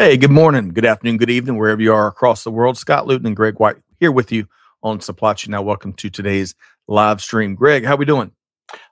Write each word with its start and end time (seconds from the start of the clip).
Hey, 0.00 0.16
good 0.16 0.30
morning, 0.30 0.68
good 0.68 0.84
afternoon, 0.84 1.16
good 1.16 1.28
evening, 1.28 1.58
wherever 1.58 1.82
you 1.82 1.92
are 1.92 2.06
across 2.06 2.44
the 2.44 2.52
world. 2.52 2.78
Scott 2.78 3.08
Luton 3.08 3.26
and 3.26 3.34
Greg 3.34 3.58
White 3.58 3.78
here 3.98 4.12
with 4.12 4.30
you 4.30 4.46
on 4.80 5.00
Supply 5.00 5.34
Chain. 5.34 5.50
Now, 5.50 5.62
welcome 5.62 5.92
to 5.94 6.08
today's 6.08 6.54
live 6.86 7.20
stream. 7.20 7.56
Greg, 7.56 7.84
how 7.84 7.96
we 7.96 8.04
doing? 8.04 8.30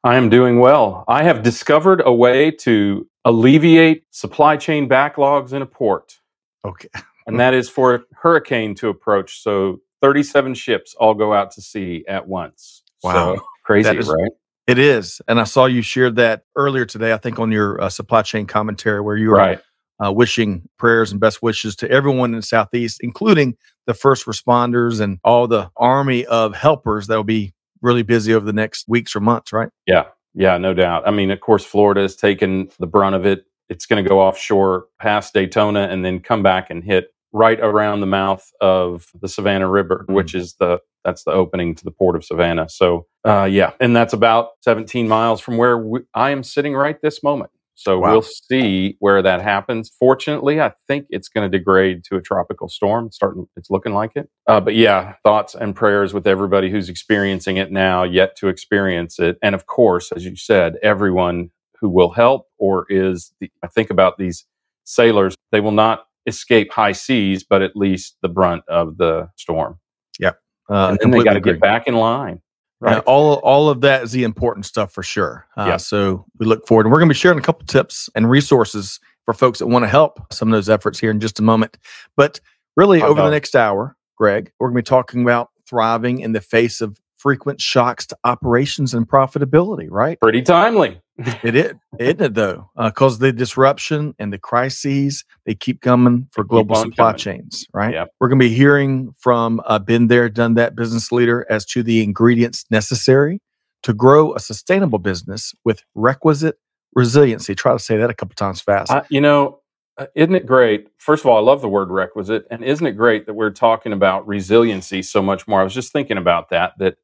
I 0.03 0.17
am 0.17 0.29
doing 0.31 0.59
well. 0.59 1.05
I 1.07 1.23
have 1.23 1.45
discovered 1.45 2.03
a 2.05 2.13
way 2.13 2.51
to 2.51 3.09
alleviate 3.25 4.03
supply 4.11 4.57
chain 4.57 4.89
backlogs 4.89 5.53
in 5.53 5.63
a 5.63 5.67
port. 5.67 6.19
Okay. 6.65 6.89
and 7.29 7.39
that 7.39 7.55
is 7.55 7.69
for 7.69 7.95
a 7.95 8.01
hurricane 8.13 8.75
to 8.75 8.89
approach. 8.89 9.45
So 9.45 9.83
37 10.03 10.55
ships 10.55 10.97
all 10.99 11.15
go 11.15 11.33
out 11.33 11.53
to 11.53 11.63
sea 11.63 12.05
at 12.09 12.27
once. 12.27 12.83
Wow. 13.05 13.37
So, 13.37 13.43
crazy, 13.63 13.97
is, 13.97 14.09
right? 14.09 14.33
It 14.67 14.81
is. 14.81 15.23
And 15.29 15.39
I 15.39 15.45
saw 15.45 15.67
you 15.67 15.83
shared 15.83 16.17
that 16.17 16.43
earlier 16.57 16.85
today, 16.85 17.13
I 17.13 17.19
think 17.19 17.39
on 17.39 17.53
your 17.53 17.81
uh, 17.81 17.91
supply 17.91 18.23
chain 18.23 18.49
commentary 18.49 19.01
where 19.01 19.17
you 19.17 19.31
were 19.31 19.37
Right 19.37 19.61
uh, 20.05 20.13
wishing 20.13 20.69
prayers 20.79 21.11
and 21.11 21.21
best 21.21 21.43
wishes 21.43 21.77
to 21.77 21.91
everyone 21.91 22.31
in 22.31 22.37
the 22.37 22.43
Southeast, 22.43 22.99
including 23.01 23.57
the 23.87 23.95
first 23.95 24.27
responders 24.27 25.01
and 25.01 25.19
all 25.25 25.47
the 25.47 25.71
army 25.77 26.27
of 26.27 26.55
helpers 26.55 27.07
that 27.07 27.17
will 27.17 27.25
be 27.25 27.55
really 27.83 28.03
busy 28.03 28.35
over 28.35 28.45
the 28.45 28.53
next 28.53 28.87
weeks 28.89 29.15
or 29.15 29.21
months, 29.21 29.53
right? 29.53 29.69
Yeah. 29.87 30.05
Yeah, 30.35 30.59
no 30.59 30.75
doubt. 30.75 31.09
I 31.09 31.13
mean, 31.13 31.31
of 31.31 31.41
course, 31.41 31.65
Florida 31.65 32.03
has 32.03 32.15
taken 32.15 32.69
the 32.79 32.87
brunt 32.87 33.17
of 33.17 33.25
it. 33.25 33.47
It's 33.71 33.87
going 33.87 34.05
to 34.05 34.09
go 34.09 34.21
offshore 34.21 34.87
past 35.01 35.33
Daytona 35.33 35.89
and 35.91 36.05
then 36.05 36.21
come 36.21 36.43
back 36.43 36.69
and 36.69 36.85
hit 36.85 37.09
right 37.33 37.59
around 37.61 38.01
the 38.01 38.07
mouth 38.07 38.51
of 38.61 39.07
the 39.21 39.29
Savannah 39.29 39.69
River, 39.69 40.01
mm-hmm. 40.03 40.15
which 40.15 40.35
is 40.35 40.55
the 40.55 40.79
that's 41.05 41.23
the 41.25 41.31
opening 41.31 41.75
to 41.77 41.85
the 41.85 41.91
port 41.91 42.17
of 42.17 42.25
Savannah. 42.25 42.69
So, 42.69 43.07
uh, 43.25 43.45
yeah, 43.45 43.73
and 43.79 43.95
that's 43.95 44.13
about 44.13 44.51
17 44.63 45.07
miles 45.07 45.41
from 45.41 45.57
where 45.57 45.79
we, 45.79 46.01
I 46.15 46.31
am 46.31 46.43
sitting 46.43 46.75
right 46.75 47.01
this 47.01 47.23
moment. 47.23 47.51
So 47.77 47.99
wow. 47.99 48.11
we'll 48.11 48.23
see 48.23 48.97
where 49.01 49.21
that 49.21 49.43
happens. 49.43 49.91
Fortunately, 49.99 50.63
I 50.63 50.73
think 50.89 51.07
it's 51.11 51.29
going 51.29 51.49
to 51.49 51.59
degrade 51.59 52.05
to 52.05 52.17
a 52.17 52.23
tropical 52.23 52.69
storm. 52.71 53.07
It's 53.07 53.17
starting, 53.17 53.47
it's 53.55 53.71
looking 53.71 53.93
like 53.93 54.13
it. 54.17 54.31
Uh, 54.47 54.61
but 54.61 54.75
yeah, 54.75 55.15
thoughts 55.23 55.55
and 55.55 55.77
prayers 55.77 56.15
with 56.15 56.27
everybody 56.27 56.71
who's 56.71 56.89
experiencing 56.89 57.59
it 57.59 57.71
now, 57.71 58.03
yet 58.03 58.35
to 58.37 58.49
experience 58.49 59.19
it, 59.19 59.37
and 59.43 59.55
of 59.55 59.67
course, 59.67 60.11
as 60.11 60.25
you 60.25 60.37
said, 60.37 60.77
everyone 60.83 61.51
who 61.79 61.91
will 61.91 62.11
help 62.11 62.47
or 62.59 62.87
is. 62.89 63.33
The, 63.41 63.51
I 63.63 63.67
think 63.67 63.91
about 63.91 64.17
these 64.17 64.47
sailors; 64.85 65.37
they 65.53 65.61
will 65.61 65.71
not 65.71 66.07
escape 66.27 66.73
high 66.73 66.93
seas, 66.93 67.45
but 67.45 67.61
at 67.61 67.77
least 67.77 68.17
the 68.23 68.29
brunt 68.29 68.65
of 68.69 68.97
the 68.97 69.29
storm. 69.37 69.79
Yeah, 70.19 70.33
uh, 70.71 70.89
and 70.89 70.99
then 70.99 71.11
they 71.11 71.23
got 71.23 71.35
to 71.35 71.41
get 71.41 71.61
back 71.61 71.87
in 71.87 71.95
line. 71.95 72.41
Right. 72.79 73.03
all 73.07 73.35
all 73.37 73.71
of 73.71 73.81
that 73.81 74.03
is 74.03 74.13
the 74.13 74.25
important 74.25 74.67
stuff 74.67 74.93
for 74.93 75.03
sure. 75.03 75.47
Uh, 75.57 75.65
yeah. 75.67 75.77
So 75.79 76.27
we 76.39 76.47
look 76.47 76.67
forward, 76.67 76.87
and 76.87 76.93
we're 76.93 76.99
going 76.99 77.09
to 77.09 77.15
be 77.15 77.19
sharing 77.19 77.39
a 77.39 77.43
couple 77.43 77.67
tips 77.67 78.11
and 78.15 78.29
resources 78.29 79.01
for 79.25 79.33
folks 79.33 79.61
that 79.61 79.67
want 79.67 79.85
to 79.85 79.89
help 79.89 80.33
some 80.33 80.49
of 80.49 80.53
those 80.53 80.69
efforts 80.69 80.99
here 80.99 81.11
in 81.11 81.19
just 81.19 81.39
a 81.39 81.43
moment. 81.43 81.79
But 82.17 82.41
really, 82.77 83.03
over 83.03 83.23
the 83.23 83.31
next 83.31 83.57
hour, 83.57 83.97
Greg, 84.17 84.53
we're 84.59 84.69
going 84.69 84.77
to 84.77 84.83
be 84.83 84.87
talking 84.87 85.23
about 85.23 85.49
thriving 85.67 86.21
in 86.21 86.33
the 86.33 86.41
face 86.41 86.81
of 86.83 87.01
frequent 87.17 87.61
shocks 87.63 88.07
to 88.09 88.17
operations 88.25 88.93
and 88.93 89.09
profitability. 89.09 89.89
Right? 89.91 90.21
Pretty 90.21 90.43
timely 90.43 91.01
it 91.19 91.55
is, 91.55 91.75
isn't 91.99 92.21
it 92.21 92.35
though? 92.35 92.71
Because 92.77 93.17
uh, 93.17 93.27
the 93.27 93.33
disruption 93.33 94.15
and 94.19 94.33
the 94.33 94.39
crises 94.39 95.25
they 95.45 95.55
keep 95.55 95.81
coming 95.81 96.29
for 96.31 96.45
global 96.45 96.77
supply 96.77 97.13
coming. 97.13 97.19
chains, 97.19 97.67
right? 97.73 97.95
Yep. 97.95 98.11
We're 98.21 98.29
going 98.29 98.39
to 98.39 98.49
be 98.49 98.55
hearing 98.55 99.15
from 99.19 99.63
a 99.67 99.81
been 99.81 100.09
there, 100.09 100.29
done 100.29 100.55
that 100.55 100.77
business 100.77 101.11
leader 101.13 101.47
as 101.49 101.65
to 101.67 101.83
the 101.83 102.03
ingredients 102.03 102.67
necessary 102.71 103.41
to 103.83 103.95
grow 103.95 104.35
a 104.35 104.41
sustainable 104.41 104.99
business 104.99 105.55
with 105.65 105.83
requisite 105.95 106.57
resiliency. 106.95 107.55
Try 107.55 107.73
to 107.73 107.79
say 107.79 107.97
that 107.97 108.11
a 108.11 108.15
couple 108.15 108.35
times 108.35 108.61
fast. 108.61 108.91
Uh, 108.91 109.03
you 109.09 109.21
know, 109.21 109.61
uh, 109.99 110.07
isn't 110.15 110.35
it 110.35 110.45
great? 110.45 110.89
First 110.99 111.25
of 111.25 111.31
all, 111.31 111.39
I 111.39 111.41
love 111.41 111.63
the 111.63 111.69
word 111.69 111.91
requisite, 111.91 112.47
and 112.51 112.63
isn't 112.63 112.87
it 112.87 112.93
great 112.93 113.27
that 113.27 113.35
we're 113.35 113.51
talking 113.51 113.93
about 113.93 114.27
resiliency 114.27 115.03
so 115.03 115.23
much 115.23 115.49
more? 115.49 115.61
I 115.61 115.65
was 115.65 115.75
just 115.75 115.93
thinking 115.93 116.19
about 116.19 116.51
that. 116.51 116.73
That 116.79 116.97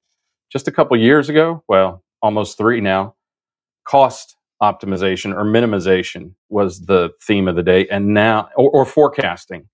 just 0.50 0.69
a 0.69 0.73
couple 0.73 0.97
years 0.99 1.29
ago, 1.31 1.65
well, 1.69 2.03
almost 2.21 2.59
three 2.59 2.81
now 2.81 3.15
cost 3.84 4.37
optimization 4.62 5.34
or 5.34 5.44
minimization 5.44 6.34
was 6.48 6.87
the 6.87 7.10
theme 7.22 7.48
of 7.48 7.56
the 7.56 7.62
day 7.62 7.87
and 7.88 8.15
now 8.15 8.48
or, 8.56 8.70
or, 8.70 8.84
forecasting. 8.84 9.69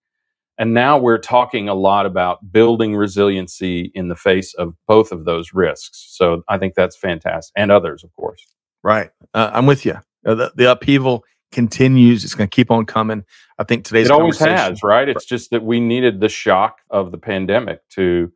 And 0.56 0.72
now 0.72 0.98
we're 0.98 1.18
talking 1.18 1.68
a 1.68 1.74
lot 1.74 2.06
about 2.06 2.50
building 2.50 2.96
resiliency 2.96 3.92
in 3.94 4.08
the 4.08 4.16
face 4.16 4.54
of 4.54 4.74
both 4.86 5.12
of 5.12 5.24
those 5.26 5.52
risks. 5.52 6.06
So 6.10 6.42
i 6.48 6.56
think 6.56 6.74
that's 6.74 6.96
fantastic 6.96 7.52
and 7.54 7.70
others 7.70 8.02
of 8.02 8.14
course. 8.16 8.44
Right. 8.82 9.10
Uh, 9.34 9.50
i'm 9.52 9.66
with 9.66 9.84
you 9.84 9.96
uh, 10.26 10.34
the, 10.34 10.52
the, 10.56 10.70
upheaval 10.70 11.24
continues. 11.52 12.24
It's 12.24 12.34
going 12.34 12.48
to 12.48 12.54
keep 12.54 12.70
on 12.70 12.86
coming. 12.86 13.24
I 13.58 13.64
think 13.64 13.84
today's 13.84 14.06
it 14.06 14.12
always 14.12 14.38
has 14.38 14.82
right? 14.82 15.08
It's 15.08 15.24
just 15.24 15.50
that 15.50 15.64
we 15.64 15.80
needed 15.80 16.20
the 16.20 16.28
shock 16.28 16.80
of 16.90 17.12
the 17.12 17.18
pandemic 17.18 17.86
to 17.90 18.32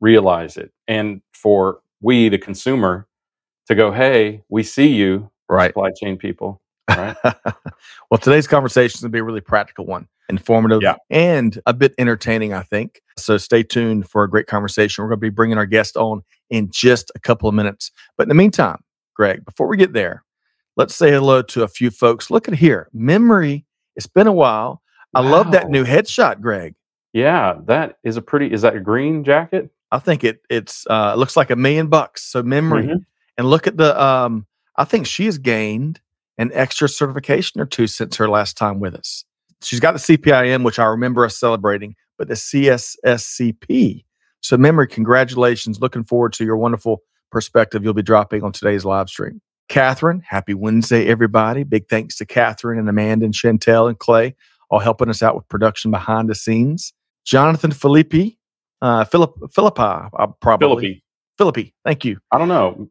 realize 0.00 0.56
it. 0.56 0.72
And 0.86 1.22
for 1.32 1.80
we 2.00 2.28
the 2.28 2.38
consumer 2.38 3.07
to 3.68 3.74
go, 3.74 3.92
hey, 3.92 4.42
we 4.48 4.62
see 4.62 4.88
you, 4.88 5.30
right? 5.48 5.68
Supply 5.68 5.90
chain 6.00 6.16
people, 6.16 6.60
right? 6.88 7.16
well, 8.10 8.18
today's 8.20 8.46
conversation 8.46 8.96
is 8.96 9.00
going 9.02 9.12
to 9.12 9.16
be 9.16 9.20
a 9.20 9.24
really 9.24 9.42
practical 9.42 9.84
one, 9.84 10.08
informative, 10.30 10.82
yeah. 10.82 10.96
and 11.10 11.60
a 11.66 11.74
bit 11.74 11.94
entertaining, 11.98 12.54
I 12.54 12.62
think. 12.62 13.02
So 13.18 13.36
stay 13.36 13.62
tuned 13.62 14.08
for 14.08 14.24
a 14.24 14.30
great 14.30 14.46
conversation. 14.46 15.04
We're 15.04 15.10
going 15.10 15.20
to 15.20 15.26
be 15.26 15.30
bringing 15.30 15.58
our 15.58 15.66
guest 15.66 15.96
on 15.96 16.22
in 16.48 16.70
just 16.70 17.12
a 17.14 17.20
couple 17.20 17.48
of 17.48 17.54
minutes. 17.54 17.92
But 18.16 18.24
in 18.24 18.28
the 18.30 18.34
meantime, 18.34 18.82
Greg, 19.14 19.44
before 19.44 19.68
we 19.68 19.76
get 19.76 19.92
there, 19.92 20.24
let's 20.76 20.94
say 20.94 21.10
hello 21.10 21.42
to 21.42 21.62
a 21.62 21.68
few 21.68 21.90
folks. 21.90 22.30
Look 22.30 22.48
at 22.48 22.54
here, 22.54 22.88
memory. 22.94 23.66
It's 23.96 24.06
been 24.06 24.26
a 24.26 24.32
while. 24.32 24.80
I 25.14 25.20
wow. 25.20 25.30
love 25.30 25.52
that 25.52 25.68
new 25.68 25.84
headshot, 25.84 26.40
Greg. 26.40 26.74
Yeah, 27.12 27.58
that 27.66 27.98
is 28.02 28.16
a 28.16 28.22
pretty. 28.22 28.50
Is 28.52 28.62
that 28.62 28.76
a 28.76 28.80
green 28.80 29.24
jacket? 29.24 29.70
I 29.90 29.98
think 29.98 30.24
it 30.24 30.40
it's 30.48 30.86
uh, 30.88 31.14
looks 31.16 31.36
like 31.36 31.50
a 31.50 31.56
million 31.56 31.88
bucks. 31.88 32.22
So 32.24 32.42
memory. 32.42 32.84
Mm-hmm 32.84 32.96
and 33.38 33.48
look 33.48 33.66
at 33.66 33.78
the 33.78 34.00
um 34.02 34.46
i 34.76 34.84
think 34.84 35.06
she 35.06 35.24
has 35.24 35.38
gained 35.38 36.00
an 36.36 36.50
extra 36.52 36.88
certification 36.88 37.60
or 37.60 37.66
two 37.66 37.86
since 37.86 38.14
her 38.14 38.28
last 38.28 38.56
time 38.56 38.78
with 38.78 38.94
us. 38.94 39.24
She's 39.62 39.80
got 39.80 39.92
the 39.92 39.98
cpim 39.98 40.64
which 40.64 40.78
i 40.78 40.84
remember 40.84 41.24
us 41.24 41.38
celebrating 41.38 41.94
but 42.18 42.28
the 42.28 42.34
cscp 42.34 44.04
so 44.40 44.56
memory 44.56 44.86
congratulations. 44.86 45.80
Looking 45.80 46.04
forward 46.04 46.32
to 46.34 46.44
your 46.44 46.56
wonderful 46.56 47.02
perspective 47.30 47.82
you'll 47.82 47.94
be 47.94 48.02
dropping 48.02 48.42
on 48.42 48.52
today's 48.52 48.84
live 48.84 49.08
stream. 49.08 49.40
Catherine 49.68 50.22
happy 50.26 50.54
wednesday 50.54 51.06
everybody. 51.06 51.64
Big 51.64 51.88
thanks 51.88 52.16
to 52.16 52.26
catherine 52.26 52.78
and 52.78 52.88
amanda 52.88 53.24
and 53.24 53.34
chantel 53.34 53.88
and 53.88 53.98
clay 53.98 54.34
all 54.70 54.78
helping 54.78 55.08
us 55.08 55.22
out 55.22 55.34
with 55.34 55.48
production 55.48 55.90
behind 55.90 56.28
the 56.28 56.34
scenes. 56.34 56.92
Jonathan 57.24 57.72
philippi 57.72 58.38
uh 58.80 59.04
philip 59.04 59.34
philippi 59.52 59.82
uh, 59.82 60.26
probably. 60.40 60.68
Philippi. 60.68 61.04
Philippi 61.36 61.74
thank 61.84 62.04
you. 62.04 62.18
I 62.32 62.38
don't 62.38 62.48
know 62.48 62.88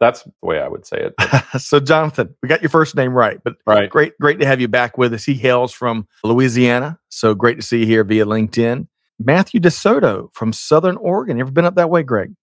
that's 0.00 0.22
the 0.22 0.32
way 0.42 0.60
I 0.60 0.68
would 0.68 0.86
say 0.86 1.10
it. 1.10 1.14
so, 1.60 1.80
Jonathan, 1.80 2.34
we 2.42 2.48
got 2.48 2.62
your 2.62 2.70
first 2.70 2.94
name 2.94 3.12
right, 3.12 3.38
but 3.42 3.56
right. 3.66 3.90
great, 3.90 4.18
great 4.20 4.40
to 4.40 4.46
have 4.46 4.60
you 4.60 4.68
back 4.68 4.96
with 4.98 5.12
us. 5.12 5.24
He 5.24 5.34
hails 5.34 5.72
from 5.72 6.06
Louisiana, 6.24 6.98
so 7.08 7.34
great 7.34 7.56
to 7.56 7.62
see 7.62 7.80
you 7.80 7.86
here 7.86 8.04
via 8.04 8.24
LinkedIn. 8.24 8.86
Matthew 9.18 9.60
DeSoto 9.60 10.32
from 10.34 10.52
Southern 10.52 10.96
Oregon. 10.96 11.36
You 11.36 11.42
ever 11.42 11.50
been 11.50 11.64
up 11.64 11.76
that 11.76 11.90
way, 11.90 12.02
Greg? 12.02 12.34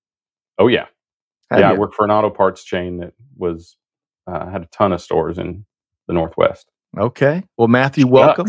Oh 0.58 0.68
yeah, 0.68 0.86
have 1.50 1.60
yeah. 1.60 1.70
You? 1.70 1.76
I 1.76 1.78
worked 1.78 1.96
for 1.96 2.06
an 2.06 2.12
auto 2.12 2.30
parts 2.30 2.64
chain 2.64 2.98
that 2.98 3.14
was 3.38 3.78
uh, 4.28 4.50
had 4.50 4.62
a 4.62 4.68
ton 4.68 4.94
of 4.94 5.02
stores 5.02 5.38
in 5.38 5.66
the 6.08 6.14
Northwest. 6.14 6.70
Okay, 6.98 7.44
well, 7.58 7.68
Matthew, 7.68 8.08
welcome. 8.08 8.48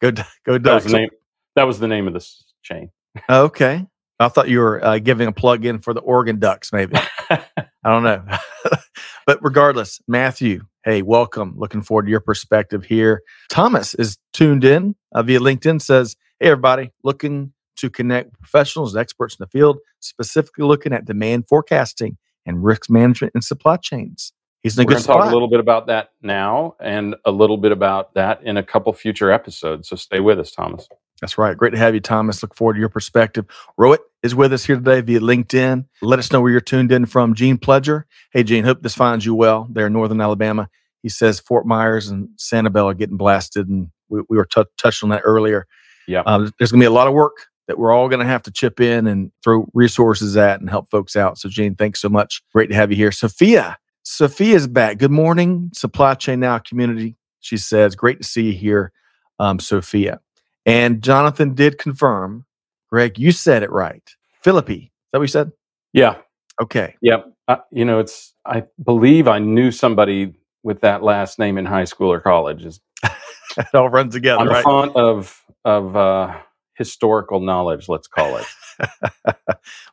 Go, 0.00 0.10
go, 0.44 0.58
Ducks. 0.58 0.64
That 0.64 0.74
was 0.74 0.84
the 0.84 0.98
name. 0.98 1.10
That 1.56 1.64
was 1.64 1.78
the 1.78 1.88
name 1.88 2.08
of 2.08 2.14
this 2.14 2.44
chain. 2.62 2.90
okay, 3.30 3.86
I 4.18 4.28
thought 4.28 4.48
you 4.48 4.58
were 4.58 4.84
uh, 4.84 4.98
giving 4.98 5.28
a 5.28 5.32
plug 5.32 5.64
in 5.64 5.78
for 5.78 5.94
the 5.94 6.00
Oregon 6.00 6.38
Ducks, 6.38 6.72
maybe. 6.72 6.96
I 7.84 7.90
don't 7.90 8.02
know. 8.02 8.22
but 9.26 9.38
regardless, 9.42 10.00
Matthew, 10.08 10.62
hey, 10.84 11.02
welcome. 11.02 11.54
Looking 11.56 11.82
forward 11.82 12.04
to 12.04 12.10
your 12.10 12.20
perspective 12.20 12.84
here. 12.84 13.22
Thomas 13.50 13.94
is 13.94 14.18
tuned 14.32 14.64
in 14.64 14.96
uh, 15.12 15.22
via 15.22 15.38
LinkedIn, 15.38 15.82
says, 15.82 16.16
Hey, 16.40 16.46
everybody, 16.46 16.92
looking 17.02 17.52
to 17.76 17.90
connect 17.90 18.38
professionals 18.38 18.94
and 18.94 19.00
experts 19.00 19.34
in 19.34 19.44
the 19.44 19.48
field, 19.48 19.78
specifically 20.00 20.64
looking 20.64 20.92
at 20.92 21.04
demand 21.04 21.46
forecasting 21.48 22.16
and 22.46 22.64
risk 22.64 22.88
management 22.88 23.32
and 23.34 23.44
supply 23.44 23.76
chains. 23.76 24.32
He's 24.62 24.78
in 24.78 24.84
a 24.84 24.86
We're 24.86 24.94
good 24.94 25.04
talk 25.04 25.26
a 25.26 25.32
little 25.32 25.48
bit 25.48 25.60
about 25.60 25.86
that 25.88 26.10
now 26.22 26.74
and 26.80 27.16
a 27.26 27.30
little 27.30 27.58
bit 27.58 27.70
about 27.70 28.14
that 28.14 28.42
in 28.42 28.56
a 28.56 28.62
couple 28.62 28.92
future 28.94 29.30
episodes. 29.30 29.88
So 29.90 29.96
stay 29.96 30.20
with 30.20 30.38
us, 30.38 30.52
Thomas. 30.52 30.88
That's 31.20 31.38
right. 31.38 31.56
Great 31.56 31.70
to 31.70 31.78
have 31.78 31.94
you, 31.94 32.00
Thomas. 32.00 32.42
Look 32.42 32.54
forward 32.54 32.74
to 32.74 32.80
your 32.80 32.88
perspective. 32.88 33.46
Rohit 33.78 33.98
is 34.22 34.34
with 34.34 34.52
us 34.52 34.64
here 34.64 34.76
today 34.76 35.00
via 35.00 35.20
LinkedIn. 35.20 35.86
Let 36.02 36.18
us 36.18 36.32
know 36.32 36.40
where 36.40 36.50
you're 36.50 36.60
tuned 36.60 36.92
in 36.92 37.06
from. 37.06 37.34
Gene 37.34 37.56
Pledger. 37.56 38.04
Hey, 38.32 38.42
Gene, 38.42 38.64
hope 38.64 38.82
this 38.82 38.94
finds 38.94 39.24
you 39.24 39.34
well 39.34 39.68
there 39.70 39.86
in 39.86 39.92
Northern 39.92 40.20
Alabama. 40.20 40.68
He 41.02 41.08
says 41.08 41.38
Fort 41.38 41.66
Myers 41.66 42.08
and 42.08 42.28
Sanibel 42.38 42.86
are 42.86 42.94
getting 42.94 43.16
blasted, 43.16 43.68
and 43.68 43.88
we, 44.08 44.22
we 44.28 44.36
were 44.36 44.46
t- 44.46 44.64
touched 44.78 45.02
on 45.02 45.10
that 45.10 45.22
earlier. 45.24 45.66
Yeah. 46.08 46.22
Uh, 46.26 46.50
there's 46.58 46.72
going 46.72 46.80
to 46.80 46.84
be 46.84 46.86
a 46.86 46.90
lot 46.90 47.06
of 47.06 47.14
work 47.14 47.46
that 47.68 47.78
we're 47.78 47.92
all 47.92 48.08
going 48.08 48.20
to 48.20 48.26
have 48.26 48.42
to 48.42 48.50
chip 48.50 48.80
in 48.80 49.06
and 49.06 49.30
throw 49.42 49.66
resources 49.72 50.36
at 50.36 50.60
and 50.60 50.68
help 50.68 50.90
folks 50.90 51.16
out. 51.16 51.38
So, 51.38 51.48
Gene, 51.48 51.74
thanks 51.74 52.00
so 52.00 52.08
much. 52.08 52.42
Great 52.52 52.68
to 52.68 52.74
have 52.74 52.90
you 52.90 52.96
here. 52.96 53.12
Sophia. 53.12 53.78
Sophia's 54.06 54.66
back. 54.66 54.98
Good 54.98 55.10
morning, 55.10 55.70
Supply 55.72 56.14
Chain 56.14 56.40
Now 56.40 56.58
community. 56.58 57.16
She 57.40 57.56
says, 57.56 57.96
Great 57.96 58.18
to 58.18 58.24
see 58.24 58.48
you 58.48 58.52
here, 58.52 58.92
um, 59.38 59.58
Sophia. 59.58 60.20
And 60.66 61.02
Jonathan 61.02 61.54
did 61.54 61.78
confirm, 61.78 62.46
Greg, 62.90 63.18
you 63.18 63.32
said 63.32 63.62
it 63.62 63.70
right. 63.70 64.02
Philippi. 64.42 64.74
Is 64.74 64.90
that 65.12 65.18
what 65.18 65.24
you 65.24 65.28
said? 65.28 65.52
Yeah. 65.92 66.16
Okay. 66.60 66.96
Yep. 67.00 67.32
Uh, 67.48 67.56
you 67.70 67.84
know, 67.84 67.98
it's, 67.98 68.34
I 68.46 68.64
believe 68.82 69.28
I 69.28 69.38
knew 69.38 69.70
somebody 69.70 70.34
with 70.62 70.80
that 70.80 71.02
last 71.02 71.38
name 71.38 71.58
in 71.58 71.66
high 71.66 71.84
school 71.84 72.10
or 72.10 72.20
college. 72.20 72.64
Is 72.64 72.80
it 73.56 73.74
all 73.74 73.90
runs 73.90 74.14
together, 74.14 74.40
I'm 74.40 74.48
right? 74.48 74.64
fond 74.64 74.92
of, 74.96 75.42
of, 75.64 75.96
uh, 75.96 76.38
historical 76.76 77.40
knowledge, 77.40 77.88
let's 77.88 78.08
call 78.08 78.36
it. 78.36 78.46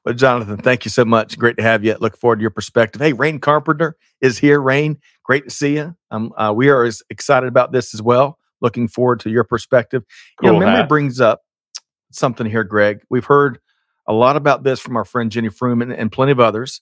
well, 0.05 0.15
Jonathan, 0.15 0.57
thank 0.57 0.85
you 0.85 0.89
so 0.89 1.05
much. 1.05 1.37
Great 1.37 1.57
to 1.57 1.63
have 1.63 1.83
you. 1.83 1.95
Look 1.99 2.17
forward 2.17 2.37
to 2.37 2.41
your 2.41 2.49
perspective. 2.49 3.01
Hey, 3.01 3.13
Rain 3.13 3.39
Carpenter 3.39 3.95
is 4.19 4.37
here. 4.37 4.59
Rain, 4.59 4.99
great 5.23 5.45
to 5.45 5.49
see 5.49 5.75
you. 5.75 5.95
Um, 6.09 6.33
uh, 6.37 6.53
we 6.55 6.69
are 6.69 6.83
as 6.83 7.03
excited 7.09 7.47
about 7.47 7.71
this 7.71 7.93
as 7.93 8.01
well. 8.01 8.37
Looking 8.61 8.87
forward 8.87 9.19
to 9.21 9.29
your 9.29 9.43
perspective. 9.43 10.03
Cool 10.39 10.47
you 10.47 10.53
know, 10.53 10.59
memory 10.59 10.77
hat. 10.77 10.89
brings 10.89 11.19
up 11.19 11.41
something 12.11 12.45
here, 12.45 12.63
Greg. 12.63 13.01
We've 13.09 13.25
heard 13.25 13.59
a 14.07 14.13
lot 14.13 14.35
about 14.35 14.63
this 14.63 14.79
from 14.79 14.97
our 14.97 15.05
friend 15.05 15.31
Jenny 15.31 15.49
Froome 15.49 15.95
and 15.95 16.11
plenty 16.11 16.31
of 16.31 16.39
others. 16.39 16.81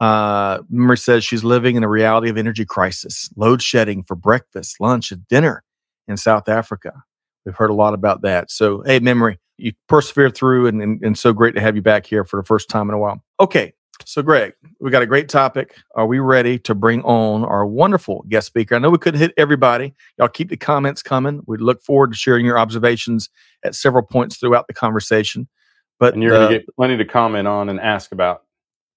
Uh, 0.00 0.58
memory 0.68 0.98
says 0.98 1.24
she's 1.24 1.44
living 1.44 1.76
in 1.76 1.84
a 1.84 1.88
reality 1.88 2.28
of 2.28 2.36
energy 2.36 2.64
crisis, 2.64 3.30
load 3.36 3.62
shedding 3.62 4.02
for 4.02 4.16
breakfast, 4.16 4.80
lunch, 4.80 5.12
and 5.12 5.26
dinner 5.28 5.62
in 6.08 6.16
South 6.16 6.48
Africa. 6.48 6.92
We've 7.46 7.54
heard 7.54 7.70
a 7.70 7.74
lot 7.74 7.94
about 7.94 8.22
that. 8.22 8.50
So, 8.50 8.82
hey, 8.82 8.98
memory, 8.98 9.38
you 9.56 9.72
persevere 9.88 10.30
through, 10.30 10.66
and, 10.66 10.82
and, 10.82 11.02
and 11.02 11.18
so 11.18 11.32
great 11.32 11.54
to 11.54 11.60
have 11.60 11.76
you 11.76 11.82
back 11.82 12.06
here 12.06 12.24
for 12.24 12.40
the 12.40 12.44
first 12.44 12.68
time 12.68 12.88
in 12.88 12.94
a 12.94 12.98
while. 12.98 13.22
Okay, 13.38 13.72
so 14.04 14.22
Greg, 14.22 14.54
we 14.80 14.90
got 14.90 15.02
a 15.02 15.06
great 15.06 15.28
topic. 15.28 15.76
Are 15.94 16.06
we 16.06 16.18
ready 16.18 16.58
to 16.60 16.74
bring 16.74 17.02
on 17.02 17.44
our 17.44 17.66
wonderful 17.66 18.24
guest 18.28 18.46
speaker? 18.46 18.74
I 18.74 18.78
know 18.78 18.90
we 18.90 18.98
couldn't 18.98 19.20
hit 19.20 19.32
everybody. 19.36 19.94
Y'all 20.18 20.28
keep 20.28 20.48
the 20.48 20.56
comments 20.56 21.02
coming. 21.02 21.42
We 21.46 21.58
look 21.58 21.82
forward 21.82 22.12
to 22.12 22.16
sharing 22.18 22.44
your 22.46 22.58
observations 22.58 23.30
at 23.64 23.74
several 23.74 24.02
points 24.02 24.36
throughout 24.36 24.66
the 24.66 24.74
conversation. 24.74 25.48
But 26.00 26.14
And 26.14 26.22
you're 26.22 26.34
uh, 26.34 26.38
going 26.38 26.52
to 26.52 26.58
get 26.58 26.76
plenty 26.76 26.96
to 26.96 27.04
comment 27.04 27.46
on 27.48 27.68
and 27.68 27.80
ask 27.80 28.12
about 28.12 28.42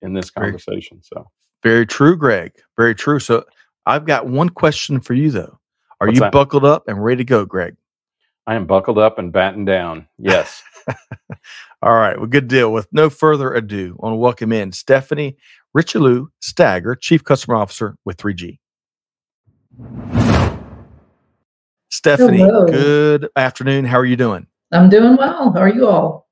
in 0.02 0.14
this 0.14 0.30
Very- 0.32 0.48
conversation. 0.48 1.02
So, 1.04 1.30
very 1.64 1.86
true, 1.86 2.16
Greg. 2.18 2.54
Very 2.78 2.96
true. 2.96 3.20
So, 3.20 3.46
I've 3.86 4.06
got 4.06 4.28
one 4.28 4.50
question 4.50 5.00
for 5.00 5.14
you 5.14 5.32
though. 5.32 5.60
Are 6.02 6.08
What's 6.08 6.16
you 6.16 6.20
that? 6.22 6.32
buckled 6.32 6.66
up 6.66 6.88
and 6.88 7.04
ready 7.04 7.18
to 7.18 7.24
go, 7.24 7.46
Greg? 7.46 7.76
I 8.48 8.56
am 8.56 8.66
buckled 8.66 8.98
up 8.98 9.20
and 9.20 9.32
battened 9.32 9.68
down. 9.68 10.08
Yes. 10.18 10.64
All 11.82 11.94
right, 11.94 12.18
well, 12.18 12.28
good 12.28 12.48
deal. 12.48 12.72
With 12.72 12.88
no 12.94 13.10
further 13.10 13.54
ado, 13.54 13.98
I 14.02 14.06
want 14.06 14.14
to 14.14 14.18
welcome 14.18 14.54
in 14.54 14.72
Stephanie 14.72 15.36
Richelieu 15.74 16.28
Stagger, 16.40 16.96
Chief 16.96 17.22
Customer 17.26 17.58
Officer 17.58 17.98
with 18.06 18.16
3G. 18.16 18.58
Stephanie, 21.90 22.38
Hello. 22.38 22.66
good 22.66 23.28
afternoon. 23.36 23.84
How 23.84 23.98
are 23.98 24.06
you 24.06 24.16
doing? 24.16 24.48
I'm 24.72 24.90
doing 24.90 25.18
well. 25.18 25.52
How 25.52 25.60
are 25.60 25.74
you 25.74 25.86
all? 25.86 26.30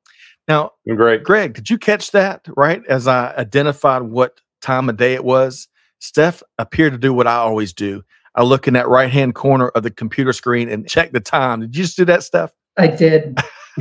Now, 0.48 0.72
Doing 0.86 0.98
great. 0.98 1.24
Greg, 1.24 1.54
did 1.54 1.70
you 1.70 1.78
catch 1.78 2.12
that 2.12 2.46
right 2.56 2.82
as 2.88 3.08
I 3.08 3.34
identified 3.36 4.04
what 4.04 4.40
time 4.62 4.88
of 4.90 4.96
day 4.96 5.16
it 5.16 5.26
was? 5.26 5.68
Steph 6.00 6.42
appeared 6.60 6.94
to 6.94 7.00
do 7.00 7.14
what 7.14 7.28
I 7.28 7.36
always 7.36 7.74
do. 7.74 8.04
I 8.36 8.44
look 8.44 8.68
in 8.68 8.74
that 8.74 8.88
right 8.88 9.10
hand 9.10 9.36
corner 9.36 9.70
of 9.70 9.84
the 9.84 9.92
computer 9.92 10.34
screen 10.34 10.70
and 10.70 10.88
check 10.88 11.12
the 11.12 11.20
time. 11.20 11.62
Did 11.62 11.76
you 11.76 11.84
just 11.84 11.98
do 11.98 12.06
that, 12.06 12.24
Steph? 12.24 12.52
I 12.78 12.88
did. 12.88 13.40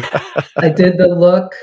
I 0.57 0.69
did 0.69 0.99
the 0.99 1.09
look 1.09 1.55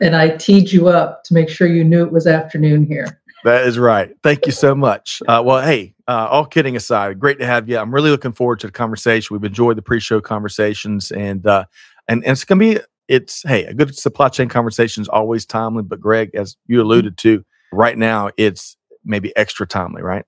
and 0.00 0.16
I 0.16 0.30
teed 0.30 0.72
you 0.72 0.88
up 0.88 1.22
to 1.24 1.34
make 1.34 1.48
sure 1.48 1.66
you 1.68 1.84
knew 1.84 2.02
it 2.02 2.12
was 2.12 2.26
afternoon 2.26 2.84
here. 2.84 3.20
That 3.44 3.66
is 3.66 3.78
right. 3.78 4.14
Thank 4.22 4.46
you 4.46 4.52
so 4.52 4.74
much. 4.74 5.20
Uh, 5.26 5.42
well, 5.44 5.62
hey, 5.62 5.94
uh, 6.06 6.28
all 6.30 6.46
kidding 6.46 6.76
aside, 6.76 7.18
great 7.18 7.38
to 7.40 7.46
have 7.46 7.68
you. 7.68 7.78
I'm 7.78 7.92
really 7.92 8.10
looking 8.10 8.32
forward 8.32 8.60
to 8.60 8.68
the 8.68 8.72
conversation. 8.72 9.34
We've 9.34 9.44
enjoyed 9.44 9.76
the 9.76 9.82
pre-show 9.82 10.20
conversations, 10.20 11.10
and 11.10 11.44
uh, 11.46 11.64
and, 12.08 12.22
and 12.24 12.32
it's 12.32 12.44
gonna 12.44 12.60
be 12.60 12.78
it's 13.08 13.42
hey 13.42 13.64
a 13.64 13.74
good 13.74 13.96
supply 13.96 14.28
chain 14.28 14.48
conversation 14.48 15.02
is 15.02 15.08
always 15.08 15.44
timely. 15.44 15.82
But 15.82 16.00
Greg, 16.00 16.30
as 16.34 16.56
you 16.66 16.80
alluded 16.80 17.18
to, 17.18 17.44
right 17.72 17.98
now 17.98 18.30
it's 18.36 18.76
maybe 19.04 19.36
extra 19.36 19.66
timely, 19.66 20.02
right? 20.02 20.24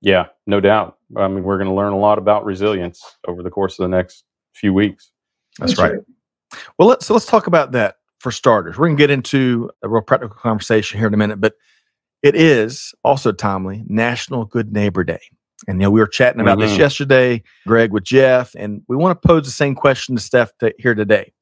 Yeah, 0.00 0.26
no 0.46 0.60
doubt. 0.60 0.98
I 1.16 1.28
mean, 1.28 1.44
we're 1.44 1.58
going 1.58 1.68
to 1.68 1.74
learn 1.74 1.92
a 1.92 1.98
lot 1.98 2.18
about 2.18 2.44
resilience 2.44 3.02
over 3.26 3.42
the 3.42 3.50
course 3.50 3.78
of 3.78 3.84
the 3.84 3.96
next 3.96 4.24
few 4.54 4.72
weeks. 4.72 5.10
That's 5.58 5.78
right. 5.78 5.94
Well, 6.78 6.88
let's 6.88 7.06
so 7.06 7.14
let's 7.14 7.26
talk 7.26 7.46
about 7.46 7.72
that 7.72 7.96
for 8.20 8.30
starters. 8.30 8.78
We're 8.78 8.86
gonna 8.86 8.98
get 8.98 9.10
into 9.10 9.70
a 9.82 9.88
real 9.88 10.02
practical 10.02 10.36
conversation 10.36 10.98
here 10.98 11.08
in 11.08 11.14
a 11.14 11.16
minute, 11.16 11.40
but 11.40 11.54
it 12.22 12.34
is 12.34 12.94
also 13.04 13.32
timely 13.32 13.84
National 13.86 14.44
Good 14.44 14.72
Neighbor 14.72 15.04
Day. 15.04 15.20
And 15.68 15.80
you 15.80 15.86
know, 15.86 15.90
we 15.90 16.00
were 16.00 16.06
chatting 16.06 16.40
about 16.40 16.58
this 16.58 16.72
Mhm. 16.72 16.78
yesterday, 16.78 17.42
Greg 17.66 17.92
with 17.92 18.04
Jeff, 18.04 18.54
and 18.56 18.82
we 18.88 18.96
want 18.96 19.20
to 19.20 19.28
pose 19.28 19.44
the 19.44 19.50
same 19.50 19.74
question 19.74 20.16
to 20.16 20.22
Steph 20.22 20.56
to, 20.58 20.72
here 20.78 20.94
today. 20.94 21.32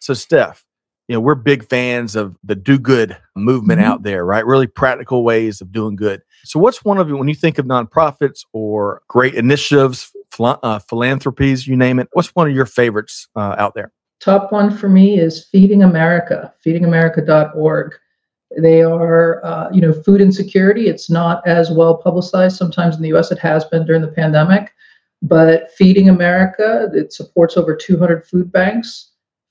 So, 0.00 0.14
Steph, 0.14 0.64
you 1.08 1.14
know, 1.16 1.20
we're 1.20 1.34
big 1.34 1.66
fans 1.68 2.14
of 2.14 2.36
the 2.44 2.54
do 2.54 2.78
good 2.78 3.16
movement 3.34 3.80
Mhm. 3.80 3.84
out 3.84 4.02
there, 4.02 4.24
right? 4.24 4.44
Really 4.44 4.66
practical 4.66 5.24
ways 5.24 5.60
of 5.60 5.72
doing 5.72 5.96
good. 5.96 6.20
So, 6.44 6.60
what's 6.60 6.84
one 6.84 6.98
of 6.98 7.08
you 7.08 7.16
when 7.16 7.28
you 7.28 7.34
think 7.34 7.58
of 7.58 7.66
nonprofits 7.66 8.44
or 8.52 9.00
great 9.08 9.34
initiatives, 9.34 10.10
uh, 10.38 10.78
philanthropies, 10.78 11.66
you 11.66 11.76
name 11.76 11.98
it? 11.98 12.08
What's 12.12 12.34
one 12.36 12.46
of 12.48 12.54
your 12.54 12.66
favorites 12.66 13.26
uh, 13.34 13.56
out 13.58 13.74
there? 13.74 13.90
Top 14.20 14.52
one 14.52 14.70
for 14.70 14.88
me 14.88 15.18
is 15.18 15.44
Feeding 15.46 15.82
America, 15.82 16.52
feedingamerica.org. 16.64 17.94
They 18.58 18.82
are, 18.82 19.44
uh, 19.44 19.68
you 19.72 19.80
know, 19.80 19.92
food 19.92 20.20
insecurity. 20.20 20.88
It's 20.88 21.10
not 21.10 21.46
as 21.46 21.70
well 21.70 21.96
publicized 21.96 22.56
sometimes 22.56 22.96
in 22.96 23.02
the 23.02 23.08
US. 23.16 23.30
It 23.30 23.38
has 23.38 23.64
been 23.64 23.86
during 23.86 24.02
the 24.02 24.08
pandemic. 24.08 24.72
But 25.22 25.70
Feeding 25.72 26.08
America, 26.08 26.88
it 26.94 27.12
supports 27.12 27.56
over 27.56 27.74
200 27.74 28.24
food 28.26 28.52
banks, 28.52 29.07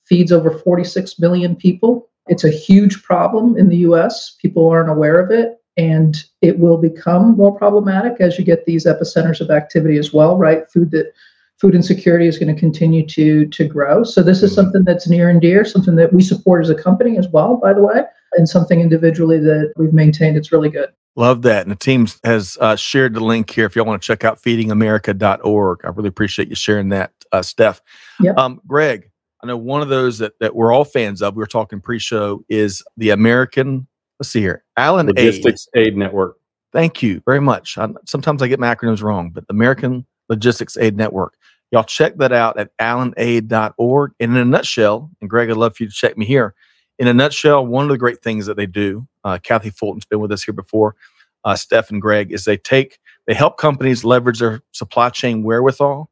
feeds 0.08 0.32
over 0.32 0.52
46 0.52 1.20
million 1.20 1.56
people. 1.56 2.10
It's 2.28 2.44
a 2.44 2.50
huge 2.50 3.04
problem 3.04 3.58
in 3.58 3.70
the 3.70 3.78
US. 3.78 4.36
People 4.42 4.70
aren't 4.70 4.90
aware 4.90 5.20
of 5.20 5.32
it. 5.32 5.60
And 5.78 6.18
it 6.42 6.58
will 6.58 6.78
become 6.78 7.38
more 7.38 7.56
problematic 7.56 8.20
as 8.20 8.40
you 8.40 8.44
get 8.44 8.66
these 8.66 8.86
epicenters 8.86 9.42
of 9.42 9.52
activity 9.52 9.98
as 9.98 10.12
well, 10.12 10.36
right? 10.36 10.70
Food 10.72 10.90
that 10.92 11.14
food 11.60 11.76
insecurity 11.76 12.28
is 12.28 12.38
going 12.38 12.54
to 12.54 12.60
continue 12.60 13.06
to 13.06 13.46
to 13.48 13.68
grow. 13.68 14.04
So 14.04 14.24
this 14.24 14.42
is 14.42 14.54
something 14.54 14.84
that's 14.84 15.08
near 15.08 15.30
and 15.30 15.40
dear, 15.40 15.66
something 15.66 15.96
that 15.96 16.14
we 16.14 16.24
support 16.24 16.64
as 16.64 16.70
a 16.70 16.76
company 16.76 17.18
as 17.18 17.28
well, 17.28 17.58
by 17.58 17.74
the 17.74 17.82
way, 17.84 18.04
and 18.34 18.50
something 18.50 18.82
individually 18.82 19.40
that 19.40 19.74
we've 19.78 19.94
maintained. 19.94 20.36
It's 20.36 20.52
really 20.52 20.70
good. 20.70 20.90
Love 21.16 21.42
that. 21.44 21.64
And 21.64 21.72
the 21.72 21.76
team 21.76 22.08
has 22.24 22.58
uh, 22.62 22.76
shared 22.76 23.16
the 23.16 23.20
link 23.20 23.50
here 23.50 23.66
if 23.66 23.76
y'all 23.76 23.86
want 23.86 24.00
to 24.00 24.06
check 24.06 24.24
out 24.24 24.42
feedingamerica.org. 24.42 25.80
I 25.84 25.90
really 25.90 26.10
appreciate 26.10 26.48
you 26.48 26.56
sharing 26.56 26.90
that, 26.90 27.12
uh, 27.32 27.42
Steph. 27.42 27.82
Yep. 28.20 28.38
Um, 28.38 28.62
Greg, 28.68 29.10
I 29.42 29.48
know 29.48 29.58
one 29.58 29.82
of 29.82 29.90
those 29.90 30.18
that, 30.20 30.34
that 30.40 30.56
we're 30.56 30.74
all 30.74 30.84
fans 30.84 31.22
of, 31.22 31.36
we 31.36 31.42
were 31.42 31.48
talking 31.48 31.80
pre 31.80 32.00
show, 32.00 32.44
is 32.50 32.84
the 32.98 33.12
American, 33.12 33.88
let's 34.20 34.30
see 34.30 34.42
here, 34.42 34.64
ALAN 34.78 35.08
Logistics 35.08 35.68
Aid 35.76 35.96
Network. 35.96 36.38
Thank 36.74 37.02
you 37.04 37.22
very 37.26 37.40
much. 37.40 37.78
I, 37.78 37.88
sometimes 38.06 38.42
I 38.42 38.48
get 38.48 38.60
my 38.60 38.74
acronyms 38.74 39.02
wrong, 39.02 39.30
but 39.30 39.48
the 39.48 39.54
American 39.54 40.06
Logistics 40.30 40.78
Aid 40.78 40.98
Network. 40.98 41.36
Y'all 41.72 41.84
check 41.84 42.18
that 42.18 42.32
out 42.32 42.58
at 42.58 42.76
alanaid.org. 42.78 44.12
And 44.20 44.32
in 44.32 44.38
a 44.38 44.46
nutshell, 44.46 45.12
and 45.22 45.30
Greg, 45.30 45.50
I'd 45.50 45.58
love 45.58 45.76
for 45.76 45.84
you 45.84 45.90
to 45.90 45.96
check 45.96 46.18
me 46.18 46.26
here. 46.26 46.56
In 46.98 47.08
a 47.08 47.14
nutshell, 47.14 47.66
one 47.66 47.84
of 47.84 47.90
the 47.90 47.98
great 47.98 48.22
things 48.24 48.46
that 48.48 48.58
they 48.58 48.66
do, 48.66 49.08
uh, 49.24 49.38
Kathy 49.42 49.70
Fulton's 49.70 50.06
been 50.06 50.20
with 50.20 50.32
us 50.32 50.44
here 50.44 50.54
before, 50.54 50.96
uh, 51.44 51.56
Steph 51.56 51.92
and 51.92 52.02
Greg, 52.02 52.32
is 52.32 52.46
they 52.46 52.58
take, 52.58 53.00
they 53.28 53.34
help 53.34 53.58
companies 53.58 54.04
leverage 54.04 54.40
their 54.40 54.62
supply 54.72 55.10
chain 55.10 55.44
wherewithal 55.44 56.10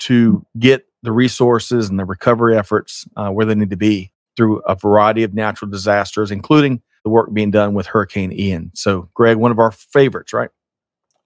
to 0.00 0.44
get 0.58 0.87
the 1.08 1.12
resources 1.12 1.88
and 1.88 1.98
the 1.98 2.04
recovery 2.04 2.54
efforts 2.54 3.06
uh, 3.16 3.30
where 3.30 3.46
they 3.46 3.54
need 3.54 3.70
to 3.70 3.78
be 3.78 4.12
through 4.36 4.58
a 4.66 4.74
variety 4.74 5.22
of 5.22 5.32
natural 5.32 5.70
disasters, 5.70 6.30
including 6.30 6.82
the 7.02 7.08
work 7.08 7.32
being 7.32 7.50
done 7.50 7.72
with 7.72 7.86
Hurricane 7.86 8.30
Ian. 8.30 8.70
So, 8.74 9.08
Greg, 9.14 9.38
one 9.38 9.50
of 9.50 9.58
our 9.58 9.70
favorites, 9.70 10.34
right? 10.34 10.50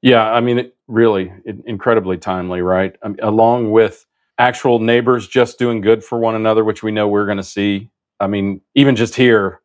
Yeah, 0.00 0.30
I 0.30 0.40
mean, 0.40 0.60
it 0.60 0.76
really 0.86 1.32
it, 1.44 1.56
incredibly 1.66 2.16
timely, 2.16 2.62
right? 2.62 2.94
I 3.02 3.08
mean, 3.08 3.18
along 3.24 3.72
with 3.72 4.06
actual 4.38 4.78
neighbors 4.78 5.26
just 5.26 5.58
doing 5.58 5.80
good 5.80 6.04
for 6.04 6.16
one 6.16 6.36
another, 6.36 6.62
which 6.62 6.84
we 6.84 6.92
know 6.92 7.08
we're 7.08 7.26
going 7.26 7.38
to 7.38 7.42
see. 7.42 7.90
I 8.20 8.28
mean, 8.28 8.60
even 8.76 8.94
just 8.94 9.16
here 9.16 9.62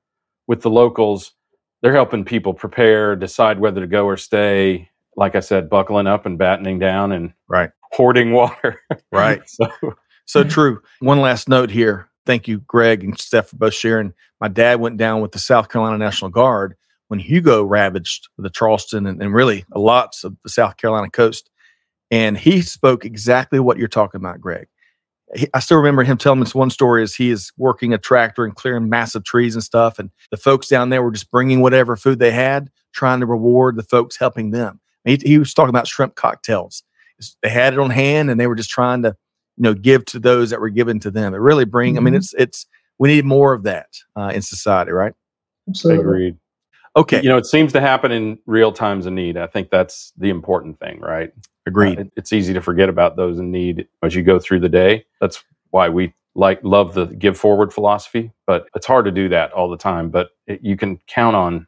with 0.48 0.64
the 0.64 0.72
locals, 0.72 1.34
they're 1.84 1.94
helping 1.94 2.26
people 2.26 2.56
prepare, 2.56 3.16
decide 3.16 3.60
whether 3.60 3.82
to 3.82 3.88
go 3.88 4.06
or 4.08 4.18
stay. 4.18 4.90
Like 5.16 5.36
I 5.36 5.42
said, 5.42 5.70
buckling 5.70 6.08
up 6.08 6.26
and 6.26 6.40
battening 6.40 6.80
down 6.80 7.12
and 7.12 7.34
Right. 7.48 7.70
hoarding 7.92 8.32
water. 8.34 8.82
Right. 9.12 9.48
so, 9.48 9.68
So 10.28 10.42
mm-hmm. 10.42 10.50
true. 10.50 10.82
One 11.00 11.20
last 11.20 11.50
note 11.50 11.72
here. 11.72 12.10
thank 12.26 12.48
you, 12.48 12.60
Greg 12.60 13.04
and 13.04 13.18
Steph, 13.20 13.48
for 13.48 13.56
both 13.56 13.74
sharing. 13.74 14.14
My 14.40 14.50
dad 14.50 14.80
went 14.80 14.98
down 14.98 15.22
with 15.22 15.32
the 15.32 15.40
South 15.40 15.70
Carolina 15.70 15.98
National 15.98 16.30
Guard 16.30 16.76
when 17.08 17.20
Hugo 17.20 17.64
ravaged 17.64 18.28
the 18.38 18.50
Charleston 18.50 19.08
and, 19.08 19.22
and 19.22 19.34
really 19.34 19.66
lots 19.74 20.24
of 20.24 20.36
the 20.44 20.50
South 20.50 20.78
Carolina 20.78 21.10
coast. 21.10 21.50
And 22.12 22.38
he 22.38 22.62
spoke 22.62 23.06
exactly 23.06 23.60
what 23.60 23.78
you're 23.78 23.88
talking 23.88 24.20
about, 24.20 24.42
Greg. 24.42 24.68
He, 25.36 25.48
I 25.54 25.60
still 25.60 25.78
remember 25.78 26.04
him 26.04 26.18
telling 26.18 26.42
us 26.42 26.56
one 26.56 26.70
story 26.70 27.04
as 27.04 27.16
he 27.16 27.32
is 27.32 27.52
working 27.58 27.94
a 27.94 27.98
tractor 27.98 28.46
and 28.46 28.56
clearing 28.56 28.90
massive 28.90 29.24
trees 29.24 29.56
and 29.56 29.64
stuff. 29.64 30.00
And 30.00 30.10
the 30.32 30.38
folks 30.38 30.68
down 30.68 30.90
there 30.90 31.04
were 31.04 31.12
just 31.12 31.32
bringing 31.32 31.62
whatever 31.62 31.96
food 31.96 32.20
they 32.20 32.32
had, 32.32 32.70
trying 32.94 33.22
to 33.22 33.26
reward 33.26 33.78
the 33.78 33.84
folks 33.84 34.18
helping 34.18 34.52
them. 34.52 34.80
He, 35.06 35.16
he 35.16 35.38
was 35.38 35.54
talking 35.54 35.70
about 35.70 35.88
shrimp 35.88 36.16
cocktails. 36.16 36.84
They 37.42 37.50
had 37.50 37.74
it 37.74 37.80
on 37.80 37.90
hand 37.90 38.30
and 38.30 38.40
they 38.40 38.48
were 38.48 38.56
just 38.56 38.70
trying 38.70 39.02
to, 39.04 39.16
you 39.58 39.64
know, 39.64 39.74
give 39.74 40.06
to 40.06 40.20
those 40.20 40.52
that 40.52 40.62
were 40.62 40.70
given 40.70 41.00
to 41.02 41.12
them. 41.12 41.34
It 41.34 41.38
really 41.38 41.66
bring, 41.66 41.96
mm-hmm. 41.96 42.00
I 42.00 42.04
mean, 42.04 42.14
mm-hmm. 42.14 42.20
it's, 42.20 42.34
it's, 42.38 42.66
we 43.00 43.10
need 43.10 43.26
more 43.26 43.54
of 43.54 43.64
that 43.64 43.90
uh, 44.16 44.32
in 44.34 44.42
society, 44.42 44.92
right? 44.92 45.14
Absolutely. 45.68 46.04
Agreed. 46.04 46.38
Okay. 46.96 47.22
You 47.22 47.30
know, 47.30 47.38
it 47.38 47.46
seems 47.46 47.74
to 47.74 47.82
happen 47.82 48.12
in 48.12 48.40
real 48.48 48.72
times 48.72 49.06
of 49.06 49.14
need. 49.14 49.38
I 49.38 49.46
think 49.46 49.70
that's 49.70 50.14
the 50.18 50.30
important 50.30 50.80
thing, 50.80 51.00
right? 51.00 51.32
Agreed. 51.68 52.00
Uh, 52.00 52.02
it, 52.02 52.12
it's 52.16 52.34
easy 52.34 52.54
to 52.54 52.62
forget 52.62 52.90
about 52.90 53.18
those 53.18 53.38
in 53.38 53.52
need 53.52 53.88
as 54.02 54.16
you 54.16 54.24
go 54.24 54.40
through 54.40 54.62
the 54.62 54.70
day. 54.70 55.06
That's 55.22 55.44
why 55.70 55.90
we 55.90 56.14
like 56.34 56.60
love 56.64 56.94
the 56.94 57.06
give 57.06 57.38
forward 57.38 57.74
philosophy, 57.74 58.32
but 58.46 58.68
it's 58.76 58.86
hard 58.86 59.06
to 59.06 59.12
do 59.12 59.30
that 59.30 59.52
all 59.52 59.70
the 59.70 59.78
time. 59.78 60.10
But 60.10 60.30
it, 60.48 60.62
you 60.64 60.78
can 60.78 61.00
count 61.08 61.36
on 61.36 61.68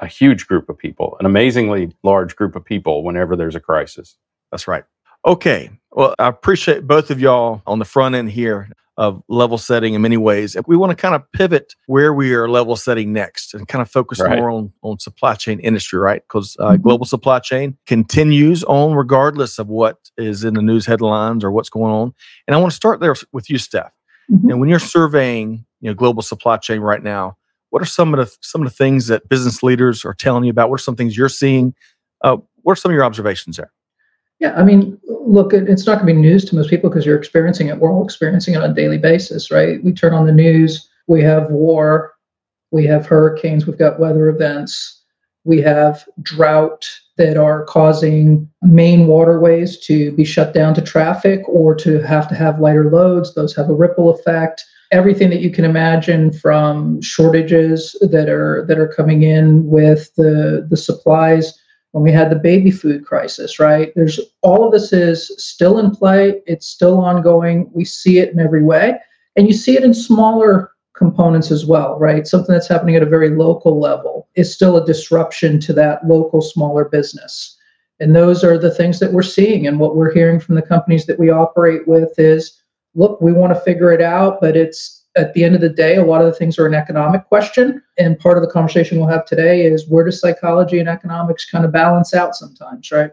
a 0.00 0.06
huge 0.06 0.46
group 0.46 0.68
of 0.68 0.76
people, 0.76 1.16
an 1.18 1.26
amazingly 1.26 1.94
large 2.02 2.36
group 2.36 2.54
of 2.54 2.64
people 2.64 3.04
whenever 3.04 3.36
there's 3.36 3.56
a 3.56 3.60
crisis. 3.60 4.16
That's 4.50 4.68
right. 4.68 4.84
Okay. 5.24 5.70
Well, 5.92 6.14
I 6.18 6.28
appreciate 6.28 6.86
both 6.86 7.10
of 7.10 7.20
y'all 7.20 7.62
on 7.66 7.78
the 7.78 7.84
front 7.84 8.14
end 8.14 8.30
here 8.30 8.70
of 8.98 9.22
level 9.28 9.56
setting 9.58 9.94
in 9.94 10.02
many 10.02 10.16
ways. 10.16 10.56
We 10.66 10.76
want 10.76 10.90
to 10.90 10.96
kind 10.96 11.14
of 11.14 11.22
pivot 11.32 11.74
where 11.86 12.12
we 12.12 12.34
are 12.34 12.48
level 12.48 12.74
setting 12.74 13.12
next 13.12 13.54
and 13.54 13.66
kind 13.68 13.80
of 13.80 13.88
focus 13.88 14.18
right. 14.18 14.36
more 14.36 14.50
on, 14.50 14.72
on 14.82 14.98
supply 14.98 15.36
chain 15.36 15.60
industry, 15.60 16.00
right? 16.00 16.20
Because 16.22 16.56
uh, 16.58 16.72
mm-hmm. 16.72 16.82
global 16.82 17.06
supply 17.06 17.38
chain 17.38 17.78
continues 17.86 18.64
on 18.64 18.94
regardless 18.94 19.60
of 19.60 19.68
what 19.68 20.10
is 20.18 20.42
in 20.42 20.54
the 20.54 20.62
news 20.62 20.84
headlines 20.84 21.44
or 21.44 21.52
what's 21.52 21.70
going 21.70 21.92
on. 21.92 22.12
And 22.48 22.56
I 22.56 22.58
want 22.58 22.72
to 22.72 22.76
start 22.76 22.98
there 22.98 23.14
with 23.30 23.48
you, 23.48 23.56
Steph. 23.56 23.92
Mm-hmm. 24.30 24.50
And 24.50 24.60
when 24.60 24.68
you're 24.68 24.80
surveying, 24.80 25.64
you 25.80 25.88
know, 25.88 25.94
global 25.94 26.22
supply 26.22 26.56
chain 26.56 26.80
right 26.80 27.02
now, 27.02 27.36
what 27.70 27.80
are 27.80 27.86
some 27.86 28.12
of 28.12 28.18
the 28.18 28.36
some 28.40 28.62
of 28.62 28.68
the 28.68 28.74
things 28.74 29.06
that 29.06 29.28
business 29.28 29.62
leaders 29.62 30.04
are 30.04 30.14
telling 30.14 30.42
you 30.42 30.50
about? 30.50 30.70
What 30.70 30.80
are 30.80 30.82
some 30.82 30.96
things 30.96 31.16
you're 31.16 31.28
seeing? 31.28 31.72
Uh, 32.22 32.38
what 32.62 32.72
are 32.72 32.76
some 32.76 32.90
of 32.90 32.94
your 32.94 33.04
observations 33.04 33.58
there? 33.58 33.70
Yeah, 34.40 34.54
I 34.56 34.62
mean, 34.62 34.98
look, 35.04 35.52
it's 35.52 35.84
not 35.84 35.96
going 35.96 36.06
to 36.06 36.14
be 36.14 36.20
news 36.20 36.44
to 36.46 36.54
most 36.54 36.70
people 36.70 36.88
because 36.88 37.04
you're 37.04 37.18
experiencing 37.18 37.68
it. 37.68 37.78
We're 37.78 37.92
all 37.92 38.04
experiencing 38.04 38.54
it 38.54 38.62
on 38.62 38.70
a 38.70 38.74
daily 38.74 38.98
basis, 38.98 39.50
right? 39.50 39.82
We 39.82 39.92
turn 39.92 40.14
on 40.14 40.26
the 40.26 40.32
news, 40.32 40.88
we 41.08 41.22
have 41.22 41.50
war, 41.50 42.14
we 42.70 42.86
have 42.86 43.06
hurricanes, 43.06 43.66
we've 43.66 43.78
got 43.78 43.98
weather 43.98 44.28
events, 44.28 45.02
we 45.44 45.60
have 45.62 46.04
drought 46.22 46.86
that 47.16 47.36
are 47.36 47.64
causing 47.64 48.48
main 48.62 49.06
waterways 49.08 49.76
to 49.86 50.12
be 50.12 50.24
shut 50.24 50.54
down 50.54 50.74
to 50.74 50.82
traffic 50.82 51.42
or 51.48 51.74
to 51.74 52.00
have 52.02 52.28
to 52.28 52.34
have 52.34 52.60
lighter 52.60 52.90
loads. 52.90 53.34
Those 53.34 53.56
have 53.56 53.68
a 53.68 53.74
ripple 53.74 54.10
effect. 54.10 54.64
Everything 54.92 55.30
that 55.30 55.40
you 55.40 55.50
can 55.50 55.64
imagine 55.64 56.32
from 56.32 57.02
shortages 57.02 57.96
that 58.00 58.28
are 58.28 58.64
that 58.66 58.78
are 58.78 58.88
coming 58.88 59.22
in 59.22 59.66
with 59.66 60.14
the 60.14 60.66
the 60.70 60.76
supplies 60.76 61.58
when 61.92 62.04
we 62.04 62.12
had 62.12 62.30
the 62.30 62.36
baby 62.36 62.70
food 62.70 63.06
crisis, 63.06 63.58
right? 63.58 63.92
There's 63.96 64.20
all 64.42 64.64
of 64.64 64.72
this 64.72 64.92
is 64.92 65.32
still 65.38 65.78
in 65.78 65.90
play, 65.90 66.42
it's 66.46 66.66
still 66.66 66.98
ongoing. 67.00 67.70
We 67.72 67.84
see 67.84 68.18
it 68.18 68.32
in 68.32 68.40
every 68.40 68.62
way. 68.62 68.98
And 69.36 69.46
you 69.46 69.52
see 69.52 69.76
it 69.76 69.84
in 69.84 69.94
smaller 69.94 70.72
components 70.94 71.50
as 71.50 71.64
well, 71.64 71.98
right? 71.98 72.26
Something 72.26 72.52
that's 72.52 72.68
happening 72.68 72.96
at 72.96 73.02
a 73.02 73.06
very 73.06 73.30
local 73.30 73.80
level 73.80 74.28
is 74.34 74.52
still 74.52 74.76
a 74.76 74.84
disruption 74.84 75.60
to 75.60 75.72
that 75.74 76.06
local 76.06 76.42
smaller 76.42 76.84
business. 76.86 77.56
And 78.00 78.14
those 78.14 78.44
are 78.44 78.58
the 78.58 78.70
things 78.70 78.98
that 78.98 79.12
we're 79.12 79.22
seeing. 79.22 79.66
And 79.66 79.78
what 79.78 79.96
we're 79.96 80.12
hearing 80.12 80.40
from 80.40 80.56
the 80.56 80.62
companies 80.62 81.06
that 81.06 81.18
we 81.18 81.30
operate 81.30 81.86
with 81.86 82.18
is 82.18 82.60
look, 82.94 83.20
we 83.20 83.32
want 83.32 83.54
to 83.54 83.60
figure 83.60 83.92
it 83.92 84.00
out, 84.00 84.40
but 84.40 84.56
it's 84.56 84.97
at 85.18 85.34
the 85.34 85.44
end 85.44 85.54
of 85.54 85.60
the 85.60 85.68
day, 85.68 85.96
a 85.96 86.04
lot 86.04 86.20
of 86.20 86.26
the 86.26 86.32
things 86.32 86.58
are 86.58 86.66
an 86.66 86.74
economic 86.74 87.26
question. 87.26 87.82
And 87.98 88.18
part 88.18 88.38
of 88.38 88.42
the 88.42 88.50
conversation 88.50 88.98
we'll 88.98 89.08
have 89.08 89.26
today 89.26 89.66
is 89.66 89.88
where 89.88 90.04
does 90.04 90.20
psychology 90.20 90.78
and 90.78 90.88
economics 90.88 91.48
kind 91.50 91.64
of 91.64 91.72
balance 91.72 92.14
out 92.14 92.34
sometimes, 92.34 92.90
right? 92.90 93.10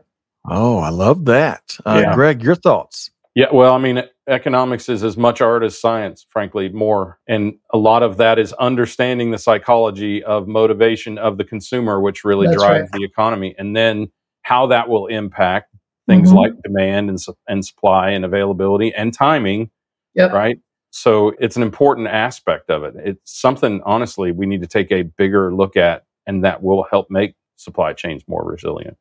Oh, 0.48 0.78
I 0.78 0.90
love 0.90 1.26
that. 1.26 1.78
Uh, 1.86 2.02
yeah. 2.04 2.14
Greg, 2.14 2.42
your 2.42 2.56
thoughts? 2.56 3.10
Yeah, 3.34 3.48
well, 3.52 3.74
I 3.74 3.80
mean, 3.80 4.02
economics 4.30 4.88
is 4.88 5.04
as 5.04 5.18
much 5.18 5.42
art 5.42 5.64
as 5.64 5.78
science, 5.78 6.26
frankly, 6.30 6.70
more. 6.70 7.20
And 7.28 7.56
a 7.74 7.78
lot 7.78 8.02
of 8.02 8.16
that 8.18 8.40
is 8.40 8.54
understanding 8.54 9.32
the 9.32 9.38
psychology 9.38 10.24
of 10.24 10.48
motivation 10.48 11.18
of 11.18 11.38
the 11.38 11.44
consumer, 11.44 12.00
which 12.00 12.24
really 12.24 12.48
That's 12.48 12.58
drives 12.58 12.84
right. 12.84 12.92
the 12.94 13.04
economy. 13.04 13.54
And 13.58 13.76
then 13.76 14.10
how 14.44 14.68
that 14.68 14.88
will 14.88 15.08
impact 15.08 15.76
things 16.08 16.30
mm-hmm. 16.30 16.38
like 16.38 16.54
demand 16.64 17.10
and, 17.10 17.20
and 17.50 17.66
supply 17.66 18.12
and 18.12 18.24
availability 18.24 18.94
and 18.94 19.14
timing, 19.14 19.70
yep. 20.14 20.32
right? 20.32 20.60
So 20.96 21.34
it's 21.40 21.58
an 21.58 21.62
important 21.62 22.08
aspect 22.08 22.70
of 22.70 22.86
it. 22.86 22.96
It's 22.96 23.30
something, 23.30 23.82
honestly, 23.86 24.32
we 24.32 24.46
need 24.46 24.62
to 24.62 24.68
take 24.68 24.94
a 24.94 25.02
bigger 25.02 25.54
look 25.54 25.76
at, 25.76 26.06
and 26.26 26.42
that 26.46 26.64
will 26.64 26.84
help 26.90 27.12
make 27.12 27.36
supply 27.58 27.92
chains 27.92 28.24
more 28.30 28.46
resilient. 28.46 28.96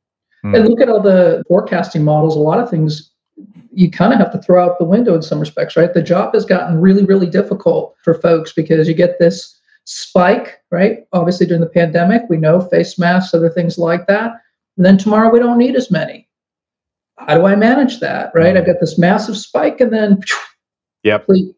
Mm. 0.45 0.57
And 0.57 0.69
look 0.69 0.81
at 0.81 0.89
all 0.89 1.01
the 1.01 1.45
forecasting 1.47 2.03
models. 2.03 2.35
A 2.35 2.41
lot 2.41 2.59
of 2.59 2.69
things 2.69 3.13
you 3.73 3.93
kind 3.93 4.13
of 4.13 4.19
have 4.19 4.33
to 4.33 4.43
throw 4.43 4.65
out 4.65 4.81
the 4.81 4.85
window 4.85 5.15
in 5.15 5.23
some 5.23 5.39
respects, 5.39 5.77
right? 5.77 5.95
The 5.95 6.03
job 6.03 6.35
has 6.35 6.45
gotten 6.45 6.81
really, 6.81 7.05
really 7.05 7.29
difficult 7.31 7.95
for 8.03 8.15
folks 8.15 8.53
because 8.53 8.89
you 8.89 8.95
get 8.95 9.21
this 9.21 9.57
spike, 9.85 10.63
right? 10.73 11.07
Obviously, 11.13 11.47
during 11.47 11.61
the 11.61 11.69
pandemic, 11.69 12.23
we 12.29 12.39
know 12.39 12.61
face 12.61 12.99
masks, 12.99 13.35
other 13.35 13.51
things 13.51 13.79
like 13.79 14.09
that. 14.09 14.33
And 14.77 14.85
then 14.85 14.99
tomorrow, 14.99 15.31
we 15.31 15.39
don't 15.39 15.59
need 15.59 15.77
as 15.77 15.93
many. 15.93 16.29
How 17.19 17.39
do 17.39 17.47
I 17.47 17.55
manage 17.55 18.01
that, 18.01 18.33
right? 18.35 18.57
I've 18.57 18.67
got 18.67 18.81
this 18.81 18.99
massive 18.99 19.37
spike 19.37 19.81
and 19.81 19.93
then 19.93 20.21
yep. 21.05 21.25
complete 21.27 21.55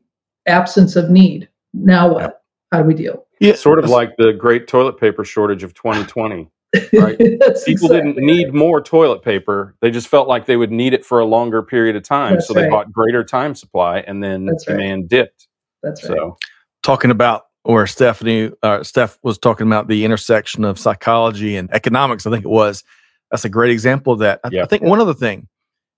absence 0.46 0.96
of 0.96 1.10
need. 1.10 1.48
Now 1.74 2.12
what? 2.12 2.42
How 2.72 2.82
do 2.82 2.84
we 2.84 2.94
deal? 2.94 3.26
Yeah, 3.40 3.54
sort 3.54 3.78
of 3.78 3.90
like 3.90 4.16
the 4.16 4.32
great 4.32 4.66
toilet 4.66 4.98
paper 4.98 5.24
shortage 5.24 5.62
of 5.62 5.74
2020. 5.74 6.50
Right? 6.92 7.16
People 7.16 7.40
exactly 7.46 7.88
didn't 7.88 8.16
need 8.18 8.52
more 8.52 8.82
toilet 8.82 9.22
paper. 9.22 9.74
They 9.80 9.90
just 9.90 10.08
felt 10.08 10.28
like 10.28 10.44
they 10.44 10.58
would 10.58 10.70
need 10.70 10.92
it 10.92 11.06
for 11.06 11.20
a 11.20 11.24
longer 11.24 11.62
period 11.62 11.96
of 11.96 12.02
time. 12.02 12.34
That's 12.34 12.48
so 12.48 12.52
they 12.52 12.62
right. 12.62 12.70
bought 12.70 12.92
greater 12.92 13.24
time 13.24 13.54
supply 13.54 14.00
and 14.00 14.22
then 14.22 14.44
That's 14.44 14.66
demand 14.66 15.04
right. 15.04 15.08
dipped. 15.08 15.48
That's 15.82 16.06
right. 16.06 16.18
So 16.18 16.36
talking 16.82 17.10
about 17.10 17.46
where 17.62 17.86
Stephanie 17.86 18.50
uh, 18.62 18.82
Steph 18.82 19.18
was 19.22 19.38
talking 19.38 19.66
about 19.66 19.88
the 19.88 20.04
intersection 20.04 20.64
of 20.64 20.78
psychology 20.78 21.56
and 21.56 21.72
economics, 21.72 22.26
I 22.26 22.30
think 22.30 22.44
it 22.44 22.50
was. 22.50 22.84
That's 23.30 23.44
a 23.44 23.48
great 23.48 23.70
example 23.70 24.12
of 24.12 24.18
that. 24.18 24.40
I, 24.44 24.50
yep. 24.52 24.64
I 24.64 24.66
think 24.66 24.82
one 24.82 25.00
other 25.00 25.14
thing, 25.14 25.48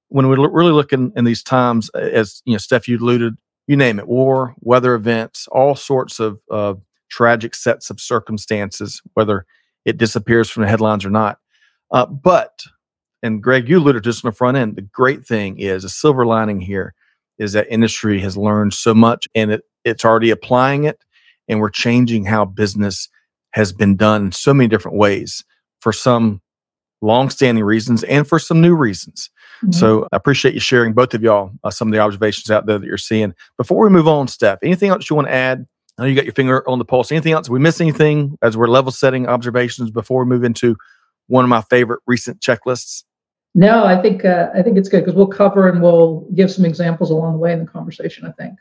when 0.09 0.29
we 0.29 0.37
are 0.37 0.51
really 0.51 0.73
looking 0.73 1.13
in 1.17 1.25
these 1.25 1.43
times, 1.43 1.91
as 1.91 2.41
you 2.45 2.53
know, 2.53 2.59
Steph, 2.59 2.87
you 2.87 2.99
alluded 2.99 3.37
you 3.69 3.77
name 3.77 4.01
it 4.01 4.09
war, 4.09 4.55
weather 4.61 4.95
events, 4.95 5.47
all 5.53 5.77
sorts 5.77 6.19
of 6.19 6.41
tragic 7.11 7.55
sets 7.55 7.91
of 7.91 8.01
circumstances, 8.01 9.01
whether 9.15 9.47
it 9.85 9.99
disappears 9.99 10.51
from 10.51 10.65
the 10.65 10.69
headlines 10.69 11.05
or 11.05 11.11
not. 11.11 11.39
Uh, 11.91 12.07
but, 12.07 12.63
and 13.23 13.43
Greg, 13.43 13.69
you 13.69 13.79
alluded 13.79 14.03
to 14.03 14.09
this 14.09 14.25
on 14.25 14.31
the 14.31 14.37
front 14.37 14.57
end, 14.57 14.77
the 14.77 14.83
great 14.83 15.25
thing 15.25 15.59
is 15.59 15.85
a 15.85 15.89
silver 15.89 16.27
lining 16.27 16.61
here 16.61 16.95
is 17.39 17.53
that 17.53 17.71
industry 17.71 18.21
has 18.21 18.37
learned 18.37 18.75
so 18.75 18.95
much 18.95 19.29
and 19.35 19.53
it, 19.53 19.63
it's 19.85 20.05
already 20.05 20.31
applying 20.31 20.85
it 20.85 21.05
and 21.49 21.61
we're 21.61 21.71
changing 21.71 22.25
how 22.25 22.45
business 22.45 23.09
has 23.53 23.73
been 23.73 23.97
done 23.97 24.27
in 24.27 24.33
so 24.33 24.53
many 24.53 24.69
different 24.69 24.99
ways 24.99 25.45
for 25.81 25.93
some 25.93 26.43
long-standing 27.01 27.65
reasons 27.65 28.03
and 28.05 28.27
for 28.27 28.39
some 28.39 28.61
new 28.61 28.75
reasons. 28.75 29.31
Mm-hmm. 29.63 29.73
So 29.73 30.09
I 30.13 30.17
appreciate 30.17 30.55
you 30.55 30.61
sharing 30.61 30.93
both 30.93 31.15
of 31.15 31.23
y'all 31.23 31.53
uh, 31.65 31.71
some 31.71 31.89
of 31.89 31.93
the 31.93 31.99
observations 31.99 32.51
out 32.51 32.67
there 32.67 32.79
that 32.79 32.87
you're 32.87 32.97
seeing. 32.97 33.35
Before 33.57 33.83
we 33.85 33.91
move 33.91 34.09
on, 34.09 34.29
Steph, 34.29 34.59
anything 34.63 34.91
else 34.91 35.09
you 35.09 35.17
want 35.17 35.29
to 35.29 35.35
add? 35.35 35.67
I 35.97 36.03
know 36.03 36.09
you 36.09 36.15
got 36.15 36.25
your 36.25 36.35
finger 36.35 36.69
on 36.69 36.79
the 36.79 36.85
pulse. 36.85 37.11
Anything 37.11 37.33
else? 37.33 37.49
we 37.49 37.59
miss 37.59 37.81
anything 37.81 38.39
as 38.43 38.57
we're 38.57 38.69
level 38.69 38.93
setting 38.93 39.27
observations 39.27 39.91
before 39.91 40.25
we 40.25 40.29
move 40.29 40.45
into 40.45 40.77
one 41.29 41.45
of 41.45 41.49
my 41.49 41.63
favorite 41.63 42.01
recent 42.07 42.41
checklists? 42.41 43.05
No, 43.55 43.85
I 43.85 44.01
think 44.01 44.25
uh, 44.25 44.51
I 44.55 44.63
think 44.63 44.77
it's 44.77 44.89
good 44.89 45.01
because 45.01 45.15
we'll 45.15 45.27
cover 45.27 45.69
and 45.69 45.83
we'll 45.83 46.27
give 46.35 46.51
some 46.51 46.65
examples 46.65 47.11
along 47.11 47.33
the 47.33 47.39
way 47.39 47.53
in 47.53 47.61
the 47.61 47.67
conversation. 47.67 48.27
I 48.27 48.33
think. 48.33 48.55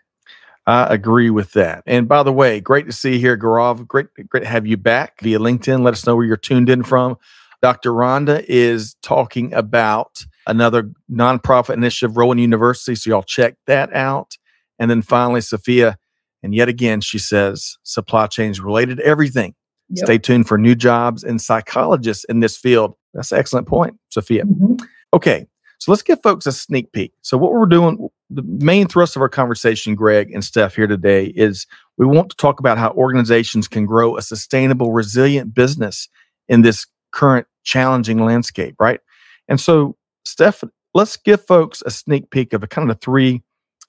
I 0.66 0.94
agree 0.94 1.30
with 1.30 1.54
that. 1.54 1.84
And 1.86 2.10
by 2.10 2.24
the 2.24 2.34
way, 2.34 2.60
great 2.60 2.88
to 2.88 2.92
see 2.92 3.14
you 3.14 3.20
here, 3.20 3.38
Gaurav. 3.38 3.88
Great, 3.88 4.08
great 4.28 4.42
to 4.42 4.48
have 4.48 4.68
you 4.68 4.76
back 4.76 5.22
via 5.22 5.40
LinkedIn. 5.40 5.82
Let 5.82 5.94
us 5.94 6.06
know 6.06 6.16
where 6.16 6.26
you're 6.26 6.36
tuned 6.36 6.70
in 6.70 6.84
from. 6.84 7.18
Dr. 7.62 7.92
Rhonda 7.92 8.46
is 8.48 8.96
talking 9.02 9.54
about 9.54 10.26
another 10.46 10.92
nonprofit 11.12 11.74
initiative, 11.74 12.18
Rowan 12.18 12.38
University. 12.38 12.96
So 12.96 13.10
y'all 13.10 13.24
check 13.24 13.56
that 13.66 13.94
out. 13.94 14.38
And 14.80 14.92
then 14.92 15.02
finally, 15.02 15.42
Sophia, 15.42 15.98
and 16.44 16.54
yet 16.54 16.70
again, 16.70 17.02
she 17.02 17.18
says 17.18 17.78
supply 17.84 18.28
chains 18.28 18.62
related 18.62 19.00
everything. 19.00 19.56
Yep. 19.90 20.06
Stay 20.06 20.18
tuned 20.18 20.48
for 20.48 20.58
new 20.58 20.76
jobs 20.76 21.24
and 21.24 21.42
psychologists 21.42 22.26
in 22.26 22.42
this 22.42 22.58
field. 22.58 22.96
That's 23.14 23.32
an 23.32 23.40
excellent 23.40 23.68
point, 23.68 23.98
Sophia. 24.10 24.44
Mm-hmm. 24.44 24.76
Okay, 25.14 25.48
so 25.80 25.92
let's 25.92 26.04
give 26.04 26.22
folks 26.22 26.46
a 26.46 26.52
sneak 26.52 26.92
peek. 26.92 27.14
So 27.22 27.38
what 27.38 27.54
we're 27.54 27.66
doing 27.66 28.10
the 28.30 28.44
main 28.44 28.88
thrust 28.88 29.16
of 29.16 29.22
our 29.22 29.30
conversation, 29.30 29.96
Greg 29.96 30.32
and 30.34 30.44
Steph, 30.44 30.76
here 30.76 30.88
today 30.88 31.28
is 31.28 31.66
we 31.98 32.06
want 32.06 32.30
to 32.30 32.36
talk 32.36 32.60
about 32.60 32.78
how 32.78 32.92
organizations 32.92 33.68
can 33.68 33.86
grow 33.86 34.18
a 34.18 34.22
sustainable, 34.22 34.92
resilient 34.92 35.54
business 35.54 36.10
in 36.50 36.62
this 36.62 36.86
current 37.18 37.48
challenging 37.64 38.24
landscape, 38.24 38.76
right? 38.80 39.02
And 39.50 39.60
so, 39.60 39.98
Steph, 40.24 40.64
let's 40.94 41.18
give 41.18 41.44
folks 41.44 41.82
a 41.86 41.90
sneak 41.90 42.30
peek 42.30 42.54
of 42.54 42.64
a 42.64 42.68
kind 42.68 42.90
of 42.90 42.96
the 42.96 43.02
three 43.04 43.42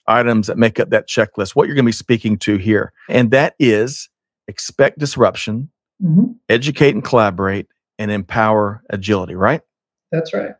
items 0.07 0.47
that 0.47 0.57
make 0.57 0.81
up 0.81 0.89
that 0.91 1.07
checklist, 1.07 1.55
what 1.55 1.67
you're 1.67 1.75
going 1.75 1.85
to 1.85 1.89
be 1.89 1.93
speaking 1.93 2.39
to 2.39 2.57
here. 2.57 2.93
And 3.09 3.31
that 3.33 3.55
is 3.59 4.09
expect 4.49 4.99
disruption, 4.99 5.71
mm-hmm. 6.03 6.33
educate 6.49 6.95
and 6.95 7.05
collaborate, 7.05 7.67
and 7.99 8.11
empower 8.11 8.83
agility, 8.89 9.35
right? 9.35 9.61
That's 10.11 10.33
right. 10.33 10.55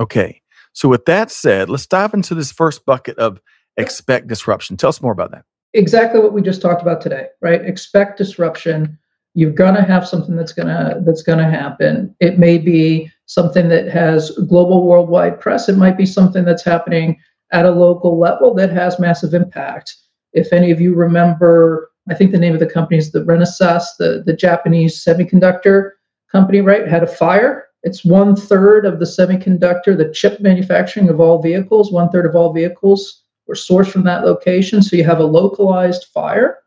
Okay. 0.00 0.42
So, 0.72 0.88
with 0.88 1.04
that 1.04 1.30
said, 1.30 1.70
let's 1.70 1.86
dive 1.86 2.12
into 2.12 2.34
this 2.34 2.50
first 2.50 2.84
bucket 2.84 3.16
of 3.18 3.40
expect 3.76 4.26
disruption. 4.26 4.76
Tell 4.76 4.88
us 4.88 5.00
more 5.00 5.12
about 5.12 5.30
that. 5.30 5.44
Exactly 5.74 6.18
what 6.18 6.32
we 6.32 6.42
just 6.42 6.60
talked 6.60 6.82
about 6.82 7.00
today, 7.00 7.26
right? 7.40 7.64
Expect 7.64 8.18
disruption. 8.18 8.98
You're 9.40 9.52
gonna 9.52 9.82
have 9.82 10.06
something 10.06 10.36
that's 10.36 10.52
gonna 10.52 11.00
that's 11.06 11.22
gonna 11.22 11.50
happen. 11.50 12.14
It 12.20 12.38
may 12.38 12.58
be 12.58 13.10
something 13.24 13.68
that 13.68 13.88
has 13.88 14.30
global 14.48 14.86
worldwide 14.86 15.40
press. 15.40 15.68
It 15.68 15.78
might 15.78 15.96
be 15.96 16.06
something 16.06 16.44
that's 16.44 16.64
happening 16.64 17.18
at 17.52 17.64
a 17.64 17.70
local 17.70 18.18
level 18.18 18.52
that 18.54 18.70
has 18.70 18.98
massive 18.98 19.32
impact. 19.32 19.96
If 20.34 20.52
any 20.52 20.70
of 20.70 20.80
you 20.80 20.94
remember, 20.94 21.90
I 22.10 22.14
think 22.14 22.32
the 22.32 22.38
name 22.38 22.52
of 22.52 22.60
the 22.60 22.66
company 22.66 22.98
is 22.98 23.12
the 23.12 23.24
Renesas, 23.24 23.84
the, 23.98 24.22
the 24.26 24.34
Japanese 24.34 25.02
semiconductor 25.02 25.92
company, 26.30 26.60
right? 26.60 26.86
Had 26.86 27.02
a 27.02 27.06
fire 27.06 27.64
it's 27.82 28.04
one 28.04 28.36
third 28.36 28.84
of 28.84 28.98
the 28.98 29.06
semiconductor, 29.06 29.96
the 29.96 30.12
chip 30.12 30.40
manufacturing 30.40 31.08
of 31.08 31.18
all 31.18 31.40
vehicles, 31.40 31.90
one 31.90 32.10
third 32.10 32.26
of 32.26 32.36
all 32.36 32.52
vehicles 32.52 33.24
were 33.46 33.54
sourced 33.54 33.90
from 33.90 34.04
that 34.04 34.24
location. 34.24 34.82
So 34.82 34.96
you 34.96 35.04
have 35.04 35.20
a 35.20 35.24
localized 35.24 36.04
fire 36.12 36.58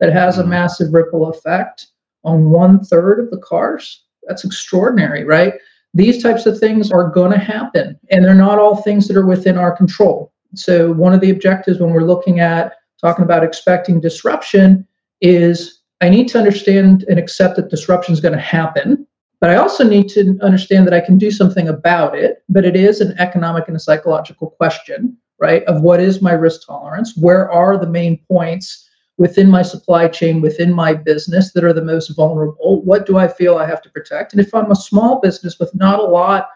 that 0.00 0.12
has 0.12 0.36
a 0.36 0.42
mm-hmm. 0.42 0.50
massive 0.50 0.92
ripple 0.92 1.28
effect 1.28 1.86
on 2.24 2.50
one 2.50 2.84
third 2.84 3.20
of 3.20 3.30
the 3.30 3.38
cars. 3.38 4.04
That's 4.26 4.44
extraordinary, 4.44 5.24
right? 5.24 5.54
These 5.94 6.22
types 6.22 6.46
of 6.46 6.58
things 6.58 6.92
are 6.92 7.08
going 7.08 7.32
to 7.32 7.38
happen, 7.38 7.98
and 8.10 8.24
they're 8.24 8.34
not 8.34 8.58
all 8.58 8.76
things 8.76 9.08
that 9.08 9.16
are 9.16 9.26
within 9.26 9.56
our 9.56 9.74
control. 9.74 10.32
So, 10.54 10.92
one 10.92 11.14
of 11.14 11.20
the 11.20 11.30
objectives 11.30 11.78
when 11.78 11.92
we're 11.92 12.02
looking 12.02 12.40
at 12.40 12.74
talking 13.00 13.24
about 13.24 13.44
expecting 13.44 14.00
disruption 14.00 14.86
is 15.20 15.80
I 16.00 16.08
need 16.08 16.28
to 16.28 16.38
understand 16.38 17.04
and 17.08 17.18
accept 17.18 17.56
that 17.56 17.70
disruption 17.70 18.12
is 18.12 18.20
going 18.20 18.34
to 18.34 18.40
happen 18.40 19.06
but 19.40 19.50
I 19.50 19.56
also 19.56 19.84
need 19.84 20.08
to 20.10 20.38
understand 20.42 20.86
that 20.86 20.94
I 20.94 21.00
can 21.00 21.16
do 21.16 21.30
something 21.30 21.68
about 21.68 22.16
it. 22.16 22.42
But 22.48 22.64
it 22.64 22.76
is 22.76 23.00
an 23.00 23.14
economic 23.18 23.68
and 23.68 23.76
a 23.76 23.80
psychological 23.80 24.50
question, 24.50 25.16
right? 25.38 25.62
Of 25.64 25.82
what 25.82 26.00
is 26.00 26.20
my 26.20 26.32
risk 26.32 26.66
tolerance? 26.66 27.16
Where 27.16 27.50
are 27.50 27.78
the 27.78 27.86
main 27.86 28.18
points 28.28 28.87
within 29.18 29.50
my 29.50 29.62
supply 29.62 30.08
chain, 30.08 30.40
within 30.40 30.72
my 30.72 30.94
business 30.94 31.52
that 31.52 31.64
are 31.64 31.72
the 31.72 31.82
most 31.82 32.08
vulnerable? 32.10 32.82
What 32.82 33.04
do 33.04 33.18
I 33.18 33.28
feel 33.28 33.58
I 33.58 33.66
have 33.66 33.82
to 33.82 33.90
protect? 33.90 34.32
And 34.32 34.40
if 34.40 34.54
I'm 34.54 34.70
a 34.70 34.76
small 34.76 35.20
business 35.20 35.58
with 35.58 35.74
not 35.74 35.98
a 35.98 36.04
lot 36.04 36.48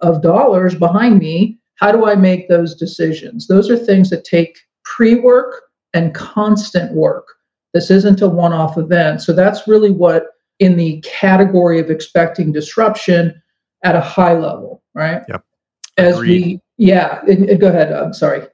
of 0.00 0.22
dollars 0.22 0.74
behind 0.74 1.18
me, 1.18 1.58
how 1.76 1.90
do 1.90 2.06
I 2.06 2.14
make 2.14 2.48
those 2.48 2.74
decisions? 2.74 3.48
Those 3.48 3.68
are 3.68 3.76
things 3.76 4.10
that 4.10 4.24
take 4.24 4.58
pre 4.84 5.16
work 5.16 5.64
and 5.92 6.14
constant 6.14 6.92
work. 6.92 7.26
This 7.72 7.90
isn't 7.90 8.22
a 8.22 8.28
one 8.28 8.52
off 8.52 8.78
event. 8.78 9.20
So 9.20 9.32
that's 9.32 9.66
really 9.66 9.90
what 9.90 10.28
in 10.60 10.76
the 10.76 11.00
category 11.00 11.80
of 11.80 11.90
expecting 11.90 12.52
disruption 12.52 13.42
at 13.82 13.96
a 13.96 14.00
high 14.00 14.34
level, 14.34 14.82
right? 14.94 15.22
Yep. 15.28 15.44
As 15.98 16.16
Agreed. 16.16 16.60
we, 16.78 16.86
yeah, 16.86 17.22
go 17.56 17.68
ahead. 17.68 17.92
I'm 17.92 18.14
sorry. 18.14 18.46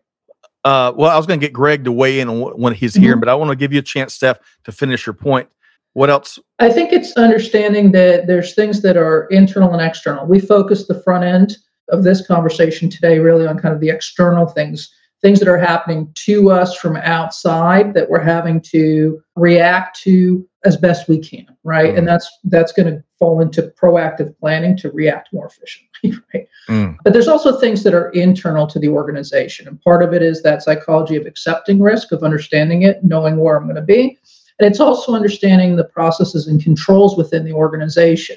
Uh, 0.65 0.93
well, 0.95 1.11
I 1.11 1.17
was 1.17 1.27
going 1.27 1.41
to 1.41 1.47
get 1.47 1.53
Greg 1.53 1.85
to 1.85 1.93
weigh 1.93 2.21
in 2.21 2.29
when 2.29 2.75
he's 2.75 2.95
mm-hmm. 2.95 3.03
here, 3.03 3.17
but 3.17 3.29
I 3.29 3.35
want 3.35 3.51
to 3.51 3.57
give 3.57 3.73
you 3.73 3.79
a 3.79 3.83
chance, 3.83 4.15
Steph, 4.15 4.39
to 4.65 4.73
finish 4.73 5.07
your 5.07 5.15
point. 5.15 5.49
What 5.95 6.11
else? 6.11 6.39
I 6.59 6.71
think 6.71 6.93
it's 6.93 7.13
understanding 7.13 7.93
that 7.93 8.27
there's 8.27 8.55
things 8.55 8.83
that 8.83 8.97
are 8.97 9.27
internal 9.27 9.73
and 9.73 9.83
external. 9.83 10.27
We 10.27 10.39
focus 10.39 10.87
the 10.87 11.03
front 11.03 11.25
end 11.25 11.57
of 11.89 12.05
this 12.05 12.25
conversation 12.27 12.89
today 12.89 13.19
really 13.19 13.47
on 13.47 13.59
kind 13.59 13.75
of 13.75 13.81
the 13.81 13.89
external 13.89 14.47
things 14.47 14.93
things 15.23 15.39
that 15.39 15.49
are 15.49 15.59
happening 15.59 16.11
to 16.15 16.51
us 16.51 16.77
from 16.77 16.97
outside 16.97 17.95
that 17.95 18.09
we're 18.09 18.21
having 18.21 18.61
to 18.61 19.23
react 19.37 20.01
to 20.01 20.47
as 20.65 20.77
best 20.77 21.09
we 21.09 21.19
can 21.19 21.47
right? 21.65 21.95
Mm. 21.95 21.99
and 21.99 22.09
that's 22.09 22.31
that's 22.45 22.73
going 22.73 22.93
to 22.93 23.03
fall 23.19 23.41
into 23.41 23.63
proactive 23.81 24.37
planning 24.39 24.77
to 24.79 24.91
react 24.91 25.33
more 25.33 25.47
efficiently 25.47 26.21
right? 26.35 26.49
Mm. 26.69 26.97
but 27.05 27.13
there's 27.13 27.29
also 27.29 27.59
things 27.59 27.83
that 27.83 27.95
are 27.95 28.11
internal 28.11 28.67
to 28.67 28.79
the 28.79 28.89
organization 28.89 29.69
and 29.69 29.81
part 29.83 30.03
of 30.03 30.13
it 30.13 30.23
is 30.23 30.43
that 30.43 30.63
psychology 30.63 31.17
of 31.17 31.27
accepting 31.27 31.81
risk 31.81 32.13
of 32.13 32.23
understanding 32.23 32.83
it 32.83 33.03
knowing 33.05 33.37
where 33.37 33.57
i'm 33.57 33.65
going 33.65 33.77
to 33.77 33.83
be. 33.83 34.19
And 34.61 34.71
it's 34.71 34.81
also 34.81 35.15
understanding 35.15 35.77
the 35.77 35.85
processes 35.85 36.47
and 36.47 36.63
controls 36.63 37.17
within 37.17 37.45
the 37.45 37.53
organization. 37.53 38.37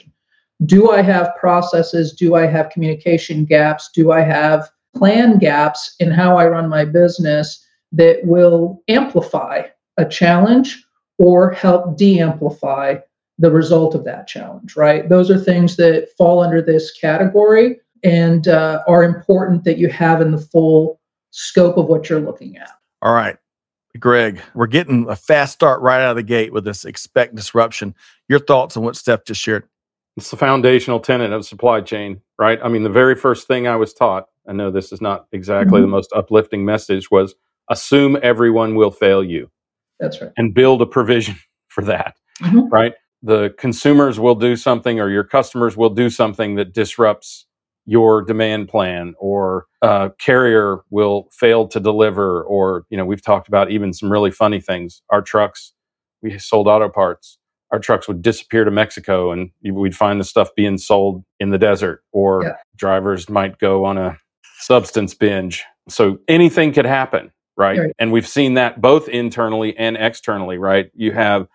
Do 0.66 0.92
i 0.92 1.02
have 1.02 1.36
processes? 1.38 2.14
Do 2.14 2.36
i 2.36 2.46
have 2.46 2.70
communication 2.70 3.44
gaps? 3.44 3.90
Do 3.94 4.12
i 4.12 4.22
have 4.22 4.70
plan 4.96 5.38
gaps 5.38 5.96
in 6.00 6.12
how 6.12 6.38
I 6.38 6.48
run 6.48 6.70
my 6.70 6.86
business 6.86 7.66
that 7.92 8.20
will 8.24 8.82
amplify 8.88 9.64
a 9.98 10.06
challenge 10.06 10.84
or 11.20 11.52
help 11.52 11.98
de 11.98 12.20
amplify 12.20 12.98
the 13.38 13.52
result 13.52 13.96
of 13.96 14.04
that 14.06 14.28
challenge, 14.28 14.76
right? 14.76 15.10
Those 15.10 15.30
are 15.32 15.40
things 15.40 15.76
that 15.78 16.10
fall 16.18 16.44
under 16.44 16.62
this 16.62 16.92
category 16.92 17.80
and 18.04 18.48
uh, 18.48 18.84
are 18.88 19.04
important 19.04 19.64
that 19.64 19.78
you 19.78 19.90
have 19.90 20.22
in 20.22 20.32
the 20.32 20.38
full 20.38 21.00
scope 21.32 21.78
of 21.78 21.88
what 21.88 22.10
you're 22.10 22.20
looking 22.20 22.58
at. 22.58 22.72
All 23.02 23.14
right. 23.14 23.38
Greg, 24.00 24.42
we're 24.56 24.68
getting 24.68 25.08
a 25.08 25.16
fast 25.16 25.54
start 25.54 25.82
right 25.82 26.02
out 26.02 26.12
of 26.12 26.16
the 26.16 26.24
gate 26.24 26.52
with 26.52 26.66
this 26.66 26.84
expect 26.84 27.36
disruption. 27.36 27.94
Your 28.28 28.40
thoughts 28.40 28.76
on 28.76 28.84
what 28.84 28.96
Steph 28.96 29.26
just 29.26 29.42
shared? 29.42 29.68
It's 30.18 30.32
the 30.32 30.38
foundational 30.38 31.00
tenet 31.00 31.32
of 31.32 31.46
supply 31.46 31.82
chain, 31.82 32.22
right? 32.40 32.60
I 32.64 32.70
mean, 32.70 32.84
the 32.84 32.90
very 32.90 33.16
first 33.16 33.48
thing 33.48 33.68
I 33.68 33.76
was 33.76 33.94
taught 33.94 34.28
I 34.48 34.54
know 34.54 34.72
this 34.72 34.92
is 34.92 35.02
not 35.02 35.28
exactly 35.32 35.78
mm-hmm. 35.78 35.82
the 35.82 35.88
most 35.88 36.12
uplifting 36.14 36.66
message, 36.66 37.10
was 37.10 37.36
assume 37.70 38.18
everyone 38.22 38.76
will 38.76 38.92
fail 38.92 39.24
you. 39.24 39.50
That's 40.00 40.22
right. 40.22 40.32
And 40.38 40.54
build 40.54 40.82
a 40.82 40.86
provision 40.86 41.36
for 41.68 41.84
that, 41.86 42.16
mm-hmm. 42.42 42.68
right? 42.70 42.94
The 43.22 43.54
consumers 43.58 44.20
will 44.20 44.36
do 44.36 44.56
something 44.56 45.00
or 45.00 45.10
your 45.10 45.24
customers 45.24 45.78
will 45.78 45.90
do 45.90 46.10
something 46.10 46.56
that 46.56 46.74
disrupts 46.74 47.46
your 47.86 48.22
demand 48.22 48.70
plan 48.70 49.14
or 49.20 49.66
a 49.82 50.12
carrier 50.18 50.84
will 50.90 51.28
fail 51.32 51.68
to 51.68 51.80
deliver 51.80 52.42
or 52.44 52.86
you 52.90 52.98
know 52.98 53.06
we've 53.06 53.22
talked 53.22 53.50
about 53.50 53.70
even 53.70 53.92
some 53.92 54.10
really 54.10 54.32
funny 54.32 54.62
things 54.62 55.02
our 55.10 55.22
trucks 55.22 55.74
we 56.22 56.40
sold 56.40 56.66
auto 56.66 56.88
parts 56.88 57.38
our 57.72 57.80
trucks 57.80 58.08
would 58.08 58.22
disappear 58.22 58.64
to 58.64 58.72
Mexico 58.72 59.32
and 59.32 59.50
we'd 59.64 59.96
find 59.96 60.20
the 60.20 60.24
stuff 60.24 60.50
being 60.56 60.78
sold 60.78 61.24
in 61.40 61.50
the 61.50 61.58
desert 61.58 62.04
or 62.12 62.44
yeah. 62.44 62.56
drivers 62.78 63.28
might 63.30 63.58
go 63.58 63.84
on 63.84 63.98
a 63.98 64.18
substance 64.66 65.14
binge. 65.14 65.64
So 65.90 66.20
anything 66.28 66.72
could 66.72 66.86
happen, 66.86 67.32
right? 67.58 67.78
right? 67.78 67.94
And 68.00 68.12
we've 68.12 68.28
seen 68.28 68.54
that 68.54 68.82
both 68.82 69.10
internally 69.10 69.76
and 69.78 69.98
externally, 69.98 70.58
right? 70.58 70.90
You 70.94 71.12
have, 71.12 71.48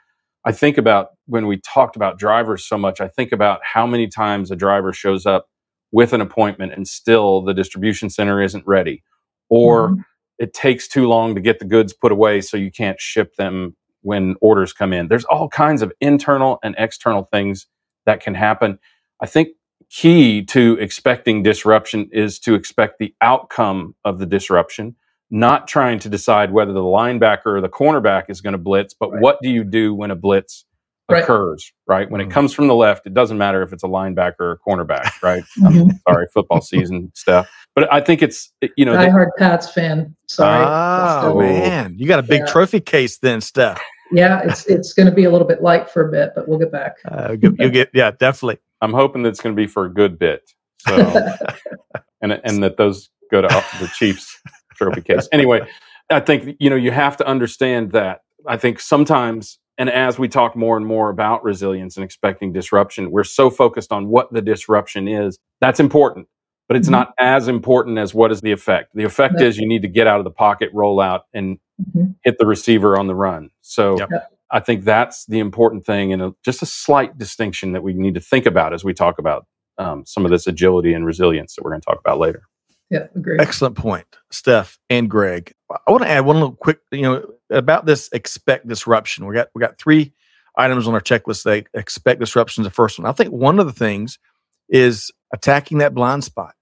I 0.45 0.53
think 0.53 0.79
about 0.79 1.09
when 1.27 1.47
we 1.47 1.61
talked 1.61 1.97
about 1.97 2.19
drivers 2.19 2.65
so 2.65 2.77
much, 2.77 3.01
I 3.01 3.09
think 3.09 3.33
about 3.33 3.61
how 3.63 3.87
many 3.87 4.09
times 4.09 4.51
a 4.51 4.57
driver 4.57 4.93
shows 4.93 5.27
up 5.27 5.47
with 5.91 6.13
an 6.13 6.21
appointment 6.21 6.73
and 6.73 6.87
still 6.87 7.41
the 7.41 7.55
distribution 7.55 8.11
center 8.11 8.43
isn't 8.43 8.67
ready, 8.67 9.03
or 9.49 9.91
mm-hmm. 9.91 10.01
it 10.39 10.53
takes 10.53 10.87
too 10.87 11.09
long 11.09 11.35
to 11.35 11.41
get 11.41 11.59
the 11.59 11.65
goods 11.65 11.95
put 11.95 12.13
away 12.13 12.43
so 12.43 12.57
you 12.57 12.71
can't 12.71 13.01
ship 13.01 13.35
them 13.37 13.75
when 14.03 14.37
orders 14.41 14.73
come 14.73 14.93
in. 14.93 15.09
There's 15.09 15.25
all 15.25 15.49
kinds 15.49 15.81
of 15.81 15.93
internal 16.01 16.59
and 16.63 16.75
external 16.79 17.25
things 17.33 17.67
that 18.05 18.21
can 18.21 18.35
happen. 18.35 18.79
I 19.21 19.27
think 19.27 19.49
key 19.91 20.45
to 20.47 20.77
expecting 20.81 21.43
disruption 21.43 22.09
is 22.13 22.39
to 22.41 22.55
expect 22.55 22.99
the 22.99 23.15
outcome 23.21 23.95
of 24.05 24.19
the 24.19 24.27
disruption, 24.27 24.95
not 25.31 25.67
trying 25.67 25.99
to 26.01 26.09
decide 26.09 26.53
whether 26.53 26.73
the 26.73 26.81
linebacker 26.81 27.47
or 27.47 27.61
the 27.61 27.69
cornerback 27.69 28.25
is 28.29 28.41
going 28.41 28.53
to 28.53 28.59
blitz, 28.59 28.95
but 28.95 29.11
right. 29.11 29.23
what 29.23 29.39
do 29.43 29.51
you 29.51 29.65
do 29.65 29.95
when 29.95 30.11
a 30.11 30.17
blitz 30.17 30.65
right. 31.09 31.23
occurs, 31.23 31.73
right? 31.87 32.11
When 32.11 32.21
mm-hmm. 32.21 32.31
it 32.31 32.35
comes 32.35 32.53
from 32.53 32.69
the 32.69 32.75
left, 32.75 33.07
it 33.07 33.15
doesn't 33.15 33.39
matter 33.39 33.63
if 33.63 33.73
it's 33.73 33.83
a 33.83 33.89
linebacker 33.89 34.41
or 34.41 34.53
a 34.53 34.59
cornerback, 34.59 35.23
right? 35.23 35.43
mm-hmm. 35.59 35.91
sorry, 36.09 36.27
football 36.33 36.61
season 36.61 37.11
stuff. 37.15 37.49
But 37.75 37.93
I 37.93 38.01
think 38.01 38.23
it's, 38.23 38.53
you 38.77 38.85
know, 38.85 38.95
I 38.95 39.09
heard 39.09 39.31
Pats 39.39 39.71
fan. 39.71 40.15
Sorry. 40.27 40.65
Oh, 40.67 41.39
man. 41.39 41.95
You 41.97 42.07
got 42.09 42.19
a 42.19 42.25
big 42.25 42.41
yeah. 42.41 42.53
trophy 42.53 42.81
case 42.81 43.19
then, 43.19 43.41
Steph. 43.41 43.81
Yeah, 44.11 44.41
it's 44.43 44.65
it's 44.67 44.95
going 44.95 45.07
to 45.07 45.15
be 45.15 45.25
a 45.25 45.31
little 45.31 45.47
bit 45.47 45.63
light 45.63 45.91
for 45.91 46.09
a 46.09 46.11
bit, 46.11 46.33
but 46.35 46.49
we'll 46.49 46.59
get 46.59 46.73
back. 46.73 46.97
Uh, 47.05 47.37
you'll 47.41 47.53
get, 47.53 47.91
yeah, 47.93 48.11
definitely. 48.11 48.59
I'm 48.81 48.93
hoping 48.93 49.23
that 49.23 49.31
it's 49.31 49.41
going 49.41 49.55
to 49.55 49.61
be 49.61 49.67
for 49.67 49.85
a 49.85 49.93
good 49.93 50.19
bit. 50.19 50.51
So, 50.87 50.97
and 52.23 52.33
and 52.45 52.63
that 52.63 52.77
those 52.77 53.11
go 53.31 53.43
to 53.43 53.49
the 53.81 53.89
Chiefs 53.95 54.41
trophy 54.75 55.03
case. 55.03 55.29
Anyway, 55.33 55.61
I 56.11 56.21
think 56.21 56.57
you 56.59 56.71
know 56.71 56.77
you 56.77 56.91
have 56.91 57.17
to 57.19 57.27
understand 57.27 57.93
that. 57.93 58.21
I 58.47 58.57
think 58.57 58.81
sometimes, 58.81 59.59
and 59.77 59.91
as 59.91 60.19
we 60.19 60.29
talk 60.29 60.57
more 60.57 60.77
and 60.77 60.87
more 60.87 61.11
about 61.11 61.43
resilience 61.43 61.97
and 61.97 62.05
expecting 62.05 62.53
disruption, 62.53 63.11
we're 63.11 63.25
so 63.25 63.51
focused 63.51 63.93
on 63.93 64.09
what 64.09 64.33
the 64.33 64.41
disruption 64.41 65.09
is. 65.09 65.39
That's 65.61 65.81
important, 65.81 66.29
but 66.69 66.77
it's 66.77 66.87
mm-hmm. 66.87 66.93
not 66.93 67.15
as 67.19 67.49
important 67.49 67.99
as 67.99 68.15
what 68.15 68.31
is 68.31 68.41
the 68.41 68.53
effect. 68.53 68.91
The 68.95 69.05
effect 69.05 69.35
right. 69.35 69.45
is 69.45 69.59
you 69.59 69.69
need 69.69 69.83
to 69.83 69.89
get 69.89 70.07
out 70.07 70.19
of 70.19 70.25
the 70.25 70.31
pocket, 70.31 70.71
roll 70.73 71.01
out, 71.01 71.25
and 71.35 71.59
mm-hmm. 71.81 72.13
hit 72.25 72.39
the 72.39 72.47
receiver 72.47 72.99
on 72.99 73.07
the 73.09 73.15
run. 73.15 73.51
So 73.61 73.99
yep. 73.99 74.31
I 74.51 74.61
think 74.61 74.85
that's 74.85 75.27
the 75.27 75.41
important 75.41 75.85
thing, 75.85 76.13
and 76.13 76.23
a, 76.23 76.35
just 76.45 76.63
a 76.63 76.67
slight 76.67 77.19
distinction 77.19 77.73
that 77.73 77.83
we 77.83 77.93
need 77.93 78.15
to 78.15 78.21
think 78.21 78.47
about 78.47 78.73
as 78.73 78.85
we 78.85 78.95
talk 78.95 79.19
about 79.19 79.47
um, 79.79 80.05
some 80.07 80.25
of 80.25 80.31
this 80.31 80.47
agility 80.47 80.95
and 80.95 81.05
resilience 81.05 81.55
that 81.55 81.65
we're 81.65 81.71
going 81.71 81.81
to 81.81 81.87
talk 81.87 82.01
about 82.01 82.19
later. 82.19 82.43
Yeah, 82.91 83.07
agree. 83.15 83.37
Excellent 83.39 83.77
point, 83.77 84.07
Steph 84.31 84.79
and 84.89 85.11
Greg. 85.11 85.53
I 85.71 85.91
want 85.91 86.05
to 86.05 86.09
add 86.09 86.25
one 86.25 86.37
little 86.37 86.57
quick, 86.57 86.79
you 86.91 87.03
know, 87.03 87.27
about 87.51 87.85
this 87.85 88.09
expect 88.13 88.67
disruption. 88.67 89.27
We 89.27 89.35
got 89.35 89.49
we 89.55 89.61
got 89.61 89.79
three 89.79 90.15
items 90.57 90.89
on 90.89 90.95
our 90.95 91.01
checklist. 91.01 91.43
They 91.45 91.65
expect 91.79 92.21
disruption 92.21 92.63
is 92.63 92.67
the 92.67 92.75
first 92.75 92.99
one. 92.99 93.07
I 93.07 93.13
think 93.13 93.31
one 93.31 93.59
of 93.59 93.67
the 93.67 93.73
things 93.73 94.19
is 94.71 95.11
attacking 95.35 95.79
that 95.79 95.95
blind 95.95 96.25
spot. 96.25 96.55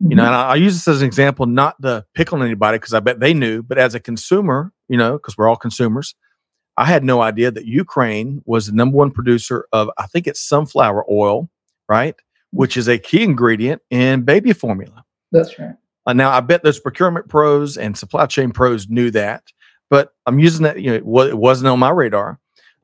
Mm-hmm. 0.00 0.10
You 0.10 0.16
know, 0.16 0.22
mm-hmm. 0.22 0.32
and 0.32 0.36
I, 0.36 0.48
I, 0.50 0.54
use 0.54 0.74
this 0.74 0.88
as 0.88 1.02
an 1.02 1.06
example, 1.06 1.46
not 1.46 1.80
to 1.82 2.04
pick 2.14 2.32
on 2.32 2.42
anybody 2.42 2.78
because 2.78 2.94
I 2.94 3.00
bet 3.00 3.20
they 3.20 3.34
knew, 3.34 3.62
but 3.62 3.78
as 3.78 3.94
a 3.94 4.00
consumer, 4.00 4.72
you 4.88 4.96
know, 4.96 5.12
because 5.12 5.36
we're 5.36 5.48
all 5.48 5.56
consumers, 5.56 6.14
I 6.76 6.86
had 6.86 7.04
no 7.04 7.20
idea 7.20 7.50
that 7.50 7.66
Ukraine 7.66 8.42
was 8.44 8.66
the 8.66 8.72
number 8.72 8.96
one 8.96 9.10
producer 9.10 9.66
of, 9.72 9.90
I 9.98 10.06
think 10.06 10.26
it's 10.26 10.40
sunflower 10.40 11.04
oil, 11.10 11.50
right? 11.88 12.14
Which 12.50 12.76
is 12.76 12.88
a 12.88 12.98
key 12.98 13.22
ingredient 13.22 13.82
in 13.90 14.22
baby 14.22 14.52
formula. 14.52 15.04
That's 15.32 15.58
right. 15.58 15.76
Uh, 16.06 16.12
now, 16.12 16.30
I 16.30 16.40
bet 16.40 16.62
those 16.62 16.80
procurement 16.80 17.28
pros 17.28 17.76
and 17.76 17.96
supply 17.96 18.26
chain 18.26 18.50
pros 18.50 18.88
knew 18.88 19.10
that, 19.12 19.44
but 19.90 20.14
I'm 20.26 20.38
using 20.38 20.64
that, 20.64 20.80
you 20.80 20.90
know, 20.90 21.22
it 21.24 21.36
wasn't 21.36 21.68
on 21.68 21.78
my 21.78 21.90
radar. 21.90 22.40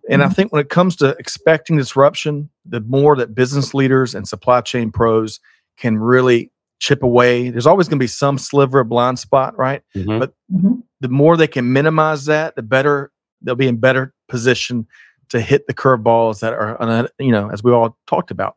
And 0.09 0.23
mm-hmm. 0.23 0.31
I 0.31 0.35
think 0.35 0.53
when 0.53 0.61
it 0.61 0.69
comes 0.69 0.97
to 0.97 1.17
expecting 1.19 1.77
disruption, 1.77 2.51
the 2.65 2.81
more 2.81 3.17
that 3.17 3.35
business 3.35 3.75
leaders 3.75 4.15
and 4.15 4.29
supply 4.29 4.61
chain 4.61 4.93
pros 4.93 5.41
can 5.77 5.99
really 5.99 6.53
chip 6.79 7.03
away, 7.03 7.51
there's 7.51 7.67
always 7.67 7.89
going 7.89 7.99
to 7.99 8.03
be 8.03 8.07
some 8.07 8.39
sliver 8.39 8.81
of 8.81 8.89
blind 8.89 9.19
spot, 9.19 9.57
right? 9.59 9.83
Mm-hmm. 9.97 10.19
But 10.19 10.35
mm-hmm. 10.53 10.75
the 11.01 11.09
more 11.09 11.37
they 11.37 11.49
can 11.49 11.73
minimize 11.73 12.27
that, 12.27 12.55
the 12.55 12.63
better 12.63 13.11
they'll 13.43 13.55
be 13.55 13.69
in 13.69 13.77
better 13.77 14.15
position 14.29 14.87
to 15.29 15.41
hit 15.41 15.67
the 15.67 15.75
curveballs 15.75 16.41
that 16.41 16.53
are, 16.53 17.09
you 17.19 17.33
know, 17.33 17.51
as 17.51 17.63
we 17.63 17.73
all 17.73 17.97
talked 18.07 18.31
about, 18.31 18.57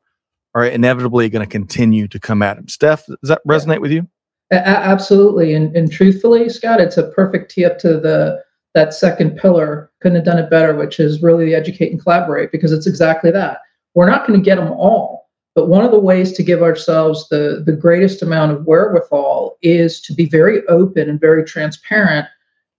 are 0.55 0.65
inevitably 0.65 1.29
going 1.29 1.45
to 1.45 1.49
continue 1.49 2.07
to 2.07 2.19
come 2.19 2.41
at 2.41 2.57
them. 2.57 2.67
Steph, 2.67 3.05
does 3.05 3.17
that 3.23 3.41
resonate 3.47 3.75
yeah. 3.75 3.79
with 3.79 3.91
you? 3.91 4.07
A- 4.51 4.67
absolutely, 4.67 5.53
and 5.53 5.75
and 5.75 5.91
truthfully, 5.91 6.49
Scott, 6.49 6.81
it's 6.81 6.97
a 6.97 7.09
perfect 7.11 7.51
tee 7.51 7.65
up 7.65 7.79
to 7.79 7.99
the 7.99 8.43
that 8.73 8.93
second 8.93 9.37
pillar. 9.37 9.91
Couldn't 10.01 10.17
have 10.17 10.25
done 10.25 10.39
it 10.39 10.49
better, 10.49 10.75
which 10.75 10.99
is 10.99 11.21
really 11.21 11.45
the 11.45 11.55
educate 11.55 11.91
and 11.91 12.01
collaborate, 12.01 12.51
because 12.51 12.71
it's 12.71 12.87
exactly 12.87 13.31
that. 13.31 13.59
We're 13.95 14.09
not 14.09 14.27
going 14.27 14.39
to 14.39 14.43
get 14.43 14.55
them 14.55 14.71
all, 14.71 15.29
but 15.55 15.67
one 15.67 15.85
of 15.85 15.91
the 15.91 15.99
ways 15.99 16.33
to 16.33 16.43
give 16.43 16.61
ourselves 16.61 17.27
the 17.29 17.63
the 17.65 17.71
greatest 17.71 18.21
amount 18.21 18.51
of 18.51 18.65
wherewithal 18.65 19.57
is 19.61 20.01
to 20.01 20.13
be 20.13 20.25
very 20.25 20.65
open 20.67 21.09
and 21.09 21.19
very 21.19 21.45
transparent 21.45 22.27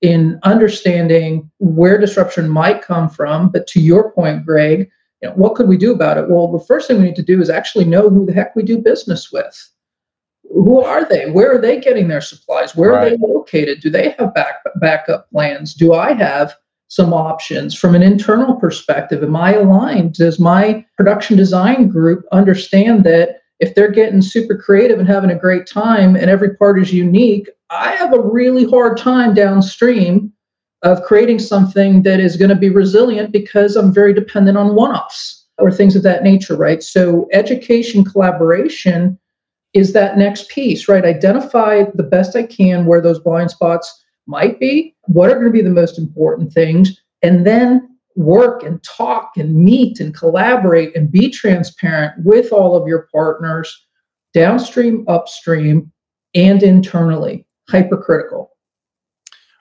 in 0.03 0.38
understanding 0.43 1.49
where 1.59 1.97
disruption 1.97 2.49
might 2.49 2.83
come 2.83 3.09
from. 3.09 3.49
But 3.49 3.67
to 3.69 3.81
your 3.81 4.12
point, 4.12 4.45
Greg, 4.45 4.91
you 5.23 5.29
know, 5.29 5.35
what 5.37 5.55
could 5.55 5.69
we 5.69 5.77
do 5.77 5.93
about 5.93 6.19
it? 6.19 6.29
Well, 6.29 6.51
the 6.51 6.65
first 6.65 6.88
thing 6.88 6.99
we 6.99 7.05
need 7.05 7.17
to 7.17 7.23
do 7.23 7.41
is 7.41 7.49
actually 7.49 7.85
know 7.85 8.11
who 8.11 8.27
the 8.27 8.33
heck 8.33 8.55
we 8.57 8.65
do 8.65 8.79
business 8.79 9.31
with. 9.33 9.71
Who 10.51 10.83
are 10.83 11.09
they? 11.09 11.31
Where 11.31 11.55
are 11.55 11.61
they 11.61 11.81
getting 11.81 12.09
their 12.09 12.21
supplies? 12.21 12.75
Where 12.75 12.91
right. 12.91 13.12
are 13.12 13.17
they 13.17 13.27
located? 13.27 13.81
Do 13.81 13.88
they 13.88 14.15
have 14.19 14.35
back, 14.35 14.57
backup 14.77 15.31
plans? 15.31 15.73
Do 15.73 15.95
I 15.95 16.12
have 16.12 16.55
some 16.88 17.15
options 17.15 17.75
from 17.75 17.95
an 17.95 18.03
internal 18.03 18.57
perspective? 18.57 19.23
Am 19.23 19.37
I 19.37 19.55
aligned? 19.55 20.15
Does 20.15 20.38
my 20.38 20.85
production 20.97 21.37
design 21.37 21.88
group 21.88 22.25
understand 22.33 23.05
that 23.05 23.41
if 23.61 23.75
they're 23.77 23.93
getting 23.93 24.21
super 24.21 24.57
creative 24.57 24.99
and 24.99 25.09
having 25.09 25.31
a 25.31 25.38
great 25.38 25.67
time 25.67 26.17
and 26.17 26.29
every 26.29 26.57
part 26.57 26.81
is 26.81 26.93
unique, 26.93 27.49
I 27.73 27.97
have 27.97 28.13
a 28.13 28.21
really 28.21 28.69
hard 28.69 28.99
time 28.99 29.33
downstream 29.33 30.31
of 30.83 31.03
creating 31.05 31.39
something 31.39 32.03
that 32.03 32.21
is 32.21 32.37
going 32.37 32.51
to 32.51 32.55
be 32.55 32.69
resilient 32.69 33.33
because 33.33 33.77
I'm 33.77 33.95
very 33.95 34.13
dependent 34.13 34.59
on 34.59 34.75
one 34.75 34.95
offs 34.95 35.47
or 35.57 35.73
things 35.73 35.97
of 35.97 36.03
that 36.03 36.23
nature, 36.23 36.55
right? 36.55 36.83
So, 36.83 37.29
education 37.33 38.05
collaboration 38.05 39.19
is 39.73 39.95
that 39.95 40.19
next 40.19 40.51
piece, 40.51 40.87
right? 40.87 41.05
Identify 41.05 41.85
the 41.95 42.03
best 42.03 42.37
I 42.37 42.43
can 42.43 42.85
where 42.85 43.01
those 43.01 43.21
blind 43.21 43.51
spots 43.51 44.05
might 44.27 44.61
be, 44.61 44.95
what 45.07 45.31
are 45.31 45.35
going 45.35 45.47
to 45.47 45.51
be 45.51 45.63
the 45.63 45.71
most 45.71 45.99
important 45.99 46.53
things, 46.53 47.01
and 47.23 47.47
then 47.47 47.89
work 48.17 48.65
and 48.65 48.83
talk 48.83 49.33
and 49.39 49.55
meet 49.55 49.99
and 49.99 50.15
collaborate 50.15 50.95
and 50.95 51.11
be 51.11 51.31
transparent 51.31 52.13
with 52.23 52.53
all 52.53 52.77
of 52.77 52.87
your 52.87 53.09
partners 53.11 53.87
downstream, 54.35 55.07
upstream, 55.09 55.91
and 56.35 56.63
internally. 56.63 57.47
Hypercritical. 57.68 58.51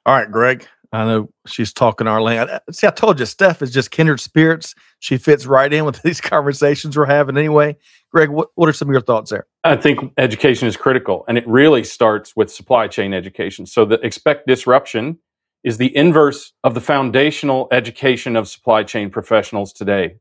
All 0.05 0.15
right, 0.15 0.31
Greg. 0.31 0.67
I 0.93 1.05
know 1.05 1.29
she's 1.47 1.71
talking 1.71 2.05
our 2.07 2.21
language. 2.21 2.49
Uh, 2.49 2.71
see, 2.71 2.85
I 2.85 2.91
told 2.91 3.19
you, 3.19 3.25
Steph 3.25 3.61
is 3.61 3.71
just 3.71 3.91
kindred 3.91 4.19
spirits. 4.19 4.75
She 4.99 5.17
fits 5.17 5.45
right 5.45 5.71
in 5.71 5.85
with 5.85 6.01
these 6.03 6.19
conversations 6.19 6.97
we're 6.97 7.05
having 7.05 7.37
anyway. 7.37 7.77
Greg, 8.11 8.29
what, 8.29 8.49
what 8.55 8.67
are 8.67 8.73
some 8.73 8.89
of 8.89 8.91
your 8.91 9.01
thoughts 9.01 9.31
there? 9.31 9.47
I 9.63 9.77
think 9.77 10.11
education 10.17 10.67
is 10.67 10.75
critical, 10.75 11.23
and 11.27 11.37
it 11.37 11.47
really 11.47 11.83
starts 11.83 12.35
with 12.35 12.51
supply 12.51 12.87
chain 12.87 13.13
education. 13.13 13.65
So, 13.65 13.85
the 13.85 13.99
expect 14.05 14.47
disruption 14.47 15.19
is 15.63 15.77
the 15.77 15.95
inverse 15.95 16.51
of 16.63 16.73
the 16.73 16.81
foundational 16.81 17.67
education 17.71 18.35
of 18.35 18.49
supply 18.49 18.83
chain 18.83 19.09
professionals 19.09 19.71
today. 19.71 20.15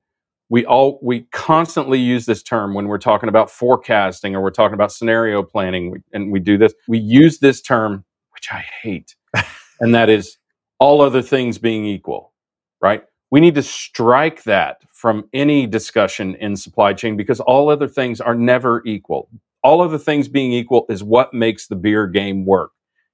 We 0.50 0.66
all 0.66 0.98
we 1.02 1.22
constantly 1.32 1.98
use 1.98 2.26
this 2.26 2.42
term 2.42 2.74
when 2.74 2.88
we're 2.88 2.98
talking 2.98 3.28
about 3.28 3.50
forecasting 3.50 4.34
or 4.34 4.42
we're 4.42 4.50
talking 4.50 4.74
about 4.74 4.92
scenario 4.92 5.42
planning 5.42 6.02
and 6.12 6.30
we 6.30 6.40
do 6.40 6.58
this. 6.58 6.74
We 6.88 6.98
use 6.98 7.38
this 7.38 7.62
term 7.62 8.04
which 8.32 8.48
I 8.52 8.64
hate. 8.82 9.14
and 9.80 9.94
that 9.94 10.08
is 10.08 10.38
all 10.78 11.00
other 11.00 11.22
things 11.22 11.58
being 11.58 11.84
equal, 11.84 12.32
right? 12.80 13.04
We 13.30 13.40
need 13.40 13.54
to 13.54 13.62
strike 13.62 14.42
that 14.44 14.82
from 14.92 15.28
any 15.32 15.66
discussion 15.66 16.34
in 16.36 16.56
supply 16.56 16.94
chain 16.94 17.16
because 17.16 17.40
all 17.40 17.68
other 17.68 17.86
things 17.86 18.20
are 18.20 18.34
never 18.34 18.82
equal. 18.86 19.28
All 19.62 19.82
other 19.82 19.98
things 19.98 20.26
being 20.26 20.52
equal 20.52 20.86
is 20.88 21.04
what 21.04 21.34
makes 21.34 21.66
the 21.66 21.76
beer 21.76 22.06
game 22.06 22.46
work. 22.46 22.72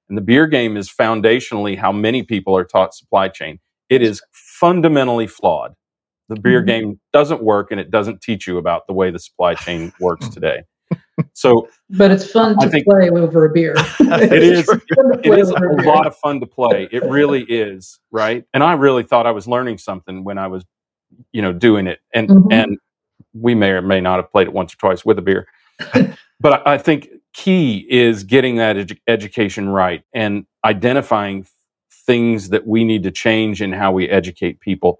And 0.09 0.17
the 0.17 0.21
beer 0.21 0.47
game 0.47 0.77
is 0.77 0.89
foundationally 0.89 1.77
how 1.77 1.91
many 1.91 2.23
people 2.23 2.55
are 2.55 2.63
taught 2.63 2.95
supply 2.95 3.27
chain. 3.27 3.59
It 3.89 4.01
is 4.01 4.21
fundamentally 4.31 5.27
flawed. 5.27 5.75
The 6.29 6.39
beer 6.39 6.59
mm-hmm. 6.59 6.67
game 6.67 6.99
doesn't 7.13 7.41
work 7.41 7.71
and 7.71 7.79
it 7.79 7.91
doesn't 7.91 8.21
teach 8.21 8.47
you 8.47 8.57
about 8.57 8.87
the 8.87 8.93
way 8.93 9.11
the 9.11 9.19
supply 9.19 9.55
chain 9.55 9.93
works 9.99 10.27
today. 10.29 10.63
So, 11.33 11.67
but 11.89 12.11
it's 12.11 12.29
fun 12.29 12.59
to 12.59 12.69
think, 12.69 12.85
play 12.85 13.09
over 13.09 13.45
a 13.45 13.49
beer. 13.49 13.73
it 13.99 14.43
is. 14.43 14.69
It 14.69 15.39
is 15.39 15.49
a, 15.49 15.55
a 15.55 15.83
lot 15.83 16.05
of 16.05 16.15
fun 16.17 16.39
to 16.39 16.45
play. 16.45 16.87
It 16.91 17.03
really 17.03 17.43
is, 17.43 17.99
right? 18.11 18.43
And 18.53 18.63
I 18.63 18.73
really 18.73 19.03
thought 19.03 19.25
I 19.25 19.31
was 19.31 19.47
learning 19.47 19.79
something 19.79 20.23
when 20.23 20.37
I 20.37 20.47
was, 20.47 20.63
you 21.31 21.41
know, 21.41 21.53
doing 21.53 21.87
it. 21.87 21.99
And 22.13 22.29
mm-hmm. 22.29 22.51
and 22.51 22.77
we 23.33 23.55
may 23.55 23.71
or 23.71 23.81
may 23.81 23.99
not 23.99 24.17
have 24.17 24.31
played 24.31 24.47
it 24.47 24.53
once 24.53 24.73
or 24.73 24.77
twice 24.77 25.05
with 25.05 25.17
a 25.17 25.21
beer. 25.21 25.47
but 26.39 26.67
I 26.67 26.77
think 26.77 27.09
key 27.33 27.85
is 27.89 28.23
getting 28.23 28.57
that 28.57 28.75
edu- 28.75 28.99
education 29.07 29.69
right 29.69 30.03
and 30.13 30.45
identifying 30.65 31.47
things 31.91 32.49
that 32.49 32.65
we 32.65 32.83
need 32.83 33.03
to 33.03 33.11
change 33.11 33.61
in 33.61 33.73
how 33.73 33.91
we 33.91 34.09
educate 34.09 34.59
people 34.59 34.99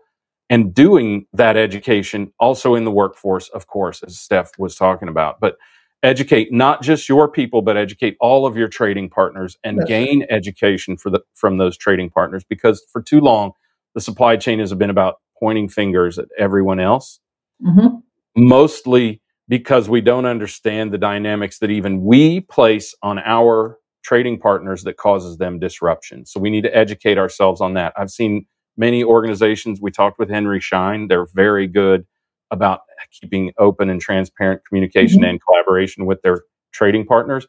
and 0.49 0.73
doing 0.73 1.25
that 1.33 1.57
education 1.57 2.31
also 2.39 2.75
in 2.75 2.85
the 2.85 2.91
workforce 2.91 3.49
of 3.49 3.67
course 3.67 4.03
as 4.03 4.19
steph 4.19 4.51
was 4.57 4.75
talking 4.75 5.07
about 5.07 5.39
but 5.39 5.57
educate 6.03 6.51
not 6.51 6.81
just 6.81 7.09
your 7.09 7.27
people 7.27 7.61
but 7.61 7.77
educate 7.77 8.15
all 8.19 8.45
of 8.45 8.55
your 8.55 8.67
trading 8.67 9.09
partners 9.09 9.57
and 9.63 9.79
That's 9.79 9.89
gain 9.89 10.25
education 10.29 10.97
for 10.97 11.09
the 11.09 11.21
from 11.33 11.57
those 11.57 11.77
trading 11.77 12.09
partners 12.09 12.43
because 12.47 12.83
for 12.91 13.01
too 13.01 13.19
long 13.19 13.51
the 13.95 14.01
supply 14.01 14.37
chain 14.37 14.59
has 14.59 14.73
been 14.73 14.89
about 14.89 15.15
pointing 15.39 15.69
fingers 15.69 16.19
at 16.19 16.27
everyone 16.37 16.79
else 16.79 17.19
mm-hmm. 17.65 17.97
mostly 18.35 19.21
because 19.47 19.87
we 19.87 20.01
don't 20.01 20.25
understand 20.25 20.91
the 20.91 20.97
dynamics 20.97 21.59
that 21.59 21.71
even 21.71 22.03
we 22.03 22.41
place 22.41 22.93
on 23.01 23.19
our 23.19 23.79
trading 24.03 24.39
partners 24.39 24.83
that 24.83 24.97
causes 24.97 25.37
them 25.37 25.59
disruption. 25.59 26.25
So 26.25 26.39
we 26.39 26.49
need 26.49 26.63
to 26.63 26.75
educate 26.75 27.17
ourselves 27.17 27.61
on 27.61 27.73
that. 27.73 27.93
I've 27.97 28.09
seen 28.09 28.45
many 28.77 29.03
organizations, 29.03 29.81
we 29.81 29.91
talked 29.91 30.19
with 30.19 30.29
Henry 30.29 30.59
Schein, 30.59 31.07
they're 31.07 31.27
very 31.33 31.67
good 31.67 32.05
about 32.51 32.81
keeping 33.11 33.51
open 33.57 33.89
and 33.89 33.99
transparent 33.99 34.61
communication 34.65 35.21
mm-hmm. 35.21 35.31
and 35.31 35.41
collaboration 35.41 36.05
with 36.05 36.21
their 36.21 36.43
trading 36.71 37.05
partners. 37.05 37.47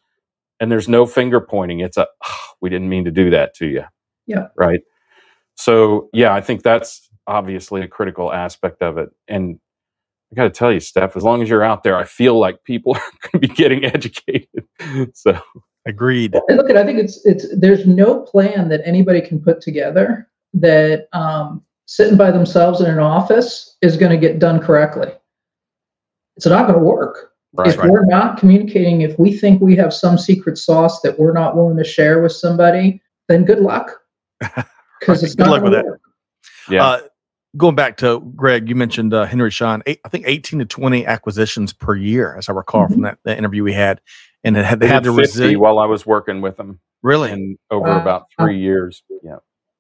And 0.61 0.73
there's 0.73 0.89
no 0.89 1.07
finger 1.07 1.41
pointing. 1.41 1.81
It's 1.81 1.97
a, 1.97 2.07
oh, 2.27 2.39
we 2.61 2.69
didn't 2.69 2.89
mean 2.89 3.05
to 3.05 3.11
do 3.11 3.31
that 3.31 3.55
to 3.57 3.67
you. 3.67 3.85
Yeah. 4.27 4.49
Right. 4.57 4.81
So, 5.55 6.09
yeah, 6.13 6.35
I 6.35 6.41
think 6.41 6.63
that's 6.63 7.09
obviously 7.27 7.83
a 7.83 7.89
critical 7.89 8.33
aspect 8.33 8.83
of 8.83 8.99
it. 8.99 9.11
And 9.29 9.61
I 10.33 10.35
got 10.35 10.45
to 10.45 10.51
tell 10.51 10.73
you, 10.73 10.81
Steph, 10.81 11.17
as 11.17 11.23
long 11.23 11.43
as 11.43 11.49
you're 11.49 11.63
out 11.63 11.85
there, 11.85 11.97
I 11.97 12.05
feel 12.05 12.39
like 12.39 12.65
people 12.65 12.95
are 12.97 13.01
going 13.23 13.33
to 13.33 13.39
be 13.39 13.49
getting 13.49 13.85
educated. 13.85 14.65
so 15.15 15.39
agreed. 15.87 16.35
Look, 16.49 16.71
I 16.71 16.85
think 16.85 16.99
it's 16.99 17.25
it's 17.25 17.47
there's 17.57 17.87
no 17.87 18.21
plan 18.21 18.69
that 18.69 18.83
anybody 18.85 19.21
can 19.21 19.41
put 19.41 19.61
together 19.61 20.29
that 20.55 21.09
um, 21.13 21.63
sitting 21.87 22.17
by 22.17 22.31
themselves 22.31 22.81
in 22.81 22.87
an 22.91 22.99
office 22.99 23.77
is 23.83 23.97
going 23.97 24.13
to 24.13 24.19
get 24.19 24.39
done 24.39 24.61
correctly. 24.61 25.09
It's 26.37 26.47
not 26.47 26.67
going 26.67 26.79
to 26.79 26.85
work. 26.85 27.33
Right. 27.55 27.69
if 27.69 27.77
we're 27.79 28.05
not 28.05 28.39
communicating, 28.39 29.01
if 29.01 29.19
we 29.19 29.35
think 29.37 29.63
we 29.63 29.75
have 29.77 29.93
some 29.95 30.19
secret 30.19 30.59
sauce 30.59 31.01
that 31.01 31.19
we're 31.19 31.33
not 31.33 31.57
willing 31.57 31.79
to 31.79 31.85
share 31.85 32.23
with 32.23 32.33
somebody, 32.33 33.01
then 33.29 33.45
good 33.45 33.61
luck. 33.61 33.91
Because 35.01 35.23
it's 35.23 35.37
Good 35.37 35.45
not 35.47 35.51
luck 35.53 35.63
with 35.63 35.73
gonna 35.75 35.85
that. 35.85 35.89
work. 35.89 36.01
Yeah. 36.69 36.85
Uh, 36.85 37.01
going 37.57 37.77
back 37.77 37.99
to 37.99 38.21
Greg, 38.35 38.69
you 38.69 38.75
mentioned 38.75 39.15
uh, 39.15 39.27
Henry 39.27 39.51
Schein. 39.53 39.81
Eight, 39.87 40.01
I 40.05 40.09
think 40.09 40.25
eighteen 40.27 40.59
to 40.59 40.65
twenty 40.65 41.07
acquisitions 41.07 41.73
per 41.73 41.95
year, 41.95 42.35
as 42.37 42.49
I 42.49 42.53
recall 42.53 42.89
from 42.89 43.03
that, 43.03 43.19
that 43.25 43.39
interview 43.39 43.63
we 43.63 43.73
had, 43.73 44.01
and 44.43 44.57
it 44.57 44.65
had, 44.65 44.81
they 44.81 44.87
They 44.87 44.93
had 44.93 45.05
had 45.07 45.15
the 45.15 45.23
50 45.23 45.55
while 45.55 45.79
I 45.79 45.87
was 45.87 46.05
working 46.05 46.41
with 46.41 46.57
them 46.57 46.81
Really, 47.05 47.31
and 47.31 47.57
over 47.71 47.87
Wow. 47.89 48.01
about 48.01 48.25
three 48.41 48.59
years. 48.59 49.05
Yeah. 49.23 49.37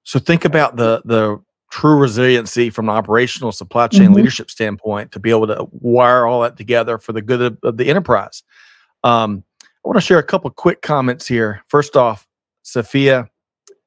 So 0.08 0.18
think 0.18 0.46
about 0.46 0.76
the 0.76 1.02
the 1.04 1.38
true 1.70 1.98
resiliency 1.98 2.70
from 2.70 2.88
an 2.88 2.94
operational 2.96 3.52
supply 3.52 3.88
chain 3.88 4.12
Mhm. 4.12 4.14
leadership 4.14 4.50
standpoint 4.50 5.12
to 5.12 5.20
be 5.20 5.28
able 5.28 5.46
to 5.48 5.66
wire 5.70 6.24
all 6.24 6.40
that 6.40 6.56
together 6.56 6.96
for 6.96 7.12
the 7.12 7.20
good 7.20 7.42
of, 7.42 7.58
of 7.62 7.76
the 7.76 7.90
enterprise. 7.90 8.42
Um, 9.04 9.44
I 9.62 9.66
want 9.84 9.96
to 9.98 10.00
share 10.00 10.18
a 10.18 10.22
couple 10.22 10.48
quick 10.48 10.80
comments 10.80 11.26
here. 11.26 11.60
First 11.66 11.94
off, 11.94 12.26
Sophia, 12.62 13.28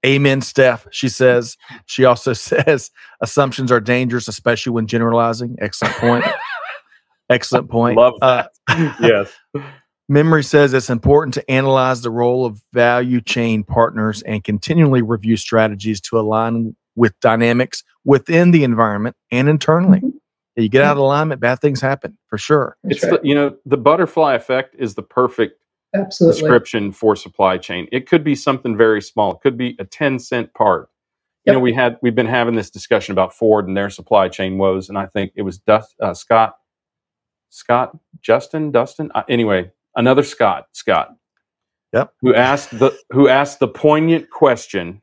amen, 0.05 0.41
Steph. 0.41 0.85
She 0.91 1.09
says 1.09 1.57
she 1.87 2.05
also 2.05 2.33
says 2.49 2.91
assumptions 3.21 3.71
are 3.71 3.81
dangerous, 3.81 4.27
especially 4.27 4.73
when 4.73 4.85
generalizing. 4.85 5.55
Excellent 5.59 5.95
point. 5.95 6.25
Excellent 7.31 7.67
point. 7.67 7.97
Love 7.97 8.13
Uh, 8.21 8.43
that. 8.67 8.95
yes. 9.01 9.33
Memory 10.11 10.43
says 10.43 10.73
it's 10.73 10.89
important 10.89 11.33
to 11.35 11.49
analyze 11.49 12.01
the 12.01 12.09
role 12.11 12.45
of 12.45 12.61
value 12.73 13.21
chain 13.21 13.63
partners 13.63 14.21
and 14.23 14.43
continually 14.43 15.01
review 15.01 15.37
strategies 15.37 16.01
to 16.01 16.19
align 16.19 16.75
with 16.97 17.17
dynamics 17.21 17.81
within 18.03 18.51
the 18.51 18.65
environment 18.65 19.15
and 19.31 19.47
internally. 19.47 20.01
Mhm. 20.01 20.11
You 20.57 20.67
get 20.67 20.83
out 20.83 20.91
of 20.91 20.97
alignment, 20.97 21.39
bad 21.39 21.59
things 21.61 21.79
happen 21.79 22.17
for 22.27 22.37
sure. 22.37 22.75
That's 22.83 22.97
It's 22.97 23.09
right. 23.09 23.21
the, 23.21 23.25
you 23.29 23.33
know 23.33 23.55
the 23.65 23.77
butterfly 23.77 24.33
effect 24.35 24.75
is 24.77 24.95
the 24.95 25.01
perfect 25.01 25.61
Absolutely. 25.95 26.41
description 26.41 26.91
for 26.91 27.15
supply 27.15 27.57
chain. 27.57 27.87
It 27.93 28.05
could 28.05 28.25
be 28.25 28.35
something 28.35 28.75
very 28.75 29.01
small. 29.01 29.31
It 29.35 29.39
could 29.41 29.57
be 29.57 29.77
a 29.79 29.85
10 29.85 30.19
cent 30.19 30.53
part. 30.53 30.89
You 31.45 31.53
know, 31.53 31.59
we 31.59 31.71
had 31.71 31.97
we've 32.01 32.13
been 32.15 32.25
having 32.27 32.55
this 32.55 32.69
discussion 32.69 33.13
about 33.13 33.33
Ford 33.33 33.65
and 33.65 33.77
their 33.77 33.89
supply 33.89 34.27
chain 34.27 34.57
woes, 34.57 34.89
and 34.89 34.97
I 34.97 35.05
think 35.05 35.31
it 35.37 35.43
was 35.43 35.57
Dust, 35.57 35.95
uh, 36.01 36.13
Scott, 36.13 36.57
Scott, 37.49 37.97
Justin, 38.21 38.71
Dustin. 38.71 39.09
Uh, 39.15 39.23
anyway, 39.29 39.71
another 39.95 40.23
Scott, 40.23 40.65
Scott. 40.73 41.15
Yep. 41.93 42.13
Who 42.21 42.33
asked 42.33 42.77
the 42.79 42.97
who 43.11 43.27
asked 43.27 43.59
the 43.59 43.67
poignant 43.67 44.29
question, 44.29 45.01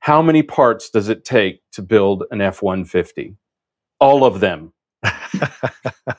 how 0.00 0.20
many 0.22 0.42
parts 0.42 0.90
does 0.90 1.08
it 1.08 1.24
take 1.24 1.60
to 1.72 1.82
build 1.82 2.24
an 2.30 2.40
F 2.40 2.62
one 2.62 2.84
fifty? 2.84 3.36
All 4.00 4.24
of 4.24 4.40
them. 4.40 4.72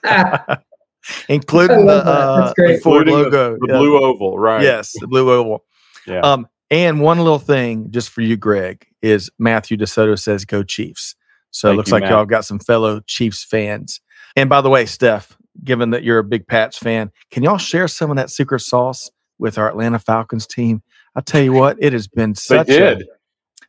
Ah, 0.05 0.59
Including 1.29 1.85
the, 1.85 1.93
uh, 1.93 2.53
the 2.55 2.79
Ford 2.83 3.07
Including 3.07 3.13
logo. 3.13 3.57
The 3.59 3.67
Yeah. 3.67 3.77
blue 3.77 3.97
oval, 4.03 4.37
right? 4.37 4.61
Yes, 4.61 4.93
the 4.99 5.07
blue 5.07 5.31
oval. 5.31 5.63
Yeah. 6.05 6.19
Um, 6.21 6.47
and 6.71 7.01
one 7.01 7.17
little 7.17 7.39
thing 7.39 7.89
just 7.89 8.09
for 8.09 8.21
you, 8.21 8.37
Greg, 8.37 8.85
is 9.01 9.29
Matthew 9.39 9.75
DeSoto 9.77 10.19
says 10.19 10.45
go 10.45 10.63
Chiefs. 10.63 11.15
So 11.51 11.71
it 11.71 11.75
looks 11.75 11.89
you, 11.89 11.93
like 11.93 12.01
Matt. 12.03 12.11
y'all 12.11 12.25
got 12.25 12.45
some 12.45 12.59
fellow 12.59 13.01
Chiefs 13.07 13.43
fans. 13.43 14.01
And 14.35 14.49
by 14.49 14.61
the 14.61 14.69
way, 14.69 14.85
Steph, 14.85 15.35
given 15.63 15.89
that 15.91 16.03
you're 16.03 16.19
a 16.19 16.23
big 16.23 16.47
Pats 16.47 16.77
fan, 16.77 17.11
can 17.31 17.43
y'all 17.43 17.57
share 17.57 17.87
some 17.87 18.09
of 18.11 18.17
that 18.17 18.29
secret 18.29 18.59
sauce 18.61 19.09
with 19.37 19.57
our 19.57 19.69
Atlanta 19.69 19.99
Falcons 19.99 20.45
team? 20.47 20.81
I'll 21.15 21.21
tell 21.23 21.41
you 21.41 21.53
what, 21.53 21.77
it 21.79 21.93
has 21.93 22.07
been 22.07 22.31
they 22.31 22.35
such 22.35 22.67
did. 22.67 23.07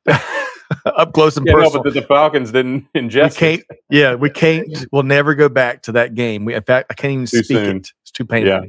a 0.06 0.20
up 0.96 1.12
close 1.12 1.36
and 1.36 1.46
Yeah, 1.46 1.52
no, 1.54 1.58
personal. 1.60 1.82
but 1.82 1.94
the, 1.94 2.00
the 2.00 2.06
Falcons 2.06 2.52
didn't 2.52 2.86
we 2.94 3.00
ingest 3.00 3.36
can't, 3.36 3.60
it. 3.70 3.78
yeah, 3.90 4.14
we 4.14 4.30
can't. 4.30 4.68
We'll 4.92 5.02
never 5.02 5.34
go 5.34 5.48
back 5.48 5.82
to 5.82 5.92
that 5.92 6.14
game. 6.14 6.44
We, 6.44 6.54
in 6.54 6.62
fact, 6.62 6.86
I 6.90 6.94
can't 6.94 7.12
even 7.12 7.26
Too 7.26 7.42
speak 7.42 7.56
soon. 7.58 7.76
it. 7.78 7.88
It's 8.02 8.10
too 8.10 8.24
painful. 8.24 8.48
Yeah. 8.50 8.60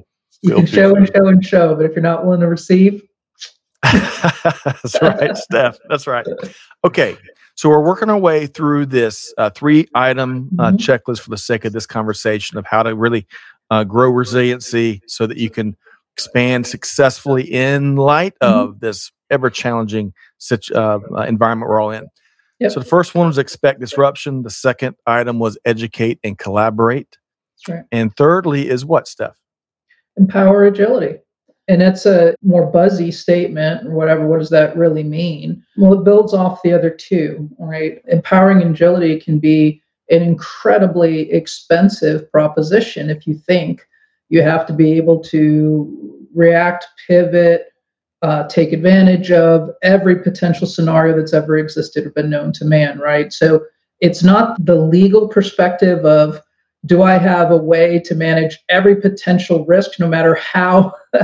you 0.41 0.55
can 0.55 0.65
too 0.65 0.71
show 0.73 0.95
and 0.95 1.07
show 1.13 1.27
and 1.27 1.45
show, 1.45 1.75
but 1.75 1.85
if 1.85 1.91
you're 1.93 2.01
not 2.01 2.25
willing 2.25 2.41
to 2.41 2.47
receive, 2.47 3.03
That's 3.83 5.01
right, 5.01 5.35
Steph. 5.35 5.77
That's 5.89 6.05
right. 6.07 6.25
Okay. 6.83 7.17
So 7.61 7.69
we're 7.69 7.85
working 7.85 8.09
our 8.09 8.17
way 8.17 8.47
through 8.47 8.87
this 8.87 9.31
uh, 9.37 9.51
three 9.51 9.87
item 9.93 10.49
uh, 10.57 10.71
Mhm. 10.71 10.77
checklist 10.77 11.19
for 11.19 11.29
the 11.29 11.37
sake 11.37 11.63
of 11.63 11.73
this 11.73 11.85
conversation 11.85 12.57
of 12.57 12.65
how 12.65 12.81
to 12.81 12.95
really 12.95 13.27
uh, 13.69 13.83
grow 13.83 14.09
resiliency 14.09 15.03
so 15.05 15.27
that 15.27 15.37
you 15.37 15.51
can 15.51 15.77
expand 16.17 16.65
successfully 16.65 17.43
in 17.43 17.97
light 17.97 18.33
Mhm. 18.41 18.47
of 18.47 18.79
this 18.79 19.11
ever 19.29 19.51
challenging 19.51 20.11
such 20.39 20.71
uh, 20.71 20.97
uh, 21.15 21.21
environment 21.21 21.69
we're 21.69 21.79
all 21.79 21.91
in. 21.91 22.07
Yep. 22.61 22.71
So 22.71 22.79
the 22.79 22.85
first 22.87 23.13
one 23.13 23.27
was 23.27 23.37
expect 23.37 23.79
disruption. 23.79 24.41
The 24.41 24.49
second 24.49 24.95
item 25.05 25.37
was 25.37 25.55
educate 25.63 26.17
and 26.23 26.39
collaborate. 26.39 27.15
that's 27.67 27.77
right. 27.77 27.85
And 27.91 28.11
thirdly 28.17 28.69
is 28.69 28.83
what, 28.83 29.07
Steph? 29.07 29.37
empower 30.17 30.65
agility. 30.65 31.19
And 31.67 31.79
that's 31.79 32.05
a 32.05 32.35
more 32.43 32.65
buzzy 32.65 33.11
statement 33.11 33.87
or 33.87 33.91
whatever. 33.91 34.27
What 34.27 34.39
does 34.39 34.49
that 34.49 34.75
really 34.75 35.03
mean? 35.03 35.63
Well, 35.77 35.93
it 35.93 36.03
builds 36.03 36.33
off 36.33 36.61
the 36.63 36.73
other 36.73 36.89
two, 36.89 37.49
right? 37.59 38.01
Empowering 38.07 38.61
agility 38.63 39.19
can 39.19 39.39
be 39.39 39.81
an 40.09 40.21
incredibly 40.21 41.31
expensive 41.31 42.29
proposition 42.31 43.09
if 43.09 43.25
you 43.25 43.35
think 43.35 43.87
you 44.29 44.41
have 44.41 44.65
to 44.65 44.73
be 44.73 44.93
able 44.93 45.19
to 45.19 46.27
react, 46.33 46.87
pivot, 47.07 47.71
uh, 48.21 48.47
take 48.47 48.71
advantage 48.71 49.31
of 49.31 49.71
every 49.81 50.21
potential 50.21 50.67
scenario 50.67 51.15
that's 51.15 51.33
ever 51.33 51.57
existed 51.57 52.05
or 52.05 52.11
been 52.11 52.29
known 52.29 52.51
to 52.53 52.65
man, 52.65 52.99
right? 52.99 53.33
So 53.33 53.65
it's 53.99 54.23
not 54.23 54.63
the 54.65 54.75
legal 54.75 55.27
perspective 55.27 56.05
of 56.05 56.41
do 56.85 57.03
I 57.03 57.17
have 57.17 57.51
a 57.51 57.57
way 57.57 57.99
to 57.99 58.15
manage 58.15 58.57
every 58.69 58.95
potential 58.95 59.65
risk, 59.65 59.99
no 59.99 60.07
matter 60.07 60.35
how 60.35 60.93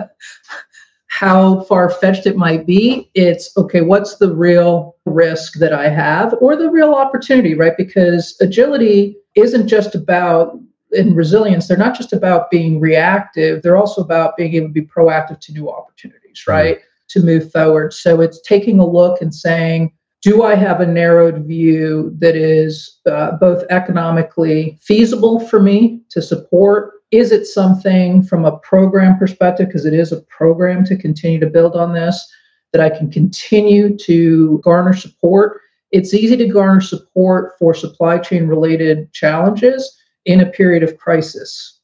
how 1.08 1.62
far 1.62 1.90
fetched 1.90 2.28
it 2.28 2.38
might 2.38 2.68
be? 2.68 3.10
It's 3.16 3.56
okay. 3.58 3.82
What's 3.82 4.18
the 4.18 4.34
real 4.34 4.96
risk 5.06 5.54
that 5.60 5.74
I 5.74 5.90
have, 5.90 6.36
or 6.42 6.56
the 6.56 6.70
real 6.70 6.94
opportunity, 6.94 7.56
right? 7.56 7.76
Because 7.76 8.36
agility 8.42 9.18
isn't 9.36 9.68
just 9.68 9.96
about 9.96 10.60
in 10.92 11.16
resilience. 11.16 11.68
They're 11.68 11.78
not 11.78 11.96
just 11.96 12.14
about 12.14 12.52
being 12.52 12.80
reactive. 12.80 13.62
They're 13.62 13.78
also 13.78 14.02
about 14.02 14.38
being 14.38 14.54
able 14.54 14.68
to 14.68 14.74
be 14.74 14.84
proactive 14.84 15.40
to 15.42 15.54
new 15.54 15.70
opportunities, 15.70 16.46
right? 16.48 16.80
To 17.10 17.24
move 17.24 17.52
forward. 17.52 17.94
So 17.94 18.22
it's 18.22 18.42
taking 18.42 18.80
a 18.80 18.86
look 18.86 19.22
and 19.22 19.34
saying, 19.34 19.92
do 20.22 20.44
I 20.44 20.56
have 20.56 20.82
a 20.82 20.86
narrowed 20.86 21.46
view 21.46 22.16
that 22.20 22.36
is 22.36 23.00
uh, 23.06 23.34
both 23.34 23.64
economically 23.70 24.78
feasible 24.82 25.40
for 25.48 25.62
me 25.62 26.02
to 26.10 26.22
support? 26.22 26.94
Is 27.12 27.32
it 27.32 27.46
something 27.46 28.24
from 28.24 28.44
a 28.44 28.58
program 28.60 29.18
perspective, 29.18 29.68
because 29.68 29.86
it 29.86 29.94
is 29.94 30.12
a 30.12 30.22
program 30.24 30.84
to 30.86 30.98
continue 30.98 31.40
to 31.40 31.50
build 31.50 31.76
on 31.76 31.94
this, 31.94 32.28
that 32.74 32.82
I 32.82 32.90
can 32.90 33.12
continue 33.12 33.96
to 34.00 34.60
garner 34.64 34.94
support? 34.94 35.62
It's 35.92 36.14
easy 36.14 36.36
to 36.36 36.48
garner 36.48 36.82
support 36.82 37.54
for 37.60 37.74
supply 37.74 38.18
chain 38.18 38.48
related 38.48 39.14
challenges 39.14 39.98
in 40.26 40.42
a 40.42 40.50
period 40.50 40.84
of 40.84 40.98
crisis. 40.98 41.80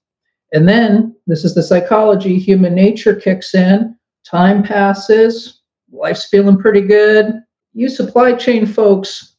And 0.52 0.68
then 0.68 1.16
this 1.28 1.46
is 1.46 1.56
the 1.56 1.64
psychology, 1.64 2.38
human 2.38 2.76
nature 2.76 3.16
kicks 3.16 3.56
in, 3.56 3.96
time 4.26 4.64
passes, 4.64 5.62
life's 5.92 6.26
feeling 6.26 6.58
pretty 6.58 6.82
good 6.82 7.42
you 7.74 7.90
supply 7.90 8.34
chain 8.34 8.66
folks, 8.66 9.36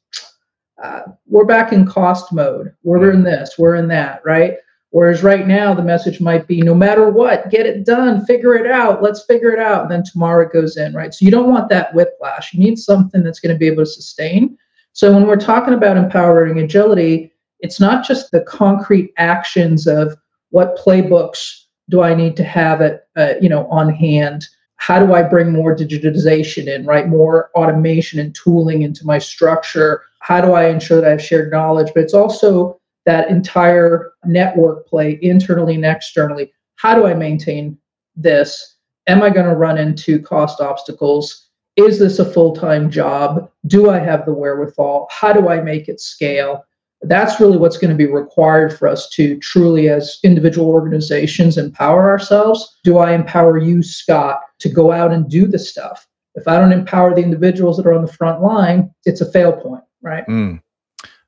uh, 0.82 1.02
we're 1.26 1.44
back 1.44 1.72
in 1.72 1.86
cost 1.86 2.32
mode. 2.32 2.74
We're 2.82 3.12
in 3.12 3.22
this, 3.22 3.54
we're 3.58 3.76
in 3.76 3.88
that, 3.88 4.22
right? 4.24 4.56
Whereas 4.90 5.24
right 5.24 5.46
now, 5.46 5.74
the 5.74 5.82
message 5.82 6.20
might 6.20 6.46
be 6.46 6.62
no 6.62 6.74
matter 6.74 7.10
what, 7.10 7.50
get 7.50 7.66
it 7.66 7.84
done, 7.84 8.24
figure 8.26 8.54
it 8.54 8.70
out, 8.70 9.02
let's 9.02 9.24
figure 9.24 9.50
it 9.50 9.58
out. 9.58 9.82
And 9.82 9.90
then 9.90 10.04
tomorrow 10.04 10.46
it 10.46 10.52
goes 10.52 10.76
in, 10.76 10.94
right? 10.94 11.12
So 11.12 11.24
you 11.24 11.32
don't 11.32 11.50
want 11.50 11.68
that 11.70 11.92
whiplash. 11.94 12.52
You 12.52 12.60
need 12.60 12.78
something 12.78 13.22
that's 13.22 13.40
going 13.40 13.52
to 13.52 13.58
be 13.58 13.66
able 13.66 13.82
to 13.82 13.90
sustain. 13.90 14.56
So 14.92 15.12
when 15.12 15.26
we're 15.26 15.36
talking 15.36 15.74
about 15.74 15.96
empowering 15.96 16.60
agility, 16.60 17.32
it's 17.58 17.80
not 17.80 18.06
just 18.06 18.30
the 18.30 18.42
concrete 18.42 19.12
actions 19.16 19.88
of 19.88 20.16
what 20.50 20.78
playbooks 20.78 21.64
do 21.88 22.02
I 22.02 22.14
need 22.14 22.36
to 22.36 22.44
have 22.44 22.80
it, 22.80 23.08
uh, 23.16 23.34
you 23.40 23.48
know, 23.48 23.66
on 23.68 23.92
hand 23.92 24.46
how 24.86 24.98
do 24.98 25.14
I 25.14 25.22
bring 25.22 25.50
more 25.50 25.74
digitization 25.74 26.66
in, 26.66 26.84
right? 26.84 27.08
More 27.08 27.50
automation 27.54 28.20
and 28.20 28.34
tooling 28.34 28.82
into 28.82 29.06
my 29.06 29.16
structure? 29.16 30.02
How 30.18 30.42
do 30.42 30.52
I 30.52 30.68
ensure 30.68 31.00
that 31.00 31.06
I 31.06 31.12
have 31.12 31.22
shared 31.22 31.50
knowledge? 31.50 31.90
But 31.94 32.02
it's 32.04 32.12
also 32.12 32.78
that 33.06 33.30
entire 33.30 34.12
network 34.26 34.86
play 34.86 35.18
internally 35.22 35.76
and 35.76 35.86
externally. 35.86 36.52
How 36.76 36.94
do 36.94 37.06
I 37.06 37.14
maintain 37.14 37.78
this? 38.14 38.76
Am 39.06 39.22
I 39.22 39.30
going 39.30 39.46
to 39.46 39.54
run 39.54 39.78
into 39.78 40.20
cost 40.20 40.60
obstacles? 40.60 41.48
Is 41.76 41.98
this 41.98 42.18
a 42.18 42.30
full 42.30 42.54
time 42.54 42.90
job? 42.90 43.50
Do 43.66 43.88
I 43.88 43.98
have 43.98 44.26
the 44.26 44.34
wherewithal? 44.34 45.08
How 45.10 45.32
do 45.32 45.48
I 45.48 45.62
make 45.62 45.88
it 45.88 45.98
scale? 45.98 46.62
That's 47.08 47.40
really 47.40 47.56
what's 47.56 47.76
going 47.76 47.90
to 47.90 47.96
be 47.96 48.10
required 48.10 48.76
for 48.76 48.88
us 48.88 49.08
to 49.10 49.38
truly, 49.38 49.88
as 49.88 50.18
individual 50.22 50.68
organizations, 50.68 51.58
empower 51.58 52.08
ourselves. 52.08 52.78
Do 52.84 52.98
I 52.98 53.12
empower 53.12 53.58
you, 53.58 53.82
Scott, 53.82 54.40
to 54.60 54.68
go 54.68 54.92
out 54.92 55.12
and 55.12 55.28
do 55.28 55.46
the 55.46 55.58
stuff? 55.58 56.06
If 56.34 56.48
I 56.48 56.58
don't 56.58 56.72
empower 56.72 57.14
the 57.14 57.22
individuals 57.22 57.76
that 57.76 57.86
are 57.86 57.94
on 57.94 58.04
the 58.04 58.12
front 58.12 58.42
line, 58.42 58.92
it's 59.04 59.20
a 59.20 59.30
fail 59.30 59.52
point, 59.52 59.84
right? 60.02 60.26
Mm. 60.26 60.60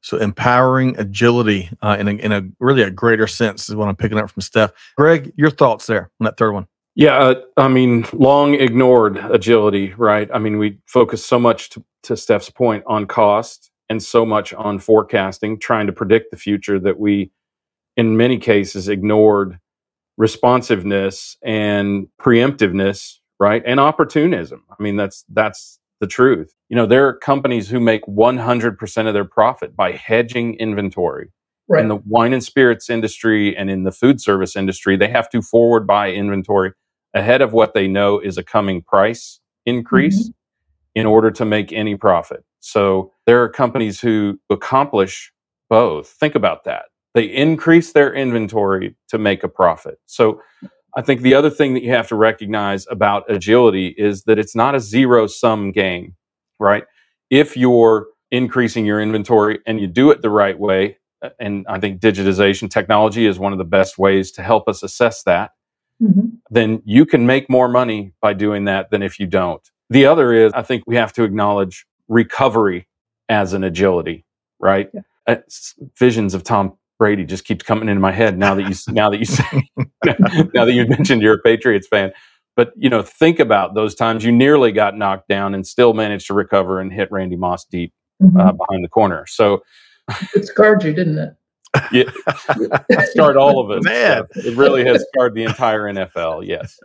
So 0.01 0.19
empowering 0.19 0.99
agility 0.99 1.69
uh, 1.83 1.97
in, 1.99 2.09
a, 2.09 2.13
in 2.13 2.33
a 2.33 2.43
really 2.61 2.83
a 2.83 2.91
greater 2.91 3.27
sense 3.27 3.69
is 3.69 3.75
what 3.75 3.89
I'm 3.89 3.97
picking 3.97 4.19
up 4.19 4.31
from 4.31 4.41
Steph. 4.41 4.73
Greg, 4.97 5.33
your 5.37 5.51
thoughts 5.51 5.87
there 5.87 6.11
on 6.21 6.25
that 6.25 6.37
third 6.37 6.53
one? 6.53 6.67
Yeah, 6.95 7.19
uh, 7.19 7.35
I 7.57 7.69
mean, 7.69 8.07
long 8.13 8.55
ignored 8.55 9.19
agility, 9.19 9.93
right? 9.95 10.31
I 10.33 10.39
mean, 10.39 10.59
we 10.59 10.79
focus 10.87 11.25
so 11.25 11.39
much 11.39 11.71
to, 11.71 11.85
to 12.05 12.17
Steph's 12.17 12.51
point 12.51 12.85
on 12.87 13.07
cost 13.07 13.71
and 13.89 14.03
so 14.03 14.27
much 14.27 14.53
on 14.55 14.79
forecasting, 14.79 15.59
trying 15.59 15.87
to 15.87 15.93
predict 15.93 16.31
the 16.31 16.37
future 16.37 16.79
that 16.79 16.99
we, 16.99 17.31
in 17.97 18.17
many 18.17 18.39
cases, 18.39 18.89
ignored 18.89 19.59
responsiveness 20.17 21.37
and 21.43 22.09
preemptiveness, 22.21 23.17
right? 23.39 23.63
And 23.67 23.79
opportunism. 23.79 24.65
I 24.71 24.83
mean, 24.83 24.97
that's 24.97 25.25
that's 25.33 25.79
the 26.01 26.07
truth. 26.07 26.55
You 26.69 26.77
know, 26.77 26.87
there 26.87 27.07
are 27.07 27.17
companies 27.17 27.69
who 27.69 27.81
make 27.81 28.05
100% 28.07 29.07
of 29.07 29.15
their 29.15 29.25
profit 29.25 29.77
by 29.77 29.93
hedging 29.93 30.55
inventory. 30.55 31.33
Right. 31.69 31.83
In 31.83 31.89
the 31.89 31.97
wine 31.97 32.33
and 32.33 32.45
spirits 32.45 32.89
industry 32.89 33.57
and 33.57 33.69
in 33.69 33.83
the 33.83 33.91
food 33.91 34.21
service 34.21 34.55
industry, 34.55 34.97
they 34.97 35.09
have 35.09 35.29
to 35.31 35.43
forward 35.43 35.85
buy 35.85 36.13
inventory 36.13 36.73
ahead 37.13 37.43
of 37.43 37.53
what 37.53 37.75
they 37.75 37.89
know 37.89 38.21
is 38.21 38.39
a 38.39 38.45
coming 38.45 38.83
price 38.83 39.41
increase 39.65 40.29
mm-hmm. 40.29 41.01
in 41.01 41.07
order 41.07 41.31
to 41.33 41.45
make 41.45 41.73
any 41.73 41.97
profit. 41.97 42.45
So 42.67 43.13
there 43.27 43.43
are 43.43 43.49
companies 43.49 44.01
who 44.01 44.41
accomplish 44.51 45.33
both. 45.71 46.09
Think 46.09 46.35
about 46.35 46.65
that. 46.65 46.87
They 47.15 47.25
increase 47.25 47.93
their 47.93 48.13
inventory 48.13 48.97
to 49.09 49.19
make 49.19 49.45
a 49.45 49.49
profit. 49.49 49.99
So 50.07 50.43
I 50.97 51.03
think 51.03 51.21
the 51.21 51.35
other 51.35 51.49
thing 51.49 51.75
that 51.75 51.85
you 51.85 51.91
have 51.93 52.09
to 52.09 52.17
recognize 52.17 52.87
about 52.91 53.31
agility 53.31 53.95
is 53.97 54.25
that 54.25 54.39
it's 54.39 54.57
not 54.57 54.75
a 54.75 54.81
zero 54.81 55.29
sum 55.29 55.71
game, 55.71 56.17
right? 56.59 56.85
If 57.31 57.57
you're 57.57 58.09
increasing 58.33 58.85
your 58.85 59.01
inventory 59.01 59.61
and 59.67 59.81
you 59.81 59.87
do 59.87 60.11
it 60.11 60.23
the 60.23 60.31
right 60.31 60.59
way, 60.59 60.99
and 61.39 61.65
I 61.69 61.79
think 61.79 62.01
digitization 62.01 62.69
technology 62.69 63.27
is 63.27 63.39
one 63.39 63.53
of 63.53 63.59
the 63.59 63.65
best 63.65 63.97
ways 63.97 64.33
to 64.33 64.43
help 64.43 64.69
us 64.69 64.83
assess 64.83 65.23
that, 65.23 65.53
mm-hmm. 66.03 66.29
then 66.51 66.83
you 66.85 67.07
can 67.07 67.27
make 67.27 67.49
more 67.49 67.69
money 67.69 68.13
by 68.21 68.33
doing 68.33 68.65
that 68.65 68.91
than 68.91 69.03
if 69.03 69.21
you 69.21 69.27
don't. 69.27 69.63
The 69.89 70.07
other 70.07 70.33
is, 70.33 70.53
I 70.53 70.63
think 70.63 70.83
we 70.87 70.97
have 70.97 71.13
to 71.13 71.23
acknowledge 71.23 71.87
recovery 72.09 72.87
as 73.29 73.53
an 73.53 73.65
agility, 73.65 74.25
right? 74.61 74.91
Yeah. 74.93 75.01
Uh, 75.27 75.37
visions 75.99 76.35
of 76.35 76.45
Tom 76.45 76.77
Brady 76.99 77.25
just 77.25 77.45
keeps 77.45 77.65
coming 77.65 77.89
into 77.89 78.01
my 78.01 78.13
head 78.13 78.39
now 78.39 78.55
that 78.55 78.63
you 78.63 78.95
now 78.95 79.11
that 79.11 79.19
you 79.19 79.25
say 79.25 79.69
now 80.55 80.65
that 80.65 80.73
you 80.73 80.87
mentioned 80.87 81.21
you're 81.21 81.35
a 81.35 81.43
Patriots 81.43 81.89
fan. 81.89 82.13
But 82.55 82.73
you 82.77 82.89
know, 82.89 83.03
think 83.03 83.39
about 83.39 83.75
those 83.75 83.95
times 83.95 84.25
you 84.25 84.33
nearly 84.33 84.73
got 84.73 84.97
knocked 84.97 85.29
down 85.29 85.55
and 85.55 85.67
still 85.67 85.93
managed 85.93 86.27
to 86.29 86.35
recover 86.35 86.81
and 86.81 86.93
hit 86.93 87.11
Randy 87.11 87.37
Moss 87.37 87.65
deep 87.65 87.93
mm-hmm. 88.23 88.39
uh, 88.39 88.53
behind 88.53 88.83
the 88.83 88.89
corner. 88.89 89.27
So 89.27 89.63
it 90.35 90.47
scarred 90.47 90.83
you, 90.85 90.95
didn't 90.95 91.19
it? 91.19 91.35
Yeah, 91.93 92.11
it 92.89 93.11
scarred 93.11 93.37
all 93.37 93.61
of 93.61 93.71
us. 93.71 93.85
Man, 93.85 94.25
so 94.33 94.41
it 94.41 94.57
really 94.57 94.85
has 94.87 95.05
scarred 95.13 95.35
the 95.35 95.45
entire 95.45 95.83
NFL. 95.83 96.47
Yes, 96.47 96.79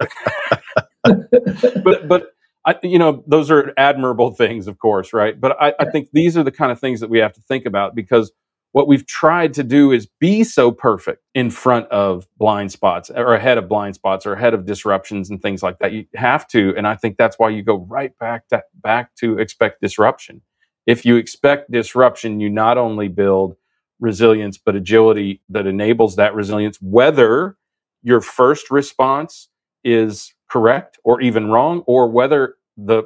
but 1.04 2.08
but 2.08 2.34
I, 2.66 2.76
you 2.84 3.00
know, 3.00 3.24
those 3.28 3.50
are 3.50 3.74
admirable 3.78 4.32
things, 4.36 4.68
of 4.68 4.80
course, 4.80 5.14
right? 5.14 5.40
But 5.40 5.62
I, 5.62 5.74
I 5.80 5.86
think 5.86 6.10
these 6.14 6.38
are 6.38 6.44
the 6.44 6.52
kind 6.52 6.72
of 6.72 6.80
things 6.80 7.00
that 7.00 7.10
we 7.10 7.20
have 7.20 7.34
to 7.34 7.42
think 7.42 7.66
about 7.66 7.96
because 7.96 8.32
what 8.74 8.88
we've 8.88 9.06
tried 9.06 9.54
to 9.56 9.64
do 9.64 9.92
is 9.92 10.08
be 10.20 10.44
so 10.44 10.72
perfect 10.72 11.22
in 11.36 11.50
front 11.50 11.88
of 11.90 12.26
blind 12.38 12.72
spots 12.72 13.10
or 13.10 13.34
ahead 13.34 13.58
of 13.58 13.68
blind 13.68 13.96
spots 13.96 14.26
or 14.26 14.34
ahead 14.34 14.54
of 14.54 14.66
disruptions 14.66 15.30
and 15.30 15.42
things 15.42 15.62
like 15.62 15.80
that. 15.80 15.92
You 15.92 16.06
have 16.16 16.48
to, 16.50 16.74
and 16.78 16.88
I 16.88 16.96
think 16.96 17.18
that's 17.18 17.38
why 17.38 17.50
you 17.50 17.64
go 17.64 17.86
right 17.90 18.18
back 18.18 18.48
to, 18.50 18.64
back 18.76 19.14
to 19.16 19.40
expect 19.40 19.82
disruption. 19.82 20.42
If 20.88 21.06
you 21.06 21.18
expect 21.18 21.72
disruption, 21.72 22.40
you 22.40 22.50
not 22.50 22.78
only 22.78 23.10
build 23.10 23.56
resilience 24.00 24.58
but 24.58 24.76
agility 24.76 25.42
that 25.50 25.68
enables 25.68 26.16
that 26.16 26.34
resilience, 26.34 26.78
whether 26.82 27.58
your 28.04 28.22
first 28.22 28.72
response 28.72 29.50
is 29.84 30.34
correct 30.52 31.00
or 31.04 31.22
even 31.22 31.50
wrong, 31.50 31.84
or 31.88 32.10
whether 32.10 32.56
the 32.78 33.04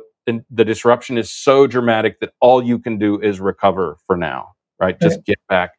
the 0.50 0.66
disruption 0.66 1.20
is 1.20 1.32
so 1.32 1.68
dramatic 1.68 2.20
that 2.20 2.34
all 2.42 2.64
you 2.64 2.80
can 2.80 2.98
do 2.98 3.22
is 3.22 3.40
recover 3.40 3.98
for 4.08 4.18
now 4.18 4.56
right? 4.80 5.00
Just 5.00 5.24
get 5.26 5.40
back 5.48 5.72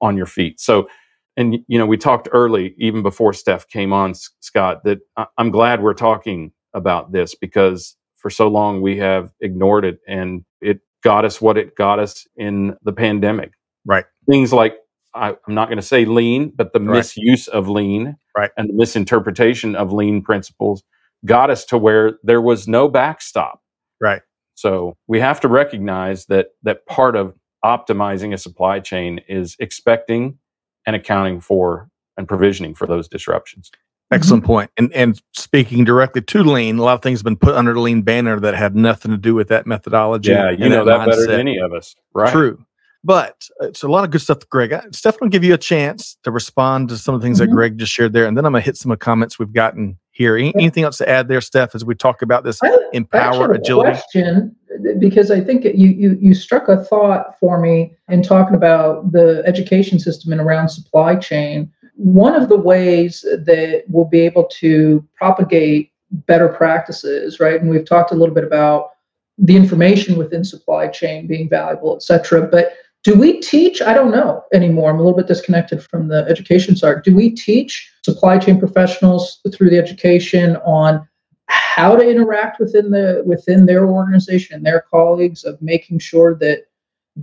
on 0.00 0.16
your 0.16 0.26
feet. 0.26 0.60
So, 0.60 0.88
and 1.36 1.58
you 1.68 1.78
know, 1.78 1.86
we 1.86 1.96
talked 1.96 2.28
early, 2.32 2.74
even 2.78 3.02
before 3.02 3.32
Steph 3.32 3.68
came 3.68 3.92
on, 3.92 4.14
Scott, 4.40 4.84
that 4.84 4.98
I'm 5.38 5.50
glad 5.50 5.82
we're 5.82 5.94
talking 5.94 6.52
about 6.74 7.12
this 7.12 7.34
because 7.34 7.96
for 8.16 8.30
so 8.30 8.48
long 8.48 8.80
we 8.80 8.96
have 8.98 9.32
ignored 9.40 9.84
it 9.84 9.98
and 10.06 10.44
it 10.60 10.80
got 11.02 11.24
us 11.24 11.40
what 11.40 11.56
it 11.56 11.74
got 11.76 11.98
us 11.98 12.26
in 12.36 12.76
the 12.82 12.92
pandemic. 12.92 13.52
Right. 13.86 14.04
Things 14.28 14.52
like 14.52 14.76
I, 15.14 15.30
am 15.30 15.54
not 15.54 15.68
going 15.68 15.78
to 15.78 15.82
say 15.82 16.04
lean, 16.04 16.52
but 16.54 16.72
the 16.72 16.80
right. 16.80 16.96
misuse 16.98 17.48
of 17.48 17.68
lean 17.68 18.16
right. 18.36 18.50
and 18.56 18.68
the 18.68 18.74
misinterpretation 18.74 19.74
of 19.74 19.92
lean 19.92 20.22
principles 20.22 20.82
got 21.24 21.50
us 21.50 21.64
to 21.66 21.78
where 21.78 22.18
there 22.22 22.40
was 22.40 22.66
no 22.66 22.88
backstop. 22.88 23.62
Right. 24.00 24.22
So 24.54 24.96
we 25.06 25.20
have 25.20 25.40
to 25.40 25.48
recognize 25.48 26.26
that 26.26 26.48
that 26.62 26.86
part 26.86 27.16
of 27.16 27.34
optimizing 27.64 28.32
a 28.32 28.38
supply 28.38 28.80
chain 28.80 29.20
is 29.28 29.56
expecting 29.58 30.38
and 30.86 30.96
accounting 30.96 31.40
for 31.40 31.90
and 32.16 32.26
provisioning 32.26 32.74
for 32.74 32.86
those 32.86 33.08
disruptions. 33.08 33.70
Excellent 34.12 34.44
point. 34.44 34.70
And 34.76 34.92
and 34.92 35.20
speaking 35.32 35.84
directly 35.84 36.20
to 36.22 36.42
lean, 36.42 36.78
a 36.78 36.82
lot 36.82 36.94
of 36.94 37.02
things 37.02 37.20
have 37.20 37.24
been 37.24 37.36
put 37.36 37.54
under 37.54 37.72
the 37.72 37.80
lean 37.80 38.02
banner 38.02 38.40
that 38.40 38.54
had 38.54 38.74
nothing 38.74 39.12
to 39.12 39.16
do 39.16 39.34
with 39.34 39.48
that 39.48 39.66
methodology. 39.66 40.32
Yeah, 40.32 40.50
you 40.50 40.68
know 40.68 40.84
that, 40.84 40.98
that 40.98 41.06
better 41.06 41.26
than 41.26 41.40
any 41.40 41.58
of 41.58 41.72
us, 41.72 41.94
right? 42.12 42.32
True. 42.32 42.64
But 43.04 43.48
uh, 43.62 43.66
it's 43.66 43.82
a 43.82 43.88
lot 43.88 44.04
of 44.04 44.10
good 44.10 44.20
stuff, 44.20 44.38
Greg. 44.50 44.74
Steph, 44.92 45.14
I'm 45.14 45.20
going 45.20 45.30
to 45.30 45.34
give 45.34 45.44
you 45.44 45.54
a 45.54 45.58
chance 45.58 46.18
to 46.24 46.30
respond 46.30 46.88
to 46.90 46.98
some 46.98 47.14
of 47.14 47.20
the 47.20 47.26
things 47.26 47.40
mm-hmm. 47.40 47.50
that 47.50 47.54
Greg 47.54 47.78
just 47.78 47.92
shared 47.92 48.12
there. 48.12 48.26
And 48.26 48.36
then 48.36 48.44
I'm 48.44 48.52
going 48.52 48.62
to 48.62 48.66
hit 48.66 48.76
some 48.76 48.90
of 48.90 48.98
the 48.98 49.04
comments 49.04 49.38
we've 49.38 49.52
gotten 49.52 49.98
here. 50.20 50.36
Anything 50.36 50.84
else 50.84 50.98
to 50.98 51.08
add 51.08 51.28
there, 51.28 51.40
Steph, 51.40 51.74
as 51.74 51.82
we 51.82 51.94
talk 51.94 52.20
about 52.20 52.44
this 52.44 52.60
empower 52.92 53.52
agility? 53.52 53.98
Question, 54.12 54.54
because 54.98 55.30
I 55.30 55.40
think 55.40 55.64
you, 55.64 55.88
you, 55.88 56.18
you 56.20 56.34
struck 56.34 56.68
a 56.68 56.76
thought 56.84 57.38
for 57.40 57.58
me 57.58 57.96
in 58.08 58.22
talking 58.22 58.54
about 58.54 59.12
the 59.12 59.42
education 59.46 59.98
system 59.98 60.30
and 60.30 60.40
around 60.42 60.68
supply 60.68 61.16
chain. 61.16 61.72
One 61.96 62.34
of 62.34 62.50
the 62.50 62.58
ways 62.58 63.22
that 63.22 63.84
we'll 63.88 64.04
be 64.04 64.20
able 64.20 64.44
to 64.60 65.02
propagate 65.14 65.90
better 66.10 66.48
practices, 66.48 67.40
right? 67.40 67.58
And 67.58 67.70
we've 67.70 67.86
talked 67.86 68.12
a 68.12 68.14
little 68.14 68.34
bit 68.34 68.44
about 68.44 68.90
the 69.38 69.56
information 69.56 70.18
within 70.18 70.44
supply 70.44 70.88
chain 70.88 71.26
being 71.26 71.48
valuable, 71.48 71.96
et 71.96 72.02
cetera. 72.02 72.46
But 72.46 72.74
do 73.02 73.18
we 73.18 73.40
teach? 73.40 73.80
I 73.80 73.94
don't 73.94 74.10
know 74.10 74.44
anymore. 74.52 74.90
I'm 74.90 74.96
a 74.96 75.02
little 75.02 75.16
bit 75.16 75.26
disconnected 75.26 75.82
from 75.82 76.08
the 76.08 76.26
education 76.28 76.76
side. 76.76 77.02
Do 77.02 77.14
we 77.14 77.30
teach 77.30 77.90
supply 78.04 78.38
chain 78.38 78.58
professionals 78.58 79.40
through 79.52 79.70
the 79.70 79.78
education 79.78 80.56
on 80.58 81.06
how 81.46 81.96
to 81.96 82.08
interact 82.08 82.60
within 82.60 82.90
the 82.90 83.22
within 83.24 83.66
their 83.66 83.86
organization 83.86 84.54
and 84.54 84.66
their 84.66 84.84
colleagues 84.90 85.44
of 85.44 85.60
making 85.62 85.98
sure 85.98 86.34
that 86.36 86.66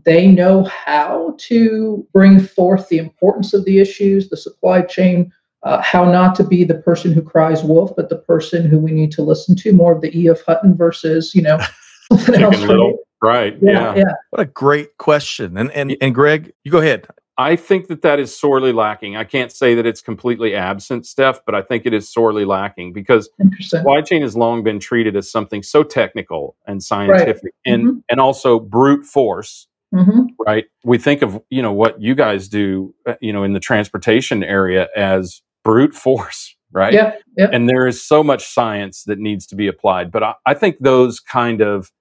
they 0.06 0.28
know 0.28 0.64
how 0.64 1.36
to 1.38 2.06
bring 2.12 2.40
forth 2.40 2.90
the 2.90 2.98
importance 2.98 3.54
of 3.54 3.64
the 3.66 3.80
issues, 3.80 4.30
the 4.30 4.38
supply 4.38 4.82
chain, 4.82 5.32
uh, 5.64 5.82
how 5.82 6.12
not 6.12 6.36
to 6.36 6.44
be 6.44 6.64
the 6.64 6.76
person 6.76 7.14
who 7.14 7.22
cries 7.22 7.64
wolf, 7.64 7.92
but 7.96 8.10
the 8.10 8.18
person 8.18 8.68
who 8.68 8.80
we 8.80 8.92
need 8.92 9.12
to 9.12 9.22
listen 9.22 9.56
to. 9.56 9.74
More 9.74 9.94
of 9.96 10.02
the 10.02 10.18
E. 10.18 10.28
F. 10.30 10.42
Hutton 10.46 10.76
versus 10.76 11.36
you 11.36 11.44
know 11.44 11.60
something 12.12 12.42
else. 12.42 12.98
Right. 13.22 13.58
Yeah, 13.62 13.72
yeah. 13.72 13.96
yeah. 13.96 14.14
What 14.30 14.42
a 14.42 14.46
great 14.46 14.98
question. 14.98 15.58
And 15.58 15.72
and 15.72 15.96
and 16.02 16.14
Greg, 16.14 16.54
you 16.64 16.72
go 16.72 16.80
ahead. 16.80 17.08
I 17.40 17.56
think 17.56 17.88
that 17.88 18.02
that 18.02 18.20
is 18.20 18.38
sorely 18.38 18.74
lacking. 18.74 19.16
I 19.16 19.24
can't 19.24 19.52
say 19.52 19.76
that 19.76 19.86
it's 19.86 20.02
completely 20.02 20.56
absent, 20.56 21.06
Steph, 21.06 21.46
but 21.46 21.54
I 21.54 21.62
think 21.62 21.86
it 21.86 21.94
is 21.94 22.12
sorely 22.12 22.46
lacking 22.46 22.94
because 22.94 23.30
supply 23.60 24.02
chain 24.02 24.24
has 24.24 24.36
long 24.36 24.64
been 24.64 24.80
treated 24.80 25.16
as 25.16 25.30
something 25.30 25.62
so 25.62 25.84
technical 25.84 26.56
and 26.66 26.82
scientific 26.82 27.44
right. 27.44 27.74
and 27.74 27.84
mm-hmm. 27.84 27.98
and 28.10 28.20
also 28.20 28.60
brute 28.60 29.06
force. 29.06 29.68
Mm-hmm. 29.94 30.22
Right. 30.46 30.66
We 30.84 30.98
think 30.98 31.22
of, 31.22 31.40
you 31.50 31.62
know, 31.62 31.72
what 31.72 32.02
you 32.02 32.14
guys 32.16 32.50
do, 32.50 32.94
uh, 33.06 33.14
you 33.22 33.32
know, 33.32 33.44
in 33.44 33.54
the 33.54 33.60
transportation 33.60 34.44
area 34.44 34.90
as 34.96 35.42
brute 35.64 35.94
force, 35.94 36.56
right? 36.72 36.92
Yeah. 36.92 37.16
yeah. 37.38 37.50
And 37.54 37.70
there 37.70 37.88
is 37.88 38.04
so 38.04 38.24
much 38.24 38.46
science 38.46 39.04
that 39.04 39.20
needs 39.20 39.46
to 39.48 39.56
be 39.56 39.68
applied. 39.68 40.12
But 40.12 40.24
I, 40.24 40.34
I 40.46 40.54
think 40.56 40.78
those 40.80 41.20
kind 41.22 41.62
of 41.62 41.92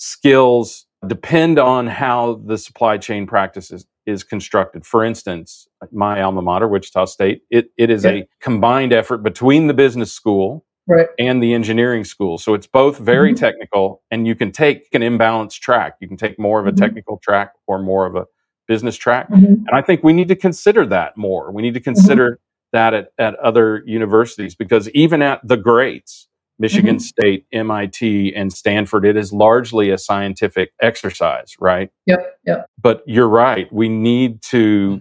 skills 0.00 0.86
depend 1.06 1.58
on 1.58 1.86
how 1.86 2.40
the 2.46 2.56
supply 2.56 2.96
chain 2.96 3.26
practices 3.26 3.86
is 4.06 4.24
constructed. 4.24 4.86
For 4.86 5.04
instance, 5.04 5.68
my 5.92 6.22
alma 6.22 6.40
mater, 6.42 6.66
Wichita 6.66 7.04
State, 7.04 7.42
it, 7.50 7.70
it 7.76 7.90
is 7.90 8.04
yeah. 8.04 8.10
a 8.10 8.28
combined 8.40 8.92
effort 8.92 9.18
between 9.18 9.66
the 9.66 9.74
business 9.74 10.10
school 10.10 10.64
right. 10.88 11.06
and 11.18 11.42
the 11.42 11.52
engineering 11.52 12.04
school. 12.04 12.38
So 12.38 12.54
it's 12.54 12.66
both 12.66 12.98
very 12.98 13.34
mm-hmm. 13.34 13.44
technical, 13.44 14.02
and 14.10 14.26
you 14.26 14.34
can 14.34 14.52
take 14.52 14.88
an 14.94 15.02
imbalanced 15.02 15.60
track. 15.60 15.96
You 16.00 16.08
can 16.08 16.16
take 16.16 16.38
more 16.38 16.60
of 16.60 16.66
a 16.66 16.70
mm-hmm. 16.70 16.82
technical 16.82 17.18
track 17.18 17.52
or 17.66 17.78
more 17.78 18.06
of 18.06 18.16
a 18.16 18.24
business 18.66 18.96
track. 18.96 19.28
Mm-hmm. 19.28 19.66
And 19.66 19.70
I 19.70 19.82
think 19.82 20.02
we 20.02 20.14
need 20.14 20.28
to 20.28 20.36
consider 20.36 20.86
that 20.86 21.18
more. 21.18 21.52
We 21.52 21.60
need 21.60 21.74
to 21.74 21.80
consider 21.80 22.32
mm-hmm. 22.32 22.38
that 22.72 22.94
at, 22.94 23.08
at 23.18 23.34
other 23.36 23.82
universities 23.86 24.54
because 24.54 24.88
even 24.90 25.20
at 25.20 25.46
the 25.46 25.58
greats, 25.58 26.28
Michigan 26.60 26.96
mm-hmm. 26.96 27.00
State, 27.00 27.46
MIT, 27.52 28.34
and 28.36 28.52
Stanford. 28.52 29.06
It 29.06 29.16
is 29.16 29.32
largely 29.32 29.90
a 29.90 29.96
scientific 29.96 30.72
exercise, 30.80 31.56
right? 31.58 31.90
Yep, 32.06 32.38
yep. 32.46 32.66
But 32.80 33.02
you're 33.06 33.28
right. 33.28 33.72
We 33.72 33.88
need 33.88 34.42
to 34.42 35.00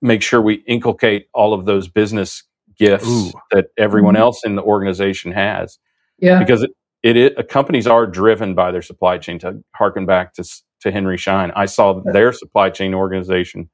make 0.00 0.22
sure 0.22 0.40
we 0.40 0.54
inculcate 0.66 1.26
all 1.34 1.52
of 1.52 1.66
those 1.66 1.88
business 1.88 2.44
gifts 2.78 3.08
Ooh. 3.08 3.32
that 3.50 3.66
everyone 3.76 4.14
mm-hmm. 4.14 4.22
else 4.22 4.42
in 4.44 4.54
the 4.54 4.62
organization 4.62 5.32
has. 5.32 5.78
Yeah. 6.18 6.38
Because 6.38 6.62
it, 6.62 6.70
it, 7.02 7.16
it, 7.16 7.48
companies 7.48 7.88
are 7.88 8.06
driven 8.06 8.54
by 8.54 8.70
their 8.70 8.82
supply 8.82 9.18
chain. 9.18 9.40
To 9.40 9.62
harken 9.74 10.06
back 10.06 10.34
to 10.34 10.44
to 10.82 10.92
Henry 10.92 11.16
Schein, 11.16 11.50
I 11.56 11.66
saw 11.66 12.00
their 12.00 12.32
supply 12.32 12.70
chain 12.70 12.94
organization 12.94 13.70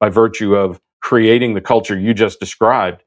by 0.00 0.08
virtue 0.08 0.54
of 0.54 0.80
creating 1.02 1.52
the 1.52 1.60
culture 1.60 1.98
you 1.98 2.14
just 2.14 2.40
described 2.40 3.04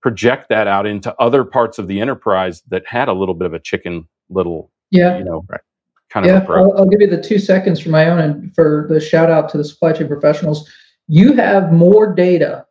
project 0.00 0.48
that 0.48 0.66
out 0.66 0.86
into 0.86 1.14
other 1.20 1.44
parts 1.44 1.78
of 1.78 1.88
the 1.88 2.00
enterprise 2.00 2.62
that 2.68 2.86
had 2.86 3.08
a 3.08 3.12
little 3.12 3.34
bit 3.34 3.46
of 3.46 3.54
a 3.54 3.60
chicken 3.60 4.08
little, 4.28 4.70
yeah, 4.90 5.18
you 5.18 5.24
know, 5.24 5.44
right. 5.48 5.60
kind 6.08 6.26
yeah, 6.26 6.38
of 6.38 6.42
approach. 6.44 6.72
I'll, 6.72 6.78
I'll 6.78 6.88
give 6.88 7.00
you 7.00 7.06
the 7.06 7.22
two 7.22 7.38
seconds 7.38 7.80
for 7.80 7.90
my 7.90 8.08
own 8.08 8.18
and 8.18 8.54
for 8.54 8.86
the 8.88 9.00
shout 9.00 9.30
out 9.30 9.48
to 9.50 9.58
the 9.58 9.64
supply 9.64 9.92
chain 9.92 10.08
professionals. 10.08 10.70
You 11.08 11.32
have 11.34 11.72
more 11.72 12.14
data 12.14 12.66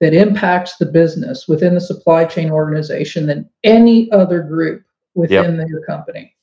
that 0.00 0.14
impacts 0.14 0.76
the 0.76 0.86
business 0.86 1.46
within 1.46 1.74
the 1.74 1.80
supply 1.80 2.24
chain 2.24 2.50
organization 2.50 3.26
than 3.26 3.48
any 3.64 4.10
other 4.12 4.42
group 4.42 4.82
within 5.14 5.56
yep. 5.56 5.68
your 5.68 5.84
company. 5.84 6.34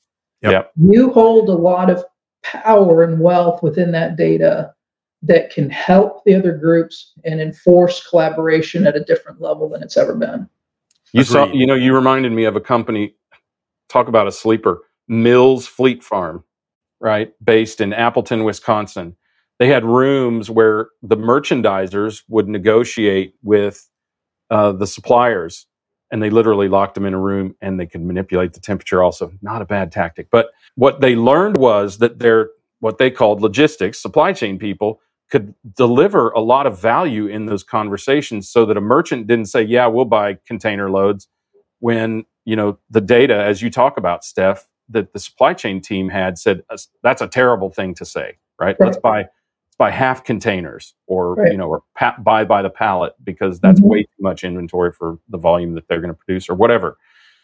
Yep. 0.42 0.72
You 0.76 1.10
hold 1.12 1.48
a 1.48 1.54
lot 1.54 1.90
of 1.90 2.04
power 2.44 3.02
and 3.02 3.20
wealth 3.20 3.62
within 3.62 3.90
that 3.92 4.16
data 4.16 4.72
that 5.22 5.50
can 5.50 5.68
help 5.70 6.24
the 6.24 6.34
other 6.34 6.52
groups 6.52 7.12
and 7.24 7.40
enforce 7.40 8.06
collaboration 8.06 8.86
at 8.86 8.96
a 8.96 9.04
different 9.04 9.40
level 9.40 9.68
than 9.68 9.82
it's 9.82 9.96
ever 9.96 10.14
been. 10.14 10.48
You 11.12 11.22
Agreed. 11.22 11.26
saw, 11.26 11.46
you 11.52 11.66
know, 11.66 11.74
you 11.74 11.94
reminded 11.94 12.32
me 12.32 12.44
of 12.44 12.56
a 12.56 12.60
company. 12.60 13.14
Talk 13.88 14.08
about 14.08 14.28
a 14.28 14.32
sleeper, 14.32 14.82
Mills 15.08 15.66
Fleet 15.66 16.04
Farm, 16.04 16.44
right, 17.00 17.32
based 17.42 17.80
in 17.80 17.92
Appleton, 17.92 18.44
Wisconsin. 18.44 19.16
They 19.58 19.68
had 19.68 19.84
rooms 19.84 20.50
where 20.50 20.90
the 21.02 21.16
merchandisers 21.16 22.22
would 22.28 22.48
negotiate 22.48 23.34
with 23.42 23.88
uh, 24.50 24.72
the 24.72 24.86
suppliers, 24.86 25.66
and 26.12 26.22
they 26.22 26.30
literally 26.30 26.68
locked 26.68 26.94
them 26.94 27.06
in 27.06 27.14
a 27.14 27.18
room, 27.18 27.56
and 27.60 27.80
they 27.80 27.86
could 27.86 28.02
manipulate 28.02 28.52
the 28.52 28.60
temperature. 28.60 29.02
Also, 29.02 29.32
not 29.40 29.62
a 29.62 29.66
bad 29.66 29.90
tactic. 29.90 30.28
But 30.30 30.50
what 30.76 31.00
they 31.00 31.16
learned 31.16 31.56
was 31.56 31.98
that 31.98 32.18
their 32.18 32.50
what 32.80 32.98
they 32.98 33.10
called 33.10 33.40
logistics, 33.40 34.00
supply 34.00 34.32
chain 34.32 34.58
people 34.58 35.00
could 35.30 35.54
deliver 35.76 36.30
a 36.30 36.40
lot 36.40 36.66
of 36.66 36.80
value 36.80 37.26
in 37.26 37.46
those 37.46 37.62
conversations 37.62 38.48
so 38.48 38.64
that 38.64 38.76
a 38.76 38.80
merchant 38.80 39.26
didn't 39.26 39.46
say 39.46 39.62
yeah 39.62 39.86
we'll 39.86 40.04
buy 40.04 40.38
container 40.46 40.90
loads 40.90 41.28
when 41.80 42.24
you 42.44 42.56
know 42.56 42.78
the 42.90 43.00
data 43.00 43.34
as 43.34 43.62
you 43.62 43.70
talk 43.70 43.96
about 43.96 44.24
steph 44.24 44.66
that 44.88 45.12
the 45.12 45.18
supply 45.18 45.52
chain 45.52 45.80
team 45.80 46.08
had 46.08 46.38
said 46.38 46.62
that's 47.02 47.20
a 47.20 47.28
terrible 47.28 47.70
thing 47.70 47.94
to 47.94 48.04
say 48.04 48.36
right, 48.58 48.76
right. 48.78 48.86
let's 48.86 48.96
buy 48.98 49.18
let's 49.18 49.76
buy 49.78 49.90
half 49.90 50.24
containers 50.24 50.94
or 51.06 51.34
right. 51.34 51.52
you 51.52 51.58
know 51.58 51.68
or 51.68 51.82
pa- 51.96 52.16
buy 52.20 52.44
by 52.44 52.62
the 52.62 52.70
pallet 52.70 53.12
because 53.22 53.60
that's 53.60 53.80
mm-hmm. 53.80 53.90
way 53.90 54.02
too 54.02 54.20
much 54.20 54.44
inventory 54.44 54.92
for 54.92 55.18
the 55.28 55.38
volume 55.38 55.74
that 55.74 55.86
they're 55.88 56.00
going 56.00 56.12
to 56.12 56.18
produce 56.18 56.48
or 56.48 56.54
whatever 56.54 56.96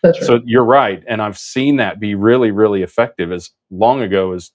that's 0.03 0.19
right. 0.21 0.27
so 0.27 0.41
you're 0.45 0.65
right 0.65 1.03
and 1.07 1.21
i've 1.21 1.39
seen 1.39 1.77
that 1.77 2.01
be 2.01 2.15
really 2.15 2.51
really 2.51 2.83
effective 2.83 3.31
as 3.31 3.51
long 3.71 4.03
ago 4.03 4.33
as 4.33 4.53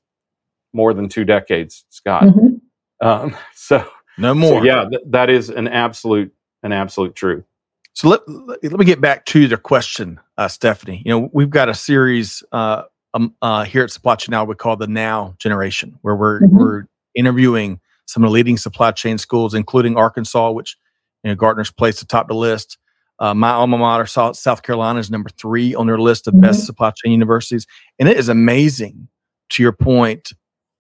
more 0.74 0.94
than 0.94 1.08
two 1.08 1.26
decades 1.26 1.86
scott 1.90 2.24
mm-hmm. 2.24 2.56
Um, 3.02 3.36
so 3.56 3.88
no 4.18 4.34
more. 4.34 4.62
So 4.62 4.66
yeah, 4.66 4.88
th- 4.90 5.04
that 5.08 5.30
is 5.30 5.50
an 5.50 5.68
absolute 5.68 6.34
an 6.64 6.72
absolute 6.72 7.16
truth. 7.16 7.46
So 7.94 8.08
let, 8.08 8.28
let, 8.28 8.64
let 8.64 8.80
me 8.80 8.86
get 8.86 9.02
back 9.02 9.26
to 9.26 9.48
the 9.48 9.58
question, 9.58 10.20
uh, 10.38 10.48
Stephanie. 10.48 11.02
You 11.06 11.12
know, 11.12 11.30
we've 11.34 11.50
got 11.50 11.70
a 11.70 11.74
series 11.74 12.44
uh, 12.52 12.84
um, 13.14 13.36
uh, 13.42 13.64
here 13.66 13.84
at 13.84 13.92
Supply 13.92 14.16
Chain 14.16 14.32
Now 14.32 14.46
we 14.46 14.56
call 14.56 14.76
the 14.78 14.88
Now 14.88 15.36
Generation, 15.40 15.98
where 16.02 16.16
we're 16.16 16.42
mm-hmm. 16.42 16.58
we're 16.58 16.84
interviewing 17.16 17.80
some 18.06 18.24
of 18.24 18.30
the 18.30 18.34
leading 18.34 18.58
supply 18.58 18.92
chain 18.92 19.18
schools, 19.18 19.54
including 19.54 19.98
Arkansas, 19.98 20.52
which 20.52 20.78
you 21.24 21.30
know 21.30 21.36
Gartner's 21.36 21.72
placed 21.72 22.02
atop 22.02 22.28
the 22.28 22.36
list. 22.36 22.78
Uh, 23.20 23.34
my 23.34 23.50
alma 23.50 23.78
mater, 23.78 24.06
South 24.06 24.64
Carolina, 24.64 24.98
is 25.00 25.12
number 25.12 25.30
three 25.30 25.76
on 25.76 25.88
their 25.88 25.98
list 25.98 26.28
of 26.28 26.34
mm-hmm. 26.34 26.42
best 26.42 26.66
supply 26.66 26.92
chain 26.92 27.12
universities, 27.12 27.68
and 28.00 28.08
it 28.08 28.18
is 28.18 28.30
amazing. 28.30 29.08
To 29.52 29.64
your 29.64 29.72
point, 29.72 30.32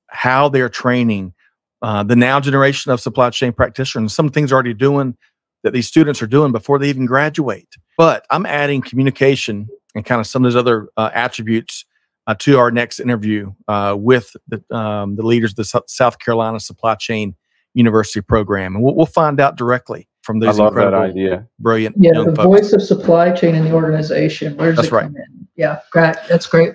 how 0.08 0.48
they're 0.48 0.70
training 0.70 1.34
uh, 1.82 2.04
the 2.04 2.16
now 2.16 2.40
generation 2.40 2.92
of 2.92 3.00
supply 3.00 3.30
chain 3.30 3.54
practitioners. 3.54 4.14
Some 4.14 4.30
things 4.30 4.52
are 4.52 4.56
already 4.56 4.74
doing 4.74 5.16
that 5.64 5.74
these 5.74 5.88
students 5.88 6.22
are 6.22 6.28
doing 6.28 6.52
before 6.52 6.80
they 6.80 6.90
even 6.90 7.06
graduate. 7.06 7.68
But 7.98 8.26
I'm 8.30 8.46
adding 8.46 8.82
communication 8.82 9.68
and 9.96 10.06
kind 10.06 10.22
of 10.22 10.28
some 10.28 10.46
of 10.46 10.52
those 10.52 10.60
other 10.60 10.88
uh, 10.98 11.10
attributes 11.14 11.86
uh, 12.28 12.36
to 12.40 12.60
our 12.60 12.72
next 12.72 13.00
interview 13.00 13.52
uh, 13.68 13.96
with 13.98 14.36
the, 14.48 14.64
um, 14.76 15.16
the 15.16 15.24
leaders 15.24 15.52
of 15.52 15.56
the 15.56 15.84
South 15.88 16.20
Carolina 16.20 16.60
Supply 16.60 16.96
Chain 16.96 17.36
University 17.74 18.22
program, 18.22 18.76
and 18.76 18.84
we'll, 18.84 18.96
we'll 18.96 19.06
find 19.06 19.40
out 19.40 19.58
directly 19.58 20.08
from 20.22 20.40
those. 20.40 20.60
I 20.60 20.64
love 20.64 20.76
that 20.76 20.94
idea. 20.94 21.48
Brilliant. 21.60 21.96
Yeah, 22.00 22.14
the 22.14 22.36
folks. 22.36 22.44
voice 22.44 22.74
of 22.74 22.82
supply 22.82 23.32
chain 23.32 23.56
in 23.56 23.64
the 23.64 23.72
organization. 23.72 24.56
Where's 24.58 24.76
That's 24.76 24.90
it 24.90 24.94
right. 24.94 25.04
come 25.06 25.16
in? 25.16 25.48
Yeah, 25.56 25.80
great. 25.92 26.16
That's 26.28 26.46
great. 26.46 26.74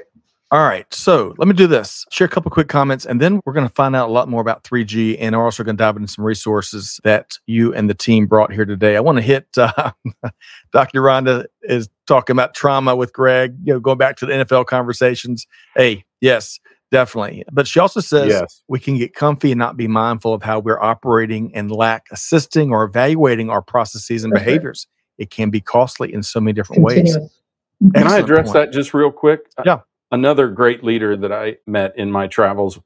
All 0.51 0.63
right. 0.63 0.87
So 0.95 1.35
let 1.39 1.49
me 1.49 1.55
do 1.55 1.67
this. 1.67 2.05
Share 2.11 2.27
a 2.27 2.31
couple 2.31 2.51
quick 2.51 2.69
comments, 2.69 3.07
and 3.07 3.21
then 3.21 3.41
we're 3.45 3.55
going 3.55 3.67
to 3.67 3.75
find 3.75 3.97
out 3.97 4.09
a 4.09 4.13
lot 4.13 4.29
more 4.29 4.41
about 4.41 4.63
3G, 4.63 5.17
and 5.19 5.35
we're 5.35 5.45
also 5.45 5.65
going 5.65 5.77
to 5.77 5.83
dive 5.83 5.97
into 5.97 6.09
some 6.09 6.25
resources 6.25 7.01
that 7.03 7.33
you 7.47 7.75
and 7.75 7.89
the 7.89 7.95
team 7.95 8.27
brought 8.27 8.53
here 8.53 8.65
today. 8.65 8.97
I 8.97 9.01
want 9.01 9.17
to 9.19 9.23
hit 9.23 9.49
uh, 9.57 9.91
Dr. 10.73 11.01
Rhonda 11.01 11.47
is 11.63 11.89
talking 12.07 12.35
about 12.35 12.55
trauma 12.55 12.95
with 12.95 13.13
Greg, 13.13 13.57
you 13.65 13.73
know, 13.73 13.81
going 13.81 13.99
back 13.99 14.17
to 14.19 14.27
the 14.27 14.33
NFL 14.33 14.67
conversations. 14.67 15.47
Hey, 15.75 16.05
yes, 16.21 16.61
definitely. 16.93 17.43
But 17.51 17.67
she 17.67 17.81
also 17.81 18.01
says 18.01 18.29
yes. 18.29 18.63
we 18.69 18.79
can 18.79 18.99
get 18.99 19.15
comfy 19.15 19.51
and 19.51 19.59
not 19.59 19.77
be 19.77 19.89
mindful 19.89 20.35
of 20.35 20.43
how 20.43 20.61
we're 20.61 20.81
operating 20.81 21.53
and 21.55 21.71
lack 21.71 22.07
assisting 22.13 22.71
or 22.71 22.85
evaluating 22.85 23.51
our 23.51 23.63
processes 23.63 24.23
and 24.23 24.33
That's 24.33 24.45
behaviors. 24.45 24.87
It 25.19 25.31
can 25.31 25.51
be 25.51 25.61
costly 25.61 26.13
in 26.13 26.23
so 26.23 26.39
many 26.39 26.53
different 26.53 26.87
Continuous. 26.87 27.17
ways. 27.17 27.93
Can 27.95 28.07
I 28.07 28.19
address 28.19 28.53
point. 28.53 28.55
that 28.55 28.73
just 28.73 28.95
real 28.95 29.11
quick? 29.11 29.41
Yeah 29.65 29.81
another 30.15 30.49
great 30.49 30.85
leader 30.85 31.17
that 31.17 31.33
I 31.33 31.57
met 31.67 31.99
in 31.99 32.11
my 32.11 32.29
travels 32.29 32.79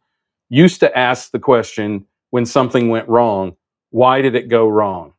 used 0.49 0.81
to 0.81 0.99
ask 0.99 1.31
the 1.31 1.39
question 1.39 2.07
when 2.31 2.47
something 2.47 2.89
went 2.89 3.09
wrong, 3.09 3.57
why 3.91 4.23
did 4.23 4.35
it 4.35 4.49
go 4.49 4.67
wrong? 4.67 5.13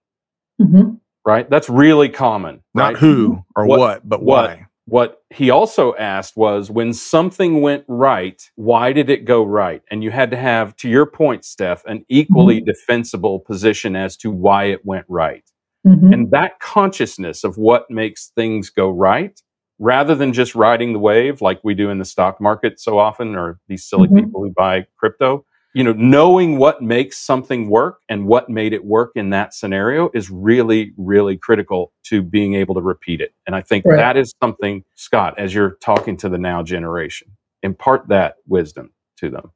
Mm-hmm. 0.60 0.95
Right? 1.26 1.49
That's 1.49 1.70
really 1.70 2.10
common. 2.10 2.64
Not 2.74 2.93
right? 2.93 2.97
who 2.97 3.45
or 3.55 3.66
what, 3.66 3.80
what 3.80 4.10
but 4.10 4.24
what, 4.24 4.49
why. 4.49 4.66
What 4.86 5.22
he 5.30 5.51
also 5.51 5.93
asked 5.95 6.36
was 6.36 6.72
when 6.72 6.93
something 6.93 7.62
went 7.62 7.84
right, 7.88 8.41
why 8.55 8.91
did 8.91 9.12
it 9.12 9.24
go 9.24 9.43
right? 9.43 9.84
And 9.91 10.03
you 10.03 10.10
had 10.10 10.32
to 10.32 10.38
have, 10.38 10.76
to 10.78 10.89
your 10.89 11.05
point, 11.05 11.45
Steph, 11.45 11.86
an 11.86 12.03
equally 12.10 12.57
mm-hmm. 12.57 12.66
defensible 12.66 13.39
position 13.39 13.95
as 13.95 14.18
to 14.18 14.32
why 14.32 14.64
it 14.66 14.84
went 14.84 15.05
right. 15.07 15.43
Mm-hmm. 15.86 16.12
And 16.12 16.32
that 16.32 16.60
consciousness 16.60 17.43
of 17.43 17.57
what 17.60 17.91
makes 17.91 18.32
things 18.36 18.72
go 18.72 18.89
right 18.89 19.39
rather 19.80 20.13
than 20.13 20.34
just 20.34 20.53
riding 20.55 20.93
the 20.93 20.99
wave 20.99 21.41
like 21.41 21.59
we 21.63 21.73
do 21.73 21.89
in 21.89 21.97
the 21.97 22.05
stock 22.05 22.39
market 22.39 22.80
so 22.80 22.99
often 22.99 23.36
or 23.36 23.59
these 23.67 23.84
silly 23.84 24.07
mm-hmm. 24.07 24.25
people 24.25 24.43
who 24.43 24.51
buy 24.51 24.86
crypto 24.97 25.45
you 25.73 25.84
know 25.84 25.93
knowing 25.93 26.57
what 26.57 26.82
makes 26.82 27.17
something 27.17 27.69
work 27.69 28.01
and 28.09 28.27
what 28.27 28.49
made 28.49 28.73
it 28.73 28.86
work 28.86 29.11
in 29.15 29.30
that 29.30 29.53
scenario 29.53 30.09
is 30.13 30.30
really 30.30 30.93
really 30.97 31.38
critical 31.38 31.93
to 32.03 32.21
being 32.21 32.55
able 32.55 32.75
to 32.75 32.82
repeat 32.82 33.21
it. 33.21 33.34
And 33.45 33.55
i 33.55 33.61
think 33.61 33.86
right. 33.86 33.95
that 33.95 34.17
is 34.17 34.34
something 34.41 34.84
scott 34.95 35.38
as 35.38 35.53
you're 35.53 35.77
talking 35.82 36.17
to 36.17 36.30
the 36.30 36.38
now 36.38 36.63
generation 36.63 37.30
impart 37.63 38.07
that 38.09 38.36
wisdom 38.47 38.91
to 39.17 39.30
them. 39.30 39.51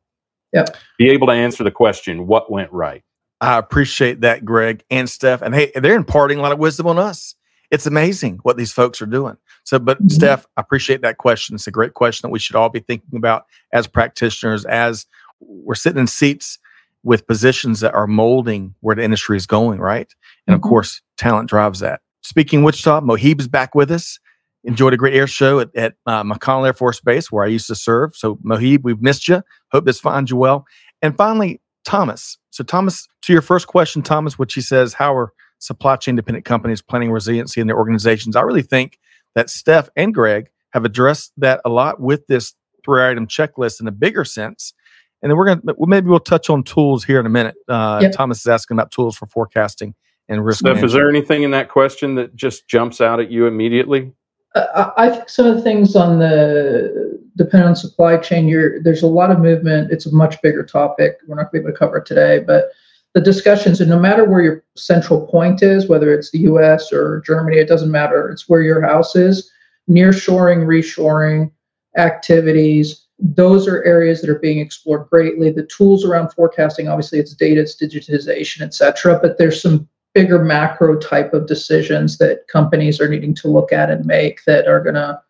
Yeah 0.53 0.65
be 0.97 1.09
able 1.09 1.27
to 1.27 1.33
answer 1.33 1.63
the 1.63 1.71
question 1.71 2.27
what 2.27 2.51
went 2.51 2.71
right? 2.71 3.03
I 3.41 3.57
appreciate 3.57 4.21
that 4.21 4.45
greg 4.45 4.85
and 4.89 5.09
steph. 5.09 5.41
And 5.41 5.53
hey 5.53 5.71
they're 5.75 5.95
imparting 5.95 6.39
a 6.39 6.41
lot 6.41 6.51
of 6.51 6.59
wisdom 6.59 6.87
on 6.87 6.99
us 6.99 7.35
it's 7.73 7.87
amazing 7.87 8.37
what 8.43 8.55
these 8.55 8.71
folks 8.71 9.01
are 9.01 9.07
doing. 9.07 9.35
So, 9.63 9.79
but 9.79 9.97
mm-hmm. 9.97 10.09
Steph, 10.09 10.45
I 10.57 10.61
appreciate 10.61 11.01
that 11.01 11.17
question. 11.17 11.55
It's 11.55 11.65
a 11.65 11.71
great 11.71 11.95
question 11.95 12.27
that 12.27 12.31
we 12.31 12.37
should 12.37 12.55
all 12.55 12.69
be 12.69 12.81
thinking 12.81 13.17
about 13.17 13.47
as 13.73 13.87
practitioners, 13.87 14.63
as 14.65 15.07
we're 15.39 15.73
sitting 15.73 15.99
in 15.99 16.05
seats 16.05 16.59
with 17.01 17.25
positions 17.25 17.79
that 17.79 17.95
are 17.95 18.05
molding 18.05 18.75
where 18.81 18.95
the 18.95 19.03
industry 19.03 19.37
is 19.37 19.47
going, 19.47 19.79
right? 19.79 20.07
And 20.45 20.53
mm-hmm. 20.53 20.63
of 20.63 20.69
course, 20.69 21.01
talent 21.17 21.49
drives 21.49 21.79
that. 21.79 22.01
Speaking 22.21 22.59
of 22.59 22.65
Wichita, 22.65 23.01
Mohib's 23.01 23.47
back 23.47 23.73
with 23.73 23.89
us. 23.89 24.19
Enjoyed 24.65 24.93
a 24.93 24.97
great 24.97 25.15
air 25.15 25.27
show 25.27 25.59
at, 25.59 25.75
at 25.75 25.95
uh, 26.05 26.23
McConnell 26.23 26.67
Air 26.67 26.73
Force 26.73 27.01
Base 27.01 27.31
where 27.31 27.43
I 27.43 27.47
used 27.47 27.67
to 27.67 27.75
serve. 27.75 28.15
So, 28.15 28.35
Mohib, 28.45 28.83
we've 28.83 29.01
missed 29.01 29.27
you. 29.27 29.41
Hope 29.71 29.85
this 29.85 29.99
finds 29.99 30.29
you 30.29 30.37
well. 30.37 30.65
And 31.01 31.17
finally, 31.17 31.59
Thomas. 31.85 32.37
So, 32.51 32.63
Thomas, 32.63 33.07
to 33.23 33.33
your 33.33 33.41
first 33.41 33.65
question, 33.65 34.03
Thomas, 34.03 34.37
which 34.37 34.53
he 34.53 34.61
says, 34.61 34.93
how 34.93 35.13
are 35.17 35.33
supply 35.63 35.95
chain 35.95 36.15
dependent 36.15 36.43
companies 36.43 36.81
planning 36.81 37.09
resiliency 37.09 37.61
in 37.61 37.67
their 37.67 37.77
organizations. 37.77 38.35
I 38.35 38.41
really 38.41 38.61
think 38.61 38.99
that 39.35 39.49
Steph 39.49 39.89
and 39.95 40.13
Greg 40.13 40.49
have 40.71 40.83
addressed 40.83 41.31
that 41.37 41.61
a 41.63 41.69
lot 41.69 42.01
with 42.01 42.27
this 42.27 42.53
three 42.83 43.01
item 43.01 43.27
checklist 43.27 43.79
in 43.79 43.87
a 43.87 43.91
bigger 43.91 44.25
sense. 44.25 44.73
And 45.21 45.29
then 45.29 45.37
we're 45.37 45.45
going 45.45 45.61
to, 45.61 45.75
maybe 45.79 46.09
we'll 46.09 46.19
touch 46.19 46.49
on 46.49 46.63
tools 46.63 47.05
here 47.05 47.17
in 47.17 47.25
a 47.25 47.29
minute. 47.29 47.55
Uh, 47.69 47.99
yep. 48.01 48.11
Thomas 48.11 48.39
is 48.39 48.47
asking 48.47 48.75
about 48.75 48.91
tools 48.91 49.15
for 49.15 49.25
forecasting 49.27 49.95
and 50.27 50.43
risk. 50.43 50.59
Steph, 50.59 50.65
management. 50.65 50.85
is 50.85 50.93
there 50.93 51.09
anything 51.09 51.43
in 51.43 51.51
that 51.51 51.69
question 51.69 52.15
that 52.15 52.35
just 52.35 52.67
jumps 52.67 52.99
out 52.99 53.21
at 53.21 53.31
you 53.31 53.47
immediately? 53.47 54.11
Uh, 54.55 54.91
I 54.97 55.09
think 55.09 55.29
some 55.29 55.45
of 55.45 55.55
the 55.55 55.61
things 55.61 55.95
on 55.95 56.19
the 56.19 57.21
depend 57.37 57.63
on 57.63 57.75
supply 57.77 58.17
chain. 58.17 58.49
You're, 58.49 58.83
there's 58.83 59.01
a 59.01 59.07
lot 59.07 59.31
of 59.31 59.39
movement. 59.39 59.91
It's 59.91 60.05
a 60.05 60.13
much 60.13 60.41
bigger 60.41 60.63
topic. 60.65 61.19
We're 61.25 61.35
not 61.35 61.51
going 61.51 61.63
to 61.63 61.67
be 61.67 61.69
able 61.69 61.71
to 61.71 61.79
cover 61.79 61.97
it 61.97 62.05
today, 62.05 62.39
but 62.39 62.71
the 63.13 63.21
discussions, 63.21 63.79
and 63.79 63.89
no 63.89 63.99
matter 63.99 64.25
where 64.25 64.41
your 64.41 64.63
central 64.75 65.27
point 65.27 65.61
is, 65.61 65.87
whether 65.87 66.13
it's 66.13 66.31
the 66.31 66.39
U.S. 66.39 66.91
or 66.91 67.21
Germany, 67.25 67.57
it 67.57 67.67
doesn't 67.67 67.91
matter. 67.91 68.29
It's 68.29 68.49
where 68.49 68.61
your 68.61 68.81
house 68.81 69.15
is. 69.15 69.51
Nearshoring, 69.89 70.65
reshoring 70.65 71.51
activities. 71.95 73.05
Those 73.19 73.67
are 73.67 73.83
areas 73.83 74.21
that 74.21 74.29
are 74.29 74.39
being 74.39 74.59
explored 74.59 75.09
greatly. 75.09 75.51
The 75.51 75.67
tools 75.67 76.03
around 76.03 76.31
forecasting, 76.31 76.87
obviously, 76.87 77.19
it's 77.19 77.35
data, 77.35 77.61
it's 77.61 77.75
digitization, 77.75 78.61
et 78.61 78.73
cetera. 78.73 79.19
But 79.21 79.37
there's 79.37 79.61
some 79.61 79.87
bigger 80.15 80.43
macro 80.43 80.97
type 80.97 81.33
of 81.33 81.47
decisions 81.47 82.17
that 82.17 82.47
companies 82.47 82.99
are 82.99 83.07
needing 83.07 83.35
to 83.35 83.47
look 83.47 83.71
at 83.71 83.91
and 83.91 84.05
make 84.05 84.43
that 84.45 84.67
are 84.67 84.81
going 84.81 84.95
to, 84.95 85.21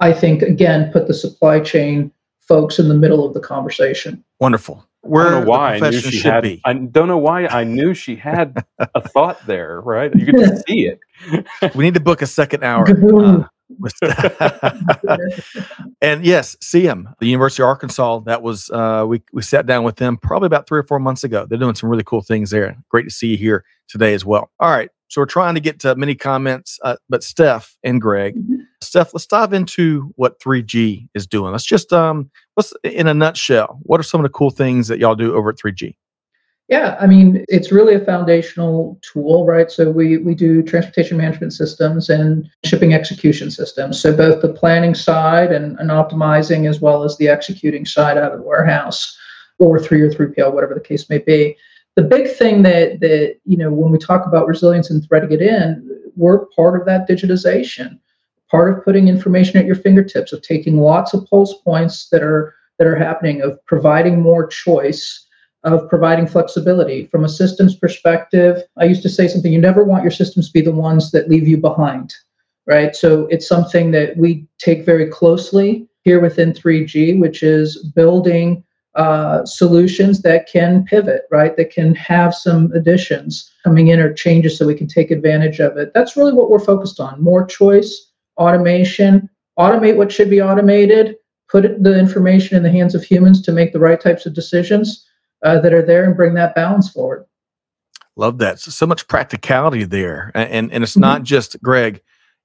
I 0.00 0.12
think, 0.12 0.42
again, 0.42 0.92
put 0.92 1.06
the 1.06 1.14
supply 1.14 1.60
chain 1.60 2.12
folks 2.40 2.78
in 2.78 2.88
the 2.88 2.94
middle 2.94 3.26
of 3.26 3.32
the 3.32 3.40
conversation. 3.40 4.22
Wonderful. 4.40 4.84
Where 5.02 5.26
I 5.26 5.30
don't 5.30 5.44
know 5.44 5.50
why 5.50 5.74
I 5.74 5.90
knew 5.90 6.00
she 6.00 6.20
had. 6.20 6.42
Be. 6.42 6.60
I 6.64 6.72
don't 6.74 7.08
know 7.08 7.18
why 7.18 7.46
I 7.46 7.64
knew 7.64 7.92
she 7.92 8.14
had 8.16 8.64
a 8.78 9.00
thought 9.08 9.44
there. 9.46 9.80
Right, 9.80 10.14
you 10.14 10.26
could 10.26 10.62
see 10.68 10.86
it. 10.86 11.00
we 11.74 11.84
need 11.84 11.94
to 11.94 12.00
book 12.00 12.22
a 12.22 12.26
second 12.26 12.62
hour. 12.62 12.86
and 16.00 16.24
yes, 16.24 16.56
CM, 16.62 17.12
the 17.18 17.26
University 17.26 17.62
of 17.62 17.68
Arkansas. 17.68 18.20
That 18.20 18.42
was 18.42 18.70
uh, 18.70 19.04
we 19.08 19.22
we 19.32 19.42
sat 19.42 19.66
down 19.66 19.82
with 19.84 19.96
them 19.96 20.16
probably 20.18 20.46
about 20.46 20.68
three 20.68 20.78
or 20.78 20.84
four 20.84 21.00
months 21.00 21.24
ago. 21.24 21.46
They're 21.46 21.58
doing 21.58 21.74
some 21.74 21.90
really 21.90 22.04
cool 22.04 22.22
things 22.22 22.50
there. 22.50 22.76
Great 22.88 23.04
to 23.04 23.10
see 23.10 23.28
you 23.28 23.36
here 23.36 23.64
today 23.88 24.14
as 24.14 24.24
well. 24.24 24.50
All 24.60 24.70
right, 24.70 24.90
so 25.08 25.20
we're 25.20 25.26
trying 25.26 25.54
to 25.54 25.60
get 25.60 25.78
to 25.80 25.94
many 25.96 26.14
comments, 26.14 26.78
uh, 26.84 26.96
but 27.08 27.22
Steph 27.22 27.76
and 27.82 28.00
Greg, 28.00 28.34
mm-hmm. 28.34 28.61
Steph, 28.82 29.14
let's 29.14 29.26
dive 29.26 29.52
into 29.52 30.12
what 30.16 30.40
3G 30.40 31.08
is 31.14 31.26
doing. 31.26 31.52
Let's 31.52 31.64
just 31.64 31.92
um, 31.92 32.30
let's 32.56 32.72
in 32.84 33.06
a 33.06 33.14
nutshell, 33.14 33.78
what 33.82 34.00
are 34.00 34.04
some 34.04 34.20
of 34.20 34.24
the 34.24 34.32
cool 34.32 34.50
things 34.50 34.88
that 34.88 34.98
y'all 34.98 35.14
do 35.14 35.34
over 35.34 35.50
at 35.50 35.56
3G? 35.56 35.96
Yeah, 36.68 36.96
I 36.98 37.06
mean, 37.06 37.44
it's 37.48 37.70
really 37.70 37.94
a 37.94 38.00
foundational 38.04 38.98
tool, 39.02 39.44
right? 39.44 39.70
So 39.70 39.90
we 39.90 40.18
we 40.18 40.34
do 40.34 40.62
transportation 40.62 41.18
management 41.18 41.52
systems 41.52 42.08
and 42.08 42.48
shipping 42.64 42.94
execution 42.94 43.50
systems. 43.50 44.00
So 44.00 44.16
both 44.16 44.40
the 44.40 44.48
planning 44.52 44.94
side 44.94 45.52
and, 45.52 45.78
and 45.78 45.90
optimizing 45.90 46.68
as 46.68 46.80
well 46.80 47.04
as 47.04 47.18
the 47.18 47.28
executing 47.28 47.84
side 47.84 48.16
out 48.16 48.32
of 48.32 48.38
the 48.38 48.44
warehouse 48.44 49.18
or 49.58 49.78
three 49.78 50.00
or 50.00 50.10
3PL, 50.10 50.54
whatever 50.54 50.74
the 50.74 50.80
case 50.80 51.10
may 51.10 51.18
be. 51.18 51.56
The 51.94 52.02
big 52.02 52.34
thing 52.36 52.62
that 52.62 53.00
that, 53.00 53.36
you 53.44 53.56
know, 53.56 53.70
when 53.70 53.92
we 53.92 53.98
talk 53.98 54.26
about 54.26 54.46
resilience 54.46 54.88
and 54.88 55.06
threading 55.06 55.32
it 55.32 55.42
in, 55.42 55.86
we're 56.16 56.46
part 56.56 56.80
of 56.80 56.86
that 56.86 57.08
digitization, 57.08 57.98
part 58.52 58.72
of 58.72 58.84
putting 58.84 59.08
information 59.08 59.56
at 59.58 59.66
your 59.66 59.74
fingertips, 59.74 60.32
of 60.32 60.42
taking 60.42 60.76
lots 60.78 61.12
of 61.12 61.26
pulse 61.28 61.54
points 61.64 62.08
that 62.10 62.22
are 62.22 62.54
that 62.78 62.86
are 62.86 62.96
happening, 62.96 63.42
of 63.42 63.58
providing 63.66 64.20
more 64.20 64.46
choice 64.46 65.26
of 65.64 65.88
providing 65.88 66.26
flexibility 66.26 67.06
from 67.06 67.24
a 67.24 67.28
systems 67.28 67.76
perspective. 67.76 68.62
I 68.78 68.84
used 68.84 69.02
to 69.02 69.08
say 69.08 69.28
something 69.28 69.52
you 69.52 69.60
never 69.60 69.84
want 69.84 70.02
your 70.02 70.10
systems 70.10 70.48
to 70.48 70.52
be 70.52 70.60
the 70.60 70.72
ones 70.72 71.10
that 71.12 71.28
leave 71.28 71.46
you 71.46 71.56
behind, 71.56 72.14
right? 72.66 72.96
So 72.96 73.26
it's 73.26 73.46
something 73.46 73.92
that 73.92 74.16
we 74.16 74.46
take 74.58 74.84
very 74.84 75.06
closely 75.06 75.88
here 76.02 76.20
within 76.20 76.52
3G, 76.52 77.20
which 77.20 77.42
is 77.44 77.76
building 77.94 78.64
uh, 78.96 79.44
solutions 79.46 80.20
that 80.22 80.48
can 80.48 80.84
pivot, 80.84 81.22
right? 81.30 81.56
That 81.56 81.70
can 81.70 81.94
have 81.94 82.34
some 82.34 82.72
additions 82.72 83.50
coming 83.64 83.88
in 83.88 84.00
or 84.00 84.12
changes 84.12 84.58
so 84.58 84.66
we 84.66 84.74
can 84.74 84.88
take 84.88 85.10
advantage 85.10 85.60
of 85.60 85.76
it. 85.76 85.92
That's 85.94 86.16
really 86.16 86.32
what 86.32 86.50
we're 86.50 86.58
focused 86.58 86.98
on 86.98 87.22
more 87.22 87.46
choice, 87.46 88.11
automation, 88.38 89.28
automate 89.58 89.96
what 89.96 90.12
should 90.12 90.30
be 90.30 90.40
automated, 90.40 91.16
put 91.50 91.82
the 91.82 91.98
information 91.98 92.56
in 92.56 92.62
the 92.62 92.70
hands 92.70 92.94
of 92.94 93.04
humans 93.04 93.42
to 93.42 93.52
make 93.52 93.72
the 93.72 93.78
right 93.78 94.00
types 94.00 94.26
of 94.26 94.34
decisions 94.34 95.06
uh, 95.44 95.60
that 95.60 95.72
are 95.72 95.82
there 95.82 96.04
and 96.04 96.16
bring 96.16 96.34
that 96.34 96.54
balance 96.54 96.90
forward. 96.90 97.26
Love 98.16 98.38
that. 98.38 98.58
So, 98.58 98.70
so 98.70 98.86
much 98.86 99.08
practicality 99.08 99.84
there, 99.84 100.32
and 100.34 100.70
and, 100.72 100.82
it's 100.82 100.92
mm-hmm. 100.92 101.00
not 101.00 101.22
just 101.22 101.60
Greg. 101.62 102.00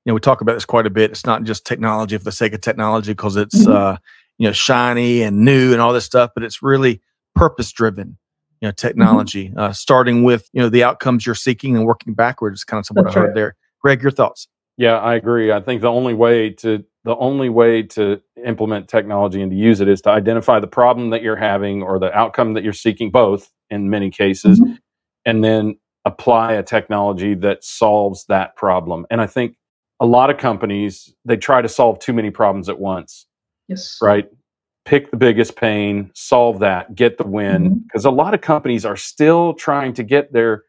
You 0.05 0.11
know, 0.11 0.13
we 0.13 0.21
talk 0.21 0.39
about 0.39 0.53
this 0.53 0.63
quite 0.63 0.85
a 0.85 0.89
bit. 0.89 1.11
It's 1.11 1.25
not 1.25 1.43
just 1.43 1.65
technology 1.65 2.17
for 2.17 2.23
the 2.23 2.31
sake 2.31 2.53
of 2.53 2.61
technology 2.61 3.11
because 3.11 3.35
it's 3.35 3.57
mm-hmm. 3.57 3.71
uh, 3.71 3.97
you 4.37 4.47
know 4.47 4.53
shiny 4.53 5.23
and 5.23 5.43
new 5.43 5.73
and 5.73 5.81
all 5.81 5.91
this 5.91 6.05
stuff, 6.05 6.31
but 6.33 6.43
it's 6.43 6.63
really 6.63 7.01
purpose 7.35 7.71
driven. 7.73 8.17
You 8.61 8.67
know, 8.67 8.71
mm-hmm. 8.71 8.87
technology, 8.87 9.49
mm-hmm. 9.49 9.59
uh, 9.59 9.73
starting 9.73 10.23
with 10.23 10.49
you 10.53 10.61
know 10.61 10.69
the 10.69 10.85
outcomes 10.85 11.25
you're 11.25 11.35
seeking 11.35 11.75
and 11.75 11.85
working 11.85 12.13
backwards. 12.13 12.63
Kind 12.63 12.79
of 12.79 12.85
somewhat 12.85 13.03
That's 13.05 13.17
I 13.17 13.19
heard 13.21 13.35
there. 13.35 13.55
Greg, 13.81 14.01
your 14.01 14.11
thoughts? 14.11 14.47
Yeah, 14.77 14.99
I 14.99 15.15
agree. 15.15 15.51
I 15.51 15.59
think 15.59 15.81
the 15.81 15.91
only 15.91 16.13
way 16.13 16.51
to 16.51 16.85
the 17.03 17.15
only 17.15 17.49
way 17.49 17.81
to 17.81 18.21
implement 18.45 18.89
technology 18.89 19.41
and 19.41 19.49
to 19.49 19.57
use 19.57 19.79
it 19.79 19.87
is 19.87 20.01
to 20.01 20.09
identify 20.09 20.59
the 20.59 20.67
problem 20.67 21.09
that 21.09 21.23
you're 21.23 21.37
having 21.37 21.81
or 21.81 21.99
the 21.99 22.13
outcome 22.13 22.53
that 22.53 22.63
you're 22.63 22.73
seeking, 22.73 23.09
both 23.09 23.49
in 23.69 23.89
many 23.89 24.11
cases, 24.11 24.59
mm-hmm. 24.59 24.73
and 25.25 25.43
then 25.43 25.77
apply 26.05 26.53
a 26.53 26.63
technology 26.63 27.33
that 27.33 27.63
solves 27.63 28.25
that 28.27 28.55
problem. 28.55 29.05
And 29.09 29.21
I 29.21 29.27
think 29.27 29.55
a 29.99 30.05
lot 30.05 30.29
of 30.29 30.37
companies 30.37 31.13
they 31.25 31.37
try 31.37 31.61
to 31.61 31.69
solve 31.69 31.99
too 31.99 32.13
many 32.13 32.29
problems 32.29 32.69
at 32.69 32.79
once. 32.79 33.25
Yes. 33.67 33.97
Right. 34.01 34.29
Pick 34.85 35.09
the 35.09 35.17
biggest 35.17 35.55
pain, 35.55 36.11
solve 36.13 36.59
that, 36.59 36.93
get 36.93 37.17
the 37.17 37.27
win. 37.27 37.79
Because 37.79 38.05
mm-hmm. 38.05 38.13
a 38.13 38.23
lot 38.23 38.33
of 38.33 38.41
companies 38.41 38.85
are 38.85 38.95
still 38.95 39.53
trying 39.53 39.93
to 39.93 40.03
get 40.03 40.33
their 40.33 40.65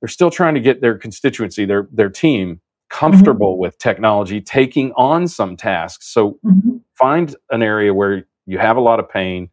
they're 0.00 0.08
still 0.08 0.30
trying 0.30 0.54
to 0.54 0.60
get 0.60 0.80
their 0.80 0.98
constituency, 0.98 1.64
their 1.64 1.88
their 1.92 2.10
team 2.10 2.60
comfortable 2.92 3.54
mm-hmm. 3.54 3.62
with 3.62 3.78
technology 3.78 4.40
taking 4.40 4.92
on 4.92 5.26
some 5.26 5.56
tasks. 5.56 6.06
So 6.08 6.38
mm-hmm. 6.44 6.76
find 6.94 7.34
an 7.50 7.62
area 7.62 7.92
where 7.94 8.26
you 8.46 8.58
have 8.58 8.76
a 8.76 8.80
lot 8.80 9.00
of 9.00 9.08
pain, 9.08 9.48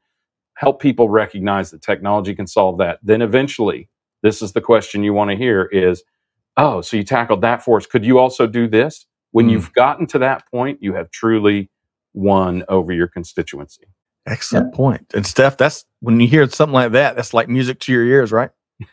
help 0.55 0.81
people 0.81 1.09
recognize 1.09 1.71
that 1.71 1.81
technology 1.81 2.35
can 2.35 2.47
solve 2.47 2.77
that. 2.79 2.99
Then 3.01 3.21
eventually, 3.21 3.89
this 4.23 4.41
is 4.41 4.51
the 4.51 4.61
question 4.61 5.03
you 5.03 5.13
want 5.13 5.31
to 5.31 5.37
hear 5.37 5.63
is, 5.71 6.03
oh, 6.57 6.81
so 6.81 6.97
you 6.97 7.03
tackled 7.03 7.41
that 7.41 7.63
force. 7.63 7.85
Could 7.85 8.05
you 8.05 8.19
also 8.19 8.45
do 8.45 8.67
this? 8.67 9.05
When 9.31 9.47
mm. 9.47 9.51
you've 9.51 9.71
gotten 9.73 10.05
to 10.07 10.19
that 10.19 10.45
point, 10.51 10.83
you 10.83 10.93
have 10.95 11.09
truly 11.09 11.71
won 12.13 12.65
over 12.67 12.91
your 12.91 13.07
constituency. 13.07 13.85
Excellent 14.25 14.73
yeah. 14.73 14.75
point. 14.75 15.05
And 15.15 15.25
Steph, 15.25 15.55
that's 15.55 15.85
when 16.01 16.19
you 16.19 16.27
hear 16.27 16.49
something 16.49 16.73
like 16.73 16.91
that, 16.91 17.15
that's 17.15 17.33
like 17.33 17.47
music 17.47 17.79
to 17.81 17.93
your 17.93 18.03
ears, 18.03 18.33
right? 18.33 18.49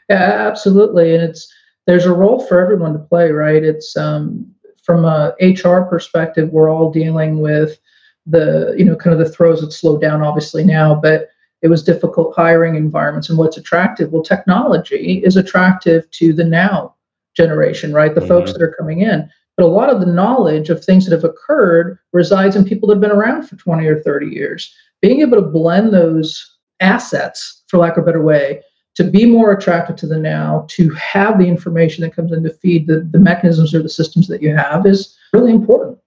Yeah, 0.08 0.46
absolutely. 0.48 1.14
And 1.14 1.24
it's 1.24 1.52
there's 1.86 2.06
a 2.06 2.12
role 2.12 2.44
for 2.46 2.60
everyone 2.60 2.92
to 2.92 2.98
play, 2.98 3.30
right? 3.30 3.62
It's 3.62 3.96
um, 3.96 4.46
from 4.82 5.04
a 5.04 5.34
HR 5.40 5.82
perspective, 5.82 6.50
we're 6.50 6.70
all 6.70 6.92
dealing 6.92 7.40
with 7.40 7.78
the, 8.26 8.74
you 8.76 8.84
know, 8.84 8.96
kind 8.96 9.12
of 9.12 9.24
the 9.24 9.32
throws 9.32 9.60
that 9.60 9.72
slowed 9.72 10.00
down 10.00 10.22
obviously 10.22 10.64
now, 10.64 10.94
but 10.94 11.28
it 11.62 11.68
was 11.68 11.82
difficult 11.82 12.34
hiring 12.36 12.76
environments. 12.76 13.28
And 13.28 13.38
what's 13.38 13.56
attractive? 13.56 14.12
Well, 14.12 14.22
technology 14.22 15.22
is 15.24 15.36
attractive 15.36 16.10
to 16.12 16.32
the 16.32 16.44
now 16.44 16.94
generation, 17.36 17.92
right? 17.92 18.14
The 18.14 18.20
mm-hmm. 18.20 18.28
folks 18.28 18.52
that 18.52 18.62
are 18.62 18.74
coming 18.78 19.00
in. 19.00 19.28
But 19.56 19.64
a 19.64 19.68
lot 19.68 19.88
of 19.88 20.00
the 20.00 20.06
knowledge 20.06 20.68
of 20.68 20.84
things 20.84 21.06
that 21.06 21.14
have 21.14 21.24
occurred 21.24 21.98
resides 22.12 22.56
in 22.56 22.64
people 22.64 22.88
that 22.88 22.96
have 22.96 23.00
been 23.00 23.10
around 23.10 23.48
for 23.48 23.56
20 23.56 23.86
or 23.86 24.00
30 24.02 24.26
years. 24.26 24.74
Being 25.00 25.20
able 25.20 25.40
to 25.40 25.48
blend 25.48 25.94
those 25.94 26.56
assets, 26.80 27.62
for 27.68 27.78
lack 27.78 27.96
of 27.96 28.02
a 28.02 28.06
better 28.06 28.22
way, 28.22 28.62
to 28.96 29.04
be 29.04 29.26
more 29.26 29.52
attractive 29.52 29.96
to 29.96 30.06
the 30.06 30.18
now, 30.18 30.66
to 30.70 30.90
have 30.90 31.38
the 31.38 31.46
information 31.46 32.02
that 32.02 32.14
comes 32.14 32.32
in 32.32 32.42
to 32.42 32.50
feed 32.50 32.86
the, 32.86 33.00
the 33.00 33.18
mechanisms 33.18 33.74
or 33.74 33.82
the 33.82 33.88
systems 33.88 34.26
that 34.28 34.42
you 34.42 34.54
have 34.56 34.86
is 34.86 35.16
really 35.32 35.52
important. 35.52 35.98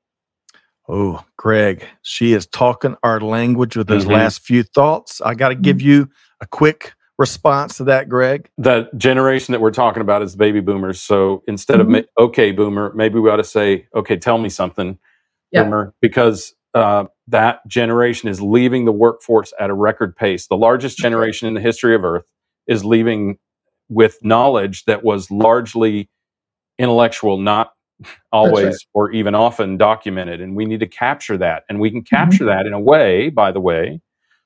Oh, 0.87 1.23
Greg, 1.37 1.85
she 2.01 2.33
is 2.33 2.47
talking 2.47 2.95
our 3.03 3.21
language 3.21 3.77
with 3.77 3.87
those 3.87 4.03
mm-hmm. 4.03 4.13
last 4.13 4.41
few 4.41 4.63
thoughts. 4.63 5.21
I 5.21 5.35
got 5.35 5.49
to 5.49 5.55
give 5.55 5.77
mm-hmm. 5.77 5.87
you 5.87 6.09
a 6.41 6.47
quick 6.47 6.93
response 7.19 7.77
to 7.77 7.83
that, 7.83 8.09
Greg. 8.09 8.49
The 8.57 8.89
generation 8.97 9.51
that 9.51 9.61
we're 9.61 9.69
talking 9.69 10.01
about 10.01 10.23
is 10.23 10.35
baby 10.35 10.61
boomers. 10.61 10.99
So 10.99 11.43
instead 11.47 11.79
mm-hmm. 11.79 11.95
of 11.95 12.05
okay, 12.17 12.51
boomer, 12.51 12.91
maybe 12.95 13.19
we 13.19 13.29
ought 13.29 13.35
to 13.35 13.43
say, 13.43 13.87
okay, 13.93 14.17
tell 14.17 14.39
me 14.39 14.49
something, 14.49 14.97
yeah. 15.51 15.63
boomer, 15.63 15.93
because 16.01 16.55
uh, 16.73 17.05
that 17.27 17.67
generation 17.67 18.29
is 18.29 18.41
leaving 18.41 18.85
the 18.85 18.91
workforce 18.91 19.53
at 19.59 19.69
a 19.69 19.75
record 19.75 20.15
pace, 20.15 20.47
the 20.47 20.57
largest 20.57 20.97
generation 20.97 21.47
in 21.47 21.53
the 21.53 21.61
history 21.61 21.93
of 21.93 22.03
Earth 22.03 22.25
is 22.69 22.85
leaving 22.85 23.37
with 23.89 24.23
knowledge 24.23 24.85
that 24.85 25.03
was 25.03 25.29
largely 25.31 26.09
intellectual, 26.77 27.37
not 27.37 27.73
always 28.31 28.65
right. 28.65 28.85
or 28.93 29.11
even 29.11 29.35
often 29.35 29.75
documented. 29.75 30.39
And 30.39 30.55
we 30.55 30.65
need 30.65 30.79
to 30.79 30.87
capture 30.87 31.37
that. 31.37 31.63
And 31.67 31.79
we 31.79 31.91
can 31.91 32.01
mm-hmm. 32.01 32.15
capture 32.15 32.45
mm-hmm. 32.45 32.57
that 32.57 32.65
in 32.65 32.73
a 32.73 32.79
way, 32.79 33.29
by 33.29 33.51
the 33.51 33.59
way, 33.59 33.99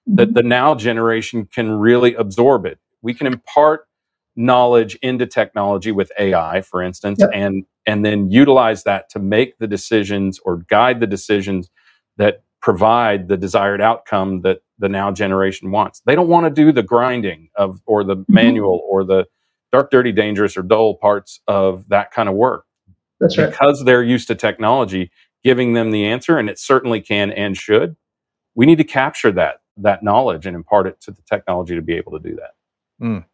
mm-hmm. 0.10 0.16
that 0.16 0.34
the 0.34 0.44
now 0.44 0.74
generation 0.74 1.48
can 1.54 1.72
really 1.72 2.16
absorb 2.16 2.66
it. 2.66 2.80
We 3.02 3.14
can 3.14 3.28
impart 3.28 3.86
knowledge 4.36 4.96
into 5.04 5.28
technology 5.28 5.92
with 5.92 6.12
AI, 6.18 6.62
for 6.62 6.82
instance, 6.82 7.20
yep. 7.20 7.30
and 7.34 7.66
and 7.86 8.06
then 8.06 8.32
utilize 8.32 8.84
that 8.84 9.10
to 9.10 9.20
make 9.20 9.58
the 9.60 9.68
decisions 9.68 10.40
or 10.46 10.58
guide 10.70 11.02
the 11.02 11.06
decisions 11.06 11.70
that 12.18 12.44
provide 12.62 13.28
the 13.28 13.38
desired 13.38 13.82
outcome 13.82 14.42
that 14.42 14.62
the 14.80 14.90
now 14.90 15.12
generation 15.12 15.72
wants. 15.72 16.02
They 16.06 16.16
don't 16.16 16.28
want 16.28 16.46
to 16.46 16.50
do 16.50 16.72
the 16.72 16.84
grinding 16.84 17.50
of 17.56 17.82
or 17.86 18.04
the 18.04 18.18
mm-hmm. 18.18 18.34
manual 18.34 18.82
or 18.90 19.04
the 19.04 19.26
dark, 19.72 19.92
dirty, 19.92 20.12
dangerous, 20.12 20.56
or 20.56 20.64
dull 20.64 20.96
parts 20.96 21.40
of 21.48 21.88
that 21.90 22.12
kind 22.12 22.30
of 22.30 22.36
work. 22.36 22.66
That's 23.20 23.38
right. 23.38 23.50
Because 23.50 23.84
they're 23.86 24.04
used 24.04 24.28
to 24.28 24.36
technology, 24.36 25.12
giving 25.44 25.74
them 25.74 25.92
the 25.92 26.06
answer, 26.06 26.38
and 26.38 26.50
it 26.50 26.60
certainly 26.60 27.02
can 27.02 27.32
and 27.32 27.58
should. 27.58 27.96
We 28.56 28.66
need 28.66 28.78
to 28.78 28.84
capture 28.84 29.32
that 29.32 29.62
that 29.78 30.04
knowledge 30.04 30.46
and 30.46 30.56
impart 30.56 30.86
it 30.86 31.02
to 31.02 31.12
the 31.12 31.22
technology 31.24 31.76
to 31.76 31.82
be 31.82 31.94
able 31.94 32.12
to 32.12 32.20
do 32.20 32.36
that. 32.36 32.52
Mm. 33.02 33.26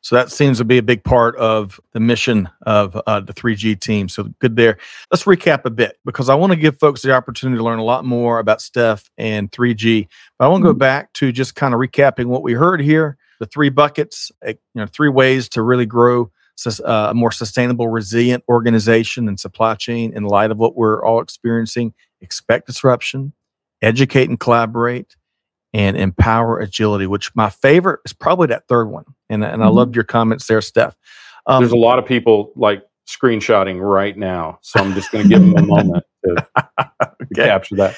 So 0.00 0.14
that 0.14 0.30
seems 0.30 0.58
to 0.58 0.64
be 0.64 0.78
a 0.78 0.82
big 0.82 1.02
part 1.02 1.34
of 1.36 1.80
the 1.92 2.00
mission 2.00 2.48
of 2.62 2.94
uh, 3.06 3.20
the 3.20 3.32
3G 3.32 3.80
team. 3.80 4.08
So 4.08 4.24
good 4.38 4.54
there. 4.54 4.78
Let's 5.10 5.24
recap 5.24 5.64
a 5.64 5.70
bit 5.70 5.98
because 6.04 6.28
I 6.28 6.34
want 6.36 6.52
to 6.52 6.56
give 6.56 6.78
folks 6.78 7.02
the 7.02 7.12
opportunity 7.12 7.58
to 7.58 7.64
learn 7.64 7.80
a 7.80 7.84
lot 7.84 8.04
more 8.04 8.38
about 8.38 8.60
Steph 8.60 9.10
and 9.18 9.50
3G. 9.50 10.06
But 10.38 10.44
I 10.44 10.48
want 10.48 10.62
to 10.62 10.66
go 10.66 10.72
mm-hmm. 10.72 10.78
back 10.78 11.12
to 11.14 11.32
just 11.32 11.56
kind 11.56 11.74
of 11.74 11.80
recapping 11.80 12.26
what 12.26 12.44
we 12.44 12.52
heard 12.52 12.80
here: 12.80 13.16
the 13.40 13.46
three 13.46 13.68
buckets, 13.68 14.30
eh, 14.42 14.50
you 14.50 14.80
know, 14.80 14.86
three 14.86 15.08
ways 15.08 15.48
to 15.50 15.62
really 15.62 15.86
grow 15.86 16.30
uh, 16.66 17.08
a 17.10 17.14
more 17.14 17.32
sustainable, 17.32 17.88
resilient 17.88 18.44
organization 18.48 19.28
and 19.28 19.38
supply 19.38 19.74
chain 19.74 20.12
in 20.14 20.24
light 20.24 20.50
of 20.50 20.58
what 20.58 20.76
we're 20.76 21.04
all 21.04 21.20
experiencing. 21.20 21.92
Expect 22.20 22.66
disruption, 22.66 23.32
educate 23.82 24.28
and 24.28 24.40
collaborate, 24.40 25.16
and 25.72 25.96
empower 25.96 26.58
agility. 26.58 27.06
Which 27.06 27.34
my 27.34 27.50
favorite 27.50 28.00
is 28.04 28.12
probably 28.12 28.48
that 28.48 28.68
third 28.68 28.86
one 28.86 29.04
and, 29.28 29.44
and 29.44 29.62
I 29.62 29.66
mm-hmm. 29.66 29.76
loved 29.76 29.94
your 29.94 30.04
comments 30.04 30.46
there, 30.46 30.60
Steph. 30.60 30.96
Um, 31.46 31.62
There's 31.62 31.72
a 31.72 31.76
lot 31.76 31.98
of 31.98 32.06
people 32.06 32.52
like 32.56 32.84
screenshotting 33.08 33.80
right 33.80 34.16
now, 34.16 34.58
so 34.62 34.80
I'm 34.80 34.94
just 34.94 35.10
going 35.10 35.24
to 35.24 35.28
give 35.28 35.40
them 35.40 35.56
a 35.56 35.62
moment 35.62 36.04
to, 36.24 36.46
okay. 36.80 37.08
to 37.34 37.34
capture 37.34 37.76
that. 37.76 37.96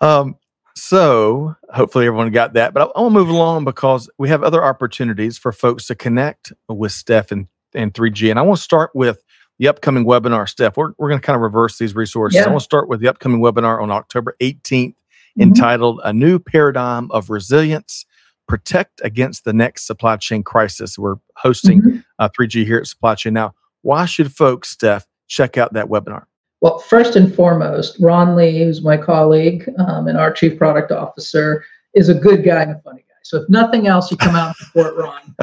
Um, 0.00 0.36
so 0.74 1.54
hopefully 1.72 2.06
everyone 2.06 2.30
got 2.30 2.54
that, 2.54 2.74
but 2.74 2.82
I, 2.82 2.84
I 2.98 3.02
want 3.02 3.14
to 3.14 3.18
move 3.18 3.28
along 3.28 3.64
because 3.64 4.08
we 4.18 4.28
have 4.28 4.42
other 4.42 4.64
opportunities 4.64 5.38
for 5.38 5.52
folks 5.52 5.86
to 5.88 5.94
connect 5.94 6.52
with 6.68 6.92
Steph 6.92 7.32
and, 7.32 7.48
and 7.74 7.92
3G. 7.92 8.30
And 8.30 8.38
I 8.38 8.42
want 8.42 8.58
to 8.58 8.62
start 8.62 8.90
with 8.94 9.22
the 9.58 9.68
upcoming 9.68 10.04
webinar, 10.04 10.48
Steph. 10.48 10.76
We're, 10.76 10.92
we're 10.96 11.08
going 11.08 11.20
to 11.20 11.26
kind 11.26 11.36
of 11.36 11.42
reverse 11.42 11.78
these 11.78 11.94
resources. 11.94 12.36
Yeah. 12.36 12.46
I 12.46 12.48
want 12.48 12.60
to 12.60 12.64
start 12.64 12.88
with 12.88 13.00
the 13.00 13.08
upcoming 13.08 13.40
webinar 13.40 13.82
on 13.82 13.90
October 13.90 14.36
18th 14.40 14.94
mm-hmm. 15.40 15.48
entitled 15.48 16.00
A 16.04 16.12
New 16.12 16.38
Paradigm 16.38 17.10
of 17.10 17.30
Resilience 17.30 18.04
protect 18.50 19.00
against 19.04 19.44
the 19.44 19.52
next 19.52 19.86
supply 19.86 20.16
chain 20.16 20.42
crisis. 20.42 20.98
We're 20.98 21.16
hosting 21.36 21.80
mm-hmm. 21.80 21.98
uh, 22.18 22.28
3G 22.28 22.64
here 22.66 22.78
at 22.78 22.86
Supply 22.86 23.14
Chain 23.14 23.32
Now. 23.32 23.54
Why 23.82 24.06
should 24.06 24.34
folks, 24.34 24.70
Steph, 24.70 25.06
check 25.28 25.56
out 25.56 25.72
that 25.72 25.86
webinar? 25.86 26.24
Well, 26.60 26.78
first 26.80 27.16
and 27.16 27.34
foremost, 27.34 27.96
Ron 28.00 28.36
Lee, 28.36 28.58
who's 28.58 28.82
my 28.82 28.96
colleague 28.96 29.68
um, 29.78 30.08
and 30.08 30.18
our 30.18 30.30
chief 30.30 30.58
product 30.58 30.92
officer, 30.92 31.64
is 31.94 32.08
a 32.08 32.14
good 32.14 32.44
guy 32.44 32.62
and 32.62 32.72
a 32.72 32.80
funny 32.80 33.00
guy. 33.00 33.14
So 33.22 33.40
if 33.40 33.48
nothing 33.48 33.86
else, 33.86 34.10
you 34.10 34.16
come 34.16 34.34
out 34.34 34.48
and 34.48 34.56
support 34.56 34.96
Ron. 34.96 35.34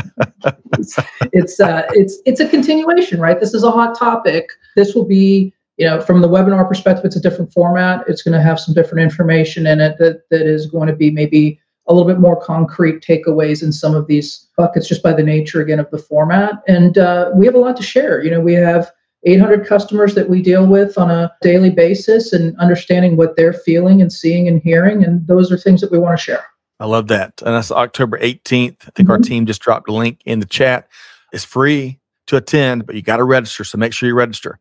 it's 0.73 0.99
it's, 1.33 1.59
uh, 1.59 1.87
it's 1.91 2.19
it's 2.25 2.39
a 2.39 2.47
continuation, 2.47 3.19
right? 3.19 3.39
This 3.39 3.53
is 3.53 3.63
a 3.63 3.71
hot 3.71 3.97
topic. 3.97 4.49
This 4.75 4.93
will 4.93 5.05
be, 5.05 5.53
you 5.77 5.85
know, 5.85 6.01
from 6.01 6.21
the 6.21 6.27
webinar 6.27 6.67
perspective, 6.67 7.05
it's 7.05 7.15
a 7.15 7.21
different 7.21 7.53
format. 7.53 8.03
It's 8.07 8.23
going 8.23 8.33
to 8.33 8.41
have 8.41 8.59
some 8.59 8.73
different 8.73 9.03
information 9.03 9.67
in 9.67 9.79
it 9.79 9.97
that 9.99 10.27
that 10.31 10.41
is 10.41 10.65
going 10.65 10.87
to 10.87 10.95
be 10.95 11.11
maybe 11.11 11.59
a 11.87 11.93
little 11.93 12.07
bit 12.07 12.19
more 12.19 12.39
concrete 12.39 13.01
takeaways 13.01 13.63
in 13.63 13.71
some 13.71 13.95
of 13.95 14.07
these 14.07 14.47
buckets 14.57 14.87
just 14.87 15.03
by 15.03 15.13
the 15.13 15.23
nature 15.23 15.61
again 15.61 15.79
of 15.79 15.89
the 15.91 15.97
format. 15.97 16.55
And 16.67 16.97
uh, 16.97 17.31
we 17.33 17.45
have 17.45 17.55
a 17.55 17.59
lot 17.59 17.77
to 17.77 17.83
share. 17.83 18.23
You 18.23 18.31
know 18.31 18.41
we 18.41 18.53
have 18.53 18.91
800 19.23 19.67
customers 19.67 20.15
that 20.15 20.29
we 20.29 20.41
deal 20.41 20.65
with 20.65 20.97
on 20.97 21.11
a 21.11 21.31
daily 21.41 21.69
basis 21.69 22.33
and 22.33 22.57
understanding 22.59 23.15
what 23.15 23.35
they're 23.35 23.53
feeling 23.53 24.01
and 24.01 24.11
seeing 24.11 24.47
and 24.47 24.61
hearing 24.61 25.03
and 25.03 25.25
those 25.27 25.51
are 25.51 25.57
things 25.57 25.81
that 25.81 25.91
we 25.91 25.99
want 25.99 26.17
to 26.17 26.23
share. 26.23 26.45
I 26.79 26.85
love 26.85 27.07
that. 27.07 27.41
And 27.45 27.55
that's 27.55 27.71
october 27.71 28.17
18th 28.17 28.47
i 28.47 28.91
think 28.91 29.07
mm-hmm. 29.07 29.11
our 29.11 29.17
team 29.19 29.45
just 29.45 29.61
dropped 29.61 29.89
a 29.89 29.93
link 29.93 30.21
in 30.25 30.39
the 30.39 30.45
chat. 30.45 30.89
It's 31.31 31.43
free 31.43 31.99
to 32.27 32.37
attend 32.37 32.85
but 32.85 32.95
you 32.95 33.01
got 33.01 33.17
to 33.17 33.23
register 33.23 33.63
so 33.63 33.77
make 33.77 33.93
sure 33.93 34.09
you 34.09 34.15
register 34.15 34.59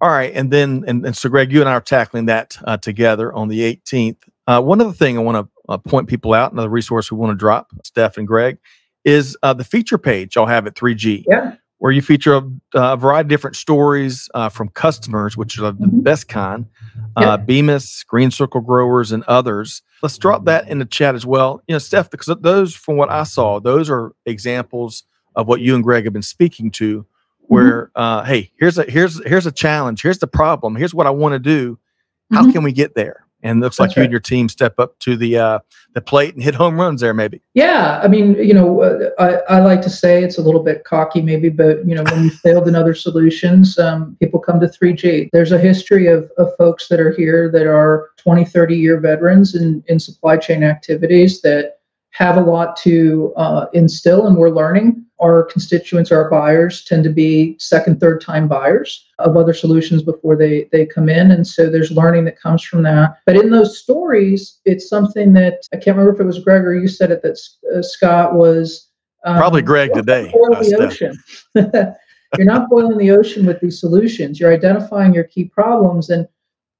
all 0.00 0.10
right 0.10 0.32
and 0.34 0.50
then 0.50 0.84
and, 0.86 1.04
and 1.06 1.16
so 1.16 1.28
greg 1.28 1.52
you 1.52 1.60
and 1.60 1.68
i 1.68 1.72
are 1.72 1.80
tackling 1.80 2.26
that 2.26 2.56
uh, 2.64 2.76
together 2.76 3.32
on 3.32 3.48
the 3.48 3.60
18th 3.60 4.16
uh, 4.46 4.60
one 4.60 4.80
other 4.80 4.92
thing 4.92 5.16
i 5.16 5.20
want 5.20 5.36
to 5.36 5.54
uh, 5.68 5.78
point 5.78 6.08
people 6.08 6.34
out, 6.34 6.52
another 6.52 6.68
resource 6.68 7.10
we 7.10 7.18
want 7.18 7.30
to 7.30 7.36
drop, 7.36 7.68
Steph 7.84 8.18
and 8.18 8.26
Greg, 8.26 8.58
is 9.04 9.36
uh, 9.42 9.52
the 9.52 9.64
feature 9.64 9.98
page 9.98 10.36
I'll 10.36 10.46
have 10.46 10.66
at 10.66 10.74
3G. 10.74 11.24
Yeah. 11.28 11.56
Where 11.78 11.92
you 11.92 12.00
feature 12.00 12.34
a, 12.34 12.42
a 12.74 12.96
variety 12.96 13.26
of 13.26 13.28
different 13.28 13.56
stories 13.56 14.28
uh, 14.32 14.48
from 14.48 14.68
customers, 14.70 15.36
which 15.36 15.58
are 15.58 15.62
the 15.62 15.72
mm-hmm. 15.72 16.00
best 16.00 16.28
kind, 16.28 16.66
uh, 17.16 17.20
yeah. 17.20 17.36
Bemis, 17.36 18.04
Green 18.04 18.30
Circle 18.30 18.62
Growers, 18.62 19.12
and 19.12 19.22
others. 19.24 19.82
Let's 20.02 20.16
drop 20.16 20.46
that 20.46 20.68
in 20.68 20.78
the 20.78 20.86
chat 20.86 21.14
as 21.14 21.26
well. 21.26 21.60
You 21.66 21.74
know, 21.74 21.78
Steph, 21.78 22.10
because 22.10 22.34
those, 22.40 22.74
from 22.74 22.96
what 22.96 23.10
I 23.10 23.24
saw, 23.24 23.60
those 23.60 23.90
are 23.90 24.12
examples 24.24 25.04
of 25.36 25.46
what 25.46 25.60
you 25.60 25.74
and 25.74 25.84
Greg 25.84 26.04
have 26.04 26.12
been 26.12 26.22
speaking 26.22 26.70
to. 26.72 27.04
Mm-hmm. 27.44 27.54
Where, 27.54 27.86
mm-hmm. 27.86 28.00
uh, 28.00 28.24
hey, 28.24 28.50
here's 28.58 28.78
a 28.78 28.84
here's 28.84 29.24
here's 29.26 29.46
a 29.46 29.52
challenge. 29.52 30.02
Here's 30.02 30.18
the 30.18 30.26
problem. 30.26 30.76
Here's 30.76 30.94
what 30.94 31.06
I 31.06 31.10
want 31.10 31.34
to 31.34 31.38
do. 31.38 31.78
How 32.32 32.42
mm-hmm. 32.42 32.52
can 32.52 32.62
we 32.62 32.72
get 32.72 32.94
there? 32.94 33.24
and 33.44 33.60
looks 33.60 33.76
That's 33.76 33.90
like 33.90 33.96
you 33.96 34.02
and 34.02 34.10
your 34.10 34.20
team 34.20 34.48
step 34.48 34.80
up 34.80 34.98
to 35.00 35.16
the 35.16 35.38
uh, 35.38 35.58
the 35.92 36.00
plate 36.00 36.34
and 36.34 36.42
hit 36.42 36.54
home 36.56 36.80
runs 36.80 37.00
there 37.00 37.14
maybe 37.14 37.40
yeah 37.52 38.00
i 38.02 38.08
mean 38.08 38.34
you 38.34 38.54
know 38.54 38.82
uh, 38.82 39.10
I, 39.18 39.56
I 39.56 39.60
like 39.60 39.82
to 39.82 39.90
say 39.90 40.24
it's 40.24 40.38
a 40.38 40.42
little 40.42 40.62
bit 40.62 40.82
cocky 40.82 41.22
maybe 41.22 41.50
but 41.50 41.86
you 41.86 41.94
know 41.94 42.02
when 42.04 42.24
you 42.24 42.30
failed 42.30 42.66
in 42.66 42.74
other 42.74 42.94
solutions 42.94 43.78
um, 43.78 44.16
people 44.18 44.40
come 44.40 44.58
to 44.60 44.66
3g 44.66 45.28
there's 45.32 45.52
a 45.52 45.58
history 45.58 46.08
of, 46.08 46.28
of 46.38 46.48
folks 46.56 46.88
that 46.88 46.98
are 46.98 47.12
here 47.12 47.48
that 47.52 47.66
are 47.66 48.10
20 48.16 48.44
30 48.44 48.74
year 48.74 48.98
veterans 48.98 49.54
in, 49.54 49.84
in 49.86 50.00
supply 50.00 50.36
chain 50.36 50.64
activities 50.64 51.40
that 51.42 51.78
have 52.14 52.36
a 52.36 52.40
lot 52.40 52.76
to 52.76 53.32
uh, 53.36 53.66
instill 53.72 54.26
and 54.26 54.36
we're 54.36 54.50
learning 54.50 55.04
our 55.20 55.44
constituents, 55.44 56.10
our 56.10 56.28
buyers 56.28 56.84
tend 56.84 57.04
to 57.04 57.10
be 57.10 57.56
second, 57.58 58.00
third 58.00 58.20
time 58.20 58.48
buyers 58.48 59.06
of 59.18 59.36
other 59.36 59.54
solutions 59.54 60.02
before 60.02 60.36
they 60.36 60.68
they 60.72 60.84
come 60.84 61.08
in, 61.08 61.30
and 61.30 61.46
so 61.46 61.70
there's 61.70 61.90
learning 61.90 62.24
that 62.24 62.38
comes 62.38 62.62
from 62.62 62.82
that. 62.82 63.16
But 63.24 63.36
in 63.36 63.50
those 63.50 63.78
stories, 63.78 64.58
it's 64.64 64.88
something 64.88 65.32
that 65.34 65.66
I 65.72 65.76
can't 65.76 65.96
remember 65.96 66.14
if 66.14 66.20
it 66.20 66.24
was 66.24 66.40
Greg 66.40 66.62
or 66.62 66.74
you 66.74 66.88
said 66.88 67.10
it 67.10 67.22
that 67.22 67.38
uh, 67.74 67.82
Scott 67.82 68.34
was 68.34 68.90
um, 69.24 69.36
probably 69.36 69.62
Greg 69.62 69.92
today. 69.94 70.30
Boil 70.32 70.62
the 70.62 70.76
ocean. 70.78 71.18
you're 72.36 72.46
not 72.46 72.68
boiling 72.68 72.98
the 72.98 73.12
ocean 73.12 73.46
with 73.46 73.60
these 73.60 73.80
solutions. 73.80 74.40
You're 74.40 74.52
identifying 74.52 75.14
your 75.14 75.24
key 75.24 75.44
problems 75.44 76.10
and 76.10 76.28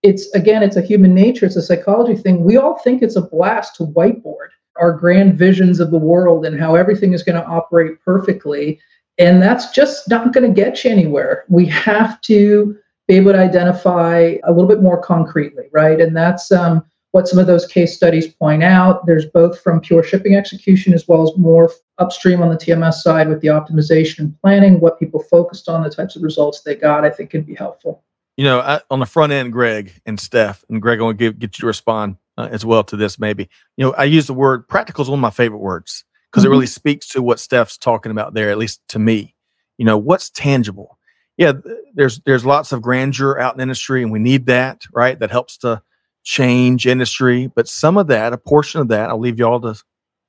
it's 0.02 0.30
again 0.34 0.62
it's 0.62 0.76
a 0.76 0.82
human 0.82 1.14
nature 1.14 1.46
it's 1.46 1.56
a 1.56 1.62
psychology 1.62 2.14
thing 2.14 2.44
we 2.44 2.58
all 2.58 2.78
think 2.80 3.00
it's 3.00 3.16
a 3.16 3.22
blast 3.22 3.74
to 3.74 3.84
whiteboard 3.84 4.50
our 4.76 4.92
grand 4.92 5.38
visions 5.38 5.80
of 5.80 5.90
the 5.90 5.98
world 5.98 6.46
and 6.46 6.58
how 6.58 6.74
everything 6.74 7.12
is 7.12 7.22
going 7.22 7.40
to 7.40 7.46
operate 7.46 8.00
perfectly. 8.04 8.80
And 9.18 9.40
that's 9.40 9.70
just 9.70 10.08
not 10.08 10.32
going 10.32 10.52
to 10.52 10.62
get 10.62 10.82
you 10.84 10.90
anywhere. 10.90 11.44
We 11.48 11.66
have 11.66 12.20
to 12.22 12.76
be 13.06 13.14
able 13.14 13.32
to 13.32 13.38
identify 13.38 14.36
a 14.44 14.52
little 14.52 14.68
bit 14.68 14.82
more 14.82 15.00
concretely, 15.00 15.64
right? 15.72 16.00
And 16.00 16.16
that's 16.16 16.50
um, 16.50 16.84
what 17.12 17.28
some 17.28 17.38
of 17.38 17.46
those 17.46 17.66
case 17.66 17.94
studies 17.94 18.26
point 18.26 18.64
out. 18.64 19.06
There's 19.06 19.26
both 19.26 19.60
from 19.60 19.80
pure 19.80 20.02
shipping 20.02 20.34
execution 20.34 20.92
as 20.94 21.06
well 21.06 21.22
as 21.22 21.36
more 21.36 21.70
upstream 21.98 22.42
on 22.42 22.48
the 22.48 22.56
TMS 22.56 22.94
side 22.94 23.28
with 23.28 23.40
the 23.40 23.48
optimization 23.48 24.18
and 24.20 24.40
planning, 24.40 24.80
what 24.80 24.98
people 24.98 25.22
focused 25.22 25.68
on, 25.68 25.84
the 25.84 25.90
types 25.90 26.16
of 26.16 26.22
results 26.22 26.62
they 26.62 26.74
got, 26.74 27.04
I 27.04 27.10
think 27.10 27.30
can 27.30 27.42
be 27.42 27.54
helpful. 27.54 28.02
You 28.36 28.44
know, 28.44 28.60
I, 28.60 28.80
on 28.90 28.98
the 28.98 29.06
front 29.06 29.32
end, 29.32 29.52
Greg 29.52 29.92
and 30.06 30.18
Steph, 30.18 30.64
and 30.68 30.82
Greg, 30.82 31.00
I 31.00 31.04
want 31.04 31.18
to 31.18 31.32
get 31.32 31.42
you 31.42 31.60
to 31.60 31.66
respond 31.66 32.16
uh, 32.36 32.48
as 32.50 32.64
well 32.64 32.84
to 32.84 32.96
this 32.96 33.18
maybe. 33.18 33.48
You 33.76 33.86
know 33.86 33.92
i 33.94 34.04
use 34.04 34.26
the 34.26 34.34
word 34.34 34.68
practical 34.68 35.02
is 35.02 35.08
one 35.08 35.18
of 35.18 35.22
my 35.22 35.30
favorite 35.30 35.58
words 35.58 36.04
because 36.30 36.42
mm-hmm. 36.42 36.48
it 36.48 36.54
really 36.54 36.66
speaks 36.66 37.08
to 37.08 37.22
what 37.22 37.40
steph's 37.40 37.78
talking 37.78 38.12
about 38.12 38.34
there 38.34 38.50
at 38.50 38.58
least 38.58 38.80
to 38.88 38.98
me. 38.98 39.34
You 39.78 39.84
know 39.84 39.98
what's 39.98 40.30
tangible? 40.30 40.98
Yeah 41.36 41.52
there's 41.94 42.20
there's 42.20 42.44
lots 42.44 42.72
of 42.72 42.82
grandeur 42.82 43.38
out 43.38 43.54
in 43.54 43.60
industry 43.60 44.02
and 44.02 44.12
we 44.12 44.18
need 44.18 44.46
that 44.46 44.82
right? 44.92 45.18
That 45.18 45.30
helps 45.30 45.56
to 45.58 45.82
change 46.22 46.86
industry 46.86 47.48
but 47.54 47.68
some 47.68 47.98
of 47.98 48.06
that 48.06 48.32
a 48.32 48.38
portion 48.38 48.80
of 48.80 48.88
that 48.88 49.10
i'll 49.10 49.18
leave 49.18 49.38
y'all 49.38 49.60
to 49.60 49.78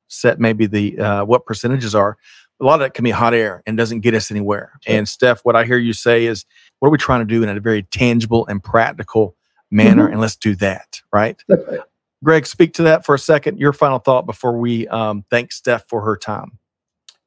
set 0.09 0.41
maybe 0.41 0.65
the 0.65 0.99
uh, 0.99 1.23
what 1.23 1.45
percentages 1.45 1.95
are 1.95 2.17
a 2.61 2.63
lot 2.63 2.81
of 2.81 2.85
it 2.85 2.93
can 2.93 3.03
be 3.03 3.11
hot 3.11 3.33
air 3.33 3.61
and 3.65 3.77
doesn't 3.77 3.99
get 3.99 4.13
us 4.13 4.31
anywhere 4.31 4.73
sure. 4.81 4.95
and 4.95 5.07
steph 5.07 5.41
what 5.43 5.55
i 5.55 5.63
hear 5.63 5.77
you 5.77 5.93
say 5.93 6.25
is 6.25 6.45
what 6.79 6.87
are 6.87 6.91
we 6.91 6.97
trying 6.97 7.19
to 7.19 7.25
do 7.25 7.43
in 7.43 7.49
a 7.49 7.59
very 7.59 7.83
tangible 7.83 8.45
and 8.47 8.63
practical 8.63 9.35
manner 9.71 10.03
mm-hmm. 10.03 10.13
and 10.13 10.21
let's 10.21 10.35
do 10.35 10.55
that 10.55 11.01
right, 11.11 11.43
right. 11.49 11.79
Greg, 12.25 12.47
speak 12.47 12.73
to 12.73 12.83
that 12.83 13.05
for 13.05 13.15
a 13.15 13.19
second. 13.19 13.59
Your 13.59 13.71
final 13.71 13.99
thought 13.99 14.25
before 14.25 14.57
we 14.57 14.87
um, 14.87 15.23
thank 15.29 15.51
Steph 15.51 15.87
for 15.87 16.01
her 16.01 16.17
time. 16.17 16.57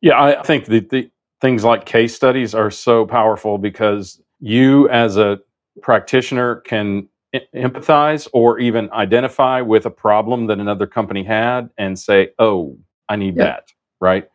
Yeah, 0.00 0.20
I 0.20 0.42
think 0.42 0.66
that 0.66 0.90
the 0.90 1.10
things 1.40 1.64
like 1.64 1.86
case 1.86 2.14
studies 2.14 2.54
are 2.54 2.70
so 2.70 3.06
powerful 3.06 3.58
because 3.58 4.20
you, 4.40 4.88
as 4.88 5.16
a 5.16 5.38
practitioner, 5.82 6.56
can 6.56 7.08
empathize 7.54 8.28
or 8.32 8.58
even 8.58 8.90
identify 8.92 9.60
with 9.60 9.86
a 9.86 9.90
problem 9.90 10.46
that 10.48 10.58
another 10.58 10.86
company 10.86 11.22
had 11.22 11.70
and 11.78 11.98
say, 11.98 12.30
"Oh, 12.38 12.76
I 13.08 13.16
need 13.16 13.36
yep. 13.36 13.46
that," 13.46 13.72
right? 14.00 14.28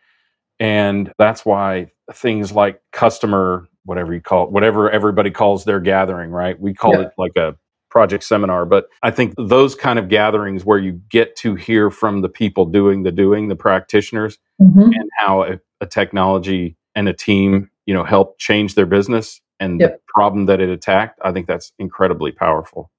And 0.60 1.12
that's 1.18 1.46
why 1.46 1.92
things 2.14 2.52
like 2.52 2.82
customer, 2.92 3.68
whatever 3.86 4.14
you 4.14 4.22
call 4.22 4.46
it, 4.46 4.52
whatever 4.52 4.90
everybody 4.90 5.32
calls 5.32 5.66
their 5.66 5.80
gathering, 5.80 6.32
right? 6.32 6.60
We 6.60 6.74
call 6.74 7.00
it 7.00 7.12
like 7.18 7.36
a 7.36 7.56
project 7.90 8.24
seminar 8.24 8.66
but 8.66 8.88
i 9.04 9.12
think 9.12 9.36
those 9.38 9.76
kind 9.76 10.00
of 10.00 10.10
gatherings 10.10 10.66
where 10.66 10.80
you 10.80 10.94
get 11.10 11.36
to 11.36 11.54
hear 11.54 11.92
from 11.92 12.22
the 12.22 12.28
people 12.28 12.66
doing 12.66 13.04
the 13.04 13.12
doing 13.12 13.50
the 13.50 13.56
practitioners 13.56 14.40
mm-hmm. 14.60 14.82
and 14.82 15.10
how 15.16 15.44
a, 15.44 15.60
a, 15.80 15.86
technology 15.86 16.76
and 16.96 17.08
a 17.08 17.14
team 17.14 17.70
you 17.86 17.94
know 17.94 18.04
help 18.04 18.40
change 18.40 18.74
their 18.74 18.88
business 18.88 19.42
and 19.60 19.80
yep. 19.80 19.92
the 19.92 20.00
problem 20.08 20.48
that 20.48 20.60
it 20.60 20.70
attacked 20.70 21.20
i 21.24 21.32
think 21.32 21.46
that's 21.46 21.72
incredibly 21.78 22.32
powerful 22.32 22.90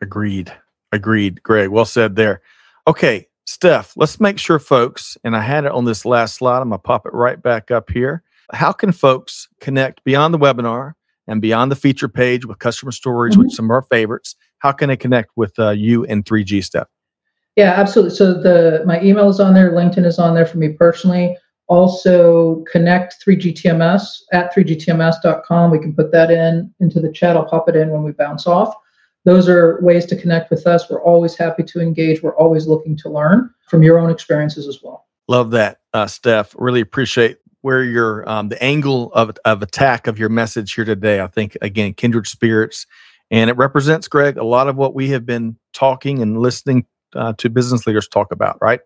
Agreed. 0.00 0.52
Agreed. 0.92 1.42
Greg, 1.42 1.68
well 1.70 1.84
said 1.84 2.16
there. 2.16 2.40
Okay, 2.86 3.27
Steph, 3.48 3.96
let's 3.96 4.20
make 4.20 4.38
sure 4.38 4.58
folks, 4.58 5.16
and 5.24 5.34
I 5.34 5.40
had 5.40 5.64
it 5.64 5.72
on 5.72 5.86
this 5.86 6.04
last 6.04 6.34
slide. 6.34 6.60
I'm 6.60 6.68
going 6.68 6.78
to 6.78 6.82
pop 6.82 7.06
it 7.06 7.14
right 7.14 7.42
back 7.42 7.70
up 7.70 7.88
here. 7.88 8.22
How 8.52 8.72
can 8.72 8.92
folks 8.92 9.48
connect 9.58 10.04
beyond 10.04 10.34
the 10.34 10.38
webinar 10.38 10.92
and 11.26 11.40
beyond 11.40 11.72
the 11.72 11.76
feature 11.76 12.10
page 12.10 12.44
with 12.44 12.58
customer 12.58 12.92
stories, 12.92 13.32
mm-hmm. 13.32 13.44
with 13.44 13.52
some 13.52 13.64
of 13.64 13.70
our 13.70 13.80
favorites? 13.80 14.36
How 14.58 14.72
can 14.72 14.90
they 14.90 14.98
connect 14.98 15.30
with 15.34 15.58
uh, 15.58 15.70
you 15.70 16.04
and 16.04 16.26
3G, 16.26 16.62
Steph? 16.62 16.88
Yeah, 17.56 17.72
absolutely. 17.72 18.16
So 18.16 18.34
the 18.34 18.82
my 18.84 19.00
email 19.00 19.30
is 19.30 19.40
on 19.40 19.54
there, 19.54 19.72
LinkedIn 19.72 20.04
is 20.04 20.18
on 20.18 20.34
there 20.34 20.44
for 20.44 20.58
me 20.58 20.74
personally. 20.74 21.34
Also, 21.68 22.62
connect 22.70 23.16
3GTMS 23.26 24.24
at 24.34 24.54
3GTMS.com. 24.54 25.70
We 25.70 25.78
can 25.78 25.94
put 25.94 26.12
that 26.12 26.30
in 26.30 26.70
into 26.80 27.00
the 27.00 27.10
chat. 27.10 27.34
I'll 27.34 27.46
pop 27.46 27.66
it 27.70 27.76
in 27.76 27.88
when 27.88 28.02
we 28.02 28.12
bounce 28.12 28.46
off. 28.46 28.74
Those 29.28 29.46
are 29.46 29.78
ways 29.82 30.06
to 30.06 30.16
connect 30.16 30.50
with 30.50 30.66
us. 30.66 30.88
We're 30.88 31.02
always 31.02 31.36
happy 31.36 31.62
to 31.62 31.80
engage. 31.80 32.22
We're 32.22 32.36
always 32.36 32.66
looking 32.66 32.96
to 32.96 33.10
learn 33.10 33.50
from 33.68 33.82
your 33.82 33.98
own 33.98 34.08
experiences 34.08 34.66
as 34.66 34.82
well. 34.82 35.06
Love 35.28 35.50
that, 35.50 35.80
uh, 35.92 36.06
Steph. 36.06 36.54
Really 36.58 36.80
appreciate 36.80 37.36
where 37.60 37.84
your 37.84 38.26
um, 38.26 38.48
the 38.48 38.62
angle 38.62 39.12
of 39.12 39.36
of 39.44 39.60
attack 39.60 40.06
of 40.06 40.18
your 40.18 40.30
message 40.30 40.72
here 40.72 40.86
today. 40.86 41.20
I 41.20 41.26
think 41.26 41.58
again, 41.60 41.92
kindred 41.92 42.26
spirits, 42.26 42.86
and 43.30 43.50
it 43.50 43.56
represents 43.58 44.08
Greg 44.08 44.38
a 44.38 44.44
lot 44.44 44.66
of 44.66 44.76
what 44.76 44.94
we 44.94 45.10
have 45.10 45.26
been 45.26 45.58
talking 45.74 46.22
and 46.22 46.38
listening 46.38 46.86
uh, 47.14 47.34
to 47.36 47.50
business 47.50 47.86
leaders 47.86 48.08
talk 48.08 48.32
about. 48.32 48.56
Right. 48.62 48.80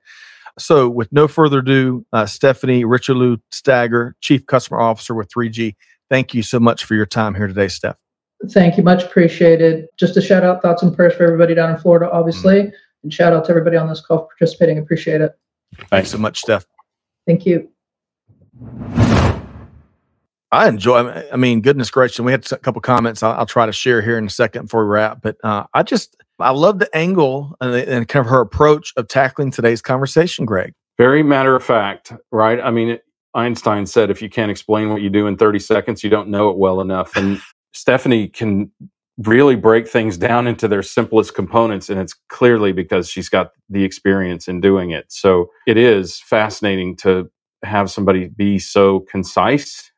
So, 0.59 0.91
with 0.91 1.13
no 1.13 1.29
further 1.29 1.61
ado, 1.61 2.05
uh, 2.13 2.27
Stephanie 2.27 2.85
Richelieu 2.85 3.37
Stagger, 3.53 4.17
Chief 4.21 4.45
Customer 4.47 4.81
Officer 4.81 5.15
with 5.15 5.29
3G, 5.29 5.77
thank 6.11 6.35
you 6.35 6.43
so 6.43 6.59
much 6.59 6.85
for 6.85 6.97
your 6.97 7.07
time 7.07 7.37
here 7.37 7.47
today, 7.47 7.69
Steph. 7.69 8.02
Thank 8.51 8.77
you, 8.77 8.83
much 8.83 9.05
appreciated. 9.05 9.87
Just 9.97 10.17
a 10.17 10.21
shout 10.21 10.43
out, 10.43 10.63
thoughts 10.63 10.83
and 10.83 10.95
prayers 10.95 11.15
for 11.15 11.25
everybody 11.25 11.55
down 11.55 11.71
in 11.71 11.79
Florida, 11.79 12.11
obviously, 12.11 12.63
mm-hmm. 12.63 12.75
and 13.05 13.13
shout 13.13 13.33
out 13.33 13.45
to 13.45 13.51
everybody 13.51 13.77
on 13.77 13.89
this 13.89 14.01
call 14.01 14.19
for 14.19 14.29
participating. 14.39 14.79
Appreciate 14.79 15.21
it. 15.21 15.33
Thanks 15.91 16.11
so 16.11 16.19
much, 16.19 16.41
Steph. 16.41 16.67
Thank 17.27 17.47
you. 17.47 17.69
I 20.51 20.69
enjoy. 20.69 21.25
I 21.33 21.37
mean, 21.37 21.63
goodness 21.63 21.91
gracious, 21.91 22.21
we 22.21 22.33
had 22.33 22.51
a 22.53 22.59
couple 22.59 22.81
comments. 22.83 23.23
I'll, 23.23 23.33
I'll, 23.33 23.47
try 23.47 23.65
to 23.65 23.73
share 23.73 24.03
here 24.03 24.19
in 24.19 24.27
a 24.27 24.31
second 24.31 24.65
before 24.65 24.85
we 24.85 24.91
wrap. 24.91 25.23
But 25.23 25.37
uh, 25.43 25.65
I 25.73 25.83
just 25.83 26.15
I 26.39 26.51
love 26.51 26.79
the 26.79 26.95
angle 26.95 27.57
and, 27.61 27.75
and, 27.75 28.09
kind 28.09 28.27
of 28.27 28.31
her 28.31 28.41
approach 28.41 28.93
of 28.97 29.09
tackling 29.09 29.51
today's 29.51 29.81
conversation, 29.81 30.45
Greg. 30.45 30.75
Very 30.99 31.23
matter 31.23 31.57
of 31.57 31.65
fact, 31.65 32.13
right? 32.31 32.61
I 32.61 32.71
mean, 32.71 32.99
Einstein 33.35 33.87
said, 33.87 34.11
if 34.11 34.21
you 34.21 34.29
can't 34.29 34.51
explain 34.51 34.91
what 34.91 35.01
you 35.01 35.09
do 35.09 35.27
in 35.27 35.37
30 35.37 35.59
seconds, 35.59 36.05
you 36.05 36.11
don't 36.11 36.29
know 36.29 36.51
it 36.51 36.59
well 36.59 36.81
enough. 36.83 37.17
And 37.17 37.41
Stephanie 37.73 38.29
can 38.29 38.71
really 39.19 39.57
break 39.57 39.89
things 39.89 40.17
down 40.17 40.47
into 40.47 40.69
their 40.69 40.83
simplest 40.83 41.35
components. 41.35 41.91
And 41.91 42.01
it's 42.01 42.15
clearly 42.29 42.73
because 42.73 43.09
she's 43.09 43.29
got 43.29 43.53
the 43.69 43.85
experience 43.85 44.49
in 44.49 44.61
doing 44.61 44.91
it. 44.91 45.07
So 45.11 45.51
it 45.67 45.77
is 45.77 46.19
fascinating 46.21 46.97
to 46.97 47.31
have 47.63 47.91
somebody 47.91 48.29
be 48.29 48.59
so 48.59 49.01
concise 49.01 49.93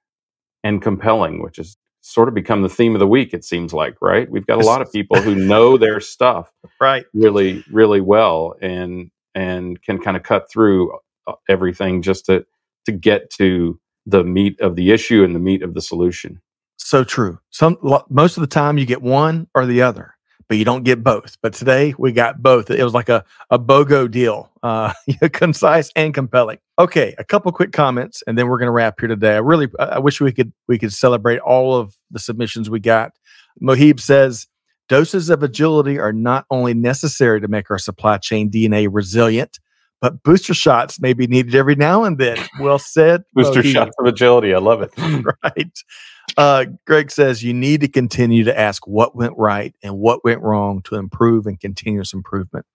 and 0.63 0.83
compelling, 0.83 1.43
which 1.43 1.57
has 1.57 1.77
sort 2.05 2.29
of 2.29 2.35
become 2.35 2.61
the 2.61 2.69
theme 2.69 2.95
of 2.95 2.99
the 2.99 3.07
week 3.07 3.33
it 3.33 3.43
seems 3.43 3.73
like 3.73 3.97
right 4.03 4.31
we've 4.31 4.47
got 4.47 4.63
a 4.63 4.67
lot 4.67 4.83
of 4.83 4.93
people 4.93 5.19
who 5.23 5.35
know 5.35 5.79
their 5.79 6.01
stuff 6.01 6.53
right 6.79 7.07
really 7.15 7.65
really 7.73 8.03
well 8.03 8.55
and 8.61 9.11
and 9.35 9.81
can 9.81 9.99
kind 9.99 10.15
of 10.15 10.23
cut 10.23 10.51
through 10.51 10.93
uh, 11.27 11.33
everything 11.49 12.03
just 12.03 12.27
to 12.27 12.45
to 12.85 12.93
get 12.93 13.31
to 13.31 13.81
the 14.05 14.23
meat 14.23 14.61
of 14.61 14.77
the 14.77 14.91
issue 14.91 15.25
and 15.25 15.35
the 15.35 15.41
meat 15.41 15.63
of 15.63 15.73
the 15.73 15.81
solution 15.81 16.43
so 16.85 17.03
true 17.03 17.39
some 17.51 17.77
most 18.11 18.37
of 18.37 18.41
the 18.41 18.47
time 18.47 18.79
you 18.79 18.87
get 18.87 19.03
one 19.03 19.47
or 19.55 19.67
the 19.67 19.83
other 19.83 20.15
but 20.49 20.59
you 20.59 20.65
don't 20.65 20.85
get 20.85 21.03
both. 21.03 21.37
But 21.43 21.55
today 21.55 21.95
we 21.99 22.13
got 22.13 22.43
both. 22.43 22.71
It 22.71 22.83
was 22.83 22.95
like 22.95 23.09
a, 23.09 23.25
a 23.51 23.59
BOGO 23.59 24.11
deal, 24.11 24.51
uh, 24.63 24.93
concise 25.33 25.91
and 25.97 26.13
compelling. 26.13 26.59
Okay, 26.79 27.15
a 27.19 27.25
couple 27.25 27.51
quick 27.53 27.73
comments, 27.73 28.23
and 28.27 28.37
then 28.37 28.49
we're 28.49 28.59
going 28.59 28.69
to 28.69 28.73
wrap 28.73 29.01
here 29.01 29.09
today. 29.09 29.35
I 29.35 29.39
really, 29.39 29.69
I 29.79 29.99
wish 29.99 30.21
we 30.21 30.33
could 30.33 30.53
we 30.69 30.79
could 30.79 30.93
celebrate 30.93 31.39
all 31.41 31.77
of 31.77 31.95
the 32.11 32.19
submissions 32.19 32.69
we 32.69 32.81
got. 32.81 33.13
Mohib 33.63 34.01
says 34.01 34.47
doses 34.89 35.31
of 35.31 35.43
agility 35.43 35.99
are 35.99 36.13
not 36.13 36.47
only 36.51 36.75
necessary 36.75 37.41
to 37.41 37.49
make 37.49 37.71
our 37.71 37.79
supply 37.79 38.19
chain 38.19 38.51
DNA 38.51 38.89
resilient, 38.91 39.59
but 40.01 40.23
booster 40.23 40.53
shots 40.55 41.01
may 41.01 41.15
be 41.15 41.27
needed 41.27 41.55
every 41.55 41.77
now 41.77 42.05
and 42.05 42.19
then. 42.19 42.37
Well 42.61 42.79
said. 42.79 43.23
booster 43.35 43.63
Mohib. 43.63 43.73
shots 43.73 43.97
of 43.99 44.07
agility. 44.07 44.53
I 44.53 44.59
love 44.59 44.83
it. 44.83 44.93
right. 45.45 45.79
Uh, 46.37 46.67
Greg 46.87 47.11
says 47.11 47.43
you 47.43 47.55
need 47.55 47.81
to 47.81 47.89
continue 47.89 48.45
to 48.45 48.59
ask 48.59 48.87
what 48.87 49.15
went 49.15 49.35
right 49.37 49.75
and 49.83 49.99
what 49.99 50.25
went 50.25 50.41
wrong 50.43 50.83
to 50.83 50.97
improve 50.97 51.47
and 51.47 51.61
continuous 51.61 52.13
improvement. 52.13 52.67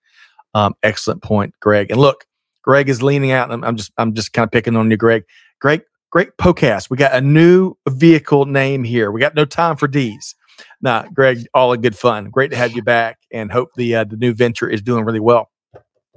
Um, 0.53 0.75
excellent 0.81 1.21
point, 1.23 1.53
Greg. 1.59 1.91
And 1.91 1.99
look, 1.99 2.25
Greg 2.63 2.89
is 2.89 3.03
leaning 3.03 3.31
out. 3.31 3.51
I'm, 3.51 3.63
I'm 3.63 3.75
just 3.75 3.91
I'm 3.97 4.13
just 4.13 4.33
kind 4.33 4.45
of 4.45 4.51
picking 4.51 4.75
on 4.75 4.89
you, 4.89 4.97
Greg. 4.97 5.23
Great, 5.59 5.81
great 6.11 6.29
podcast. 6.37 6.89
We 6.89 6.97
got 6.97 7.13
a 7.13 7.21
new 7.21 7.75
vehicle 7.87 8.45
name 8.45 8.83
here. 8.83 9.11
We 9.11 9.19
got 9.19 9.35
no 9.35 9.45
time 9.45 9.75
for 9.75 9.87
D's. 9.87 10.35
Nah, 10.81 11.03
Greg, 11.13 11.45
all 11.53 11.71
a 11.71 11.77
good 11.77 11.97
fun. 11.97 12.29
Great 12.29 12.51
to 12.51 12.57
have 12.57 12.73
you 12.73 12.81
back, 12.81 13.19
and 13.31 13.51
hope 13.51 13.69
the 13.75 13.95
uh, 13.95 14.03
the 14.05 14.17
new 14.17 14.33
venture 14.33 14.69
is 14.69 14.81
doing 14.81 15.05
really 15.05 15.19
well. 15.19 15.49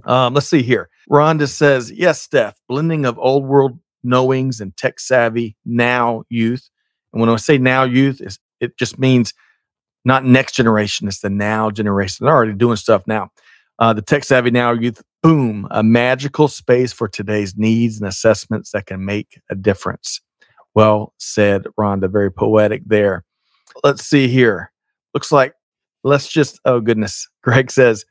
Um, 0.05 0.35
let's 0.35 0.49
see 0.49 0.63
here. 0.63 0.89
Rhonda 1.11 1.49
says, 1.49 1.91
"Yes, 1.91 2.21
Steph. 2.21 2.59
Blending 2.69 3.05
of 3.05 3.19
old 3.19 3.45
world 3.45 3.79
knowings 4.03 4.61
and 4.61 4.77
tech 4.77 4.99
savvy 4.99 5.57
now 5.65 6.25
youth 6.29 6.69
and 7.13 7.21
when 7.21 7.31
I 7.31 7.37
say 7.37 7.59
now 7.59 7.85
youth, 7.85 8.21
it 8.61 8.79
just 8.79 8.99
means 8.99 9.35
not 10.05 10.25
next 10.25 10.55
generation, 10.55 11.09
it's 11.09 11.21
the 11.21 11.31
now 11.31 11.71
generation. 11.71 12.25
They're 12.25 12.35
already 12.35 12.55
doing 12.55 12.77
stuff 12.77 13.07
now. 13.07 13.31
Uh, 13.79 13.93
the 13.93 14.03
tech 14.03 14.25
savvy 14.25 14.51
now 14.51 14.73
youth, 14.73 15.03
boom, 15.23 15.67
a 15.71 15.83
magical 15.83 16.49
space 16.49 16.93
for 16.93 17.09
today's 17.09 17.57
needs 17.57 17.99
and 17.99 18.09
assessments 18.09 18.71
that 18.73 18.87
can 18.87 19.05
make 19.05 19.41
a 19.51 19.55
difference. 19.55 20.21
Well 20.75 21.15
said, 21.19 21.65
Rhonda. 21.79 22.11
Very 22.11 22.31
poetic 22.31 22.83
there. 22.87 23.25
Let's 23.83 24.05
see 24.05 24.29
here. 24.29 24.73
Looks 25.15 25.33
like, 25.33 25.55
let's 26.05 26.29
just, 26.29 26.61
oh 26.65 26.81
goodness. 26.81 27.29
Greg 27.43 27.71
says, 27.71 28.05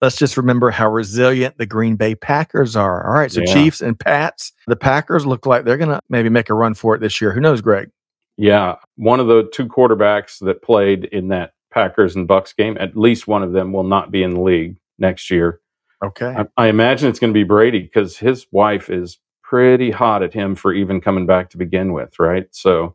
let's 0.00 0.16
just 0.16 0.36
remember 0.36 0.70
how 0.70 0.90
resilient 0.90 1.58
the 1.58 1.66
Green 1.66 1.96
Bay 1.96 2.14
Packers 2.14 2.76
are. 2.76 3.06
All 3.06 3.14
right. 3.14 3.30
So, 3.30 3.40
yeah. 3.40 3.52
Chiefs 3.52 3.80
and 3.80 3.98
Pats, 3.98 4.52
the 4.66 4.76
Packers 4.76 5.26
look 5.26 5.46
like 5.46 5.64
they're 5.64 5.76
going 5.76 5.90
to 5.90 6.00
maybe 6.08 6.28
make 6.28 6.50
a 6.50 6.54
run 6.54 6.74
for 6.74 6.94
it 6.94 7.00
this 7.00 7.20
year. 7.20 7.32
Who 7.32 7.40
knows, 7.40 7.60
Greg? 7.60 7.90
Yeah, 8.38 8.76
one 8.94 9.18
of 9.18 9.26
the 9.26 9.50
two 9.52 9.66
quarterbacks 9.66 10.38
that 10.46 10.62
played 10.62 11.06
in 11.06 11.28
that 11.28 11.54
Packers 11.72 12.14
and 12.14 12.28
Bucs 12.28 12.56
game, 12.56 12.78
at 12.78 12.96
least 12.96 13.26
one 13.26 13.42
of 13.42 13.52
them 13.52 13.72
will 13.72 13.84
not 13.84 14.12
be 14.12 14.22
in 14.22 14.34
the 14.34 14.40
league 14.40 14.76
next 14.98 15.28
year. 15.28 15.60
Okay. 16.04 16.34
I, 16.38 16.46
I 16.56 16.68
imagine 16.68 17.10
it's 17.10 17.18
going 17.18 17.32
to 17.32 17.38
be 17.38 17.44
Brady 17.44 17.80
because 17.80 18.16
his 18.16 18.46
wife 18.52 18.90
is 18.90 19.18
pretty 19.42 19.90
hot 19.90 20.22
at 20.22 20.32
him 20.32 20.54
for 20.54 20.72
even 20.72 21.00
coming 21.00 21.26
back 21.26 21.50
to 21.50 21.58
begin 21.58 21.92
with, 21.92 22.18
right? 22.20 22.46
So, 22.52 22.94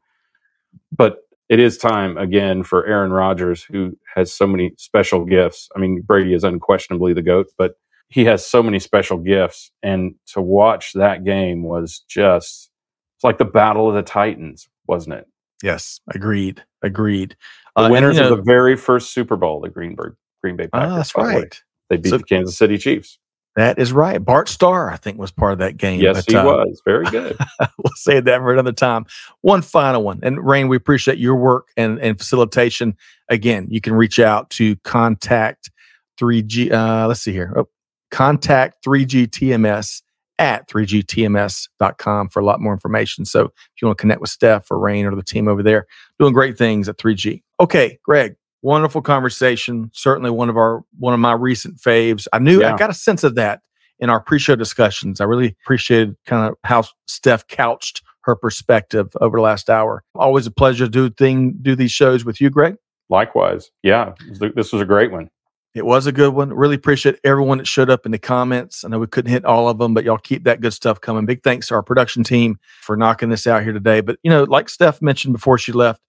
but 0.95 1.17
it 1.49 1.59
is 1.59 1.77
time 1.77 2.17
again 2.17 2.63
for 2.63 2.85
Aaron 2.85 3.11
Rodgers, 3.11 3.63
who 3.63 3.97
has 4.15 4.33
so 4.33 4.47
many 4.47 4.73
special 4.77 5.25
gifts. 5.25 5.67
I 5.75 5.79
mean, 5.79 6.01
Brady 6.01 6.33
is 6.33 6.45
unquestionably 6.45 7.13
the 7.13 7.21
GOAT, 7.21 7.47
but 7.57 7.73
he 8.07 8.23
has 8.25 8.45
so 8.45 8.63
many 8.63 8.79
special 8.79 9.17
gifts. 9.17 9.71
And 9.83 10.15
to 10.27 10.41
watch 10.41 10.93
that 10.93 11.25
game 11.25 11.63
was 11.63 11.99
just, 12.07 12.69
it's 13.17 13.23
like 13.23 13.39
the 13.39 13.45
Battle 13.45 13.89
of 13.89 13.95
the 13.95 14.03
Titans, 14.03 14.69
wasn't 14.87 15.15
it? 15.15 15.27
Yes, 15.63 16.01
agreed. 16.13 16.61
Agreed. 16.83 17.37
The 17.77 17.83
uh, 17.83 17.89
winners 17.89 18.17
and, 18.17 18.25
you 18.25 18.29
know, 18.29 18.37
of 18.37 18.45
the 18.45 18.51
very 18.51 18.75
first 18.75 19.13
Super 19.13 19.37
Bowl, 19.37 19.61
the 19.61 19.69
Greenberg 19.69 20.15
Green 20.43 20.57
Bay 20.57 20.67
Packers. 20.67 20.91
Oh, 20.91 20.95
that's 20.95 21.15
right. 21.15 21.61
They 21.89 21.97
beat 21.97 22.09
so, 22.09 22.17
the 22.17 22.23
Kansas 22.25 22.57
City 22.57 22.77
Chiefs. 22.77 23.17
That 23.55 23.79
is 23.79 23.93
right. 23.93 24.23
Bart 24.23 24.49
Starr, 24.49 24.89
I 24.89 24.97
think, 24.97 25.17
was 25.17 25.31
part 25.31 25.53
of 25.53 25.59
that 25.59 25.77
game. 25.77 26.01
Yes, 26.01 26.25
he 26.25 26.35
uh, 26.35 26.43
was. 26.43 26.81
Very 26.85 27.05
good. 27.05 27.37
we'll 27.59 27.93
save 27.95 28.25
that 28.25 28.39
for 28.39 28.51
another 28.51 28.71
time. 28.73 29.05
One 29.41 29.61
final 29.61 30.03
one. 30.03 30.19
And 30.21 30.45
Rain, 30.45 30.67
we 30.67 30.75
appreciate 30.75 31.17
your 31.17 31.35
work 31.35 31.69
and, 31.77 31.99
and 31.99 32.17
facilitation. 32.17 32.97
Again, 33.29 33.67
you 33.69 33.79
can 33.79 33.93
reach 33.93 34.19
out 34.19 34.49
to 34.51 34.75
contact 34.77 35.71
3G. 36.19 36.71
Uh, 36.71 37.07
let's 37.07 37.21
see 37.21 37.31
here. 37.31 37.53
Oh, 37.55 37.69
contact 38.11 38.83
3G 38.83 39.27
TMS 39.27 40.01
at 40.39 40.67
3gtms.com 40.69 42.29
for 42.29 42.39
a 42.39 42.45
lot 42.45 42.59
more 42.59 42.73
information. 42.73 43.25
So 43.25 43.45
if 43.45 43.81
you 43.81 43.87
want 43.87 43.97
to 43.97 44.01
connect 44.01 44.21
with 44.21 44.29
Steph 44.29 44.71
or 44.71 44.79
Rain 44.79 45.05
or 45.05 45.15
the 45.15 45.23
team 45.23 45.47
over 45.47 45.63
there, 45.63 45.85
doing 46.19 46.33
great 46.33 46.57
things 46.57 46.89
at 46.89 46.97
3G. 46.97 47.43
Okay, 47.59 47.99
Greg, 48.03 48.35
wonderful 48.61 49.01
conversation. 49.01 49.91
Certainly 49.93 50.31
one 50.31 50.49
of 50.49 50.57
our 50.57 50.83
one 50.97 51.13
of 51.13 51.19
my 51.19 51.33
recent 51.33 51.77
faves. 51.77 52.27
I 52.33 52.39
knew 52.39 52.61
yeah. 52.61 52.73
I 52.73 52.77
got 52.77 52.89
a 52.89 52.95
sense 52.95 53.23
of 53.23 53.35
that 53.35 53.61
in 53.99 54.09
our 54.09 54.19
pre-show 54.19 54.55
discussions. 54.55 55.21
I 55.21 55.25
really 55.25 55.55
appreciated 55.63 56.15
kind 56.25 56.49
of 56.49 56.57
how 56.63 56.83
Steph 57.07 57.47
couched 57.47 58.01
her 58.21 58.35
perspective 58.35 59.15
over 59.21 59.37
the 59.37 59.41
last 59.41 59.69
hour. 59.69 60.03
Always 60.15 60.47
a 60.47 60.51
pleasure 60.51 60.85
to 60.85 60.89
do 60.89 61.09
thing 61.09 61.57
do 61.61 61.75
these 61.75 61.91
shows 61.91 62.25
with 62.25 62.41
you, 62.41 62.49
Greg. 62.49 62.75
Likewise. 63.09 63.69
Yeah, 63.83 64.13
this 64.55 64.71
was 64.71 64.81
a 64.81 64.85
great 64.85 65.11
one. 65.11 65.29
It 65.75 65.85
was 65.85 66.05
a 66.05 66.11
good 66.11 66.35
one. 66.35 66.53
Really 66.53 66.75
appreciate 66.75 67.19
everyone 67.23 67.57
that 67.57 67.67
showed 67.67 67.89
up 67.89 68.05
in 68.05 68.11
the 68.11 68.19
comments. 68.19 68.83
I 68.83 68.89
know 68.89 68.99
we 68.99 69.07
couldn't 69.07 69.31
hit 69.31 69.43
all 69.43 69.67
of 69.67 69.79
them, 69.79 69.95
but 69.95 70.03
y'all 70.03 70.19
keep 70.19 70.43
that 70.43 70.61
good 70.61 70.73
stuff 70.73 71.01
coming. 71.01 71.25
Big 71.25 71.41
thanks 71.41 71.67
to 71.67 71.75
our 71.75 71.81
production 71.81 72.23
team 72.23 72.59
for 72.81 72.95
knocking 72.95 73.29
this 73.29 73.47
out 73.47 73.63
here 73.63 73.73
today. 73.73 74.01
But, 74.01 74.19
you 74.21 74.29
know, 74.29 74.43
like 74.43 74.69
Steph 74.69 75.01
mentioned 75.01 75.33
before 75.33 75.57
she 75.57 75.71
left, 75.71 75.99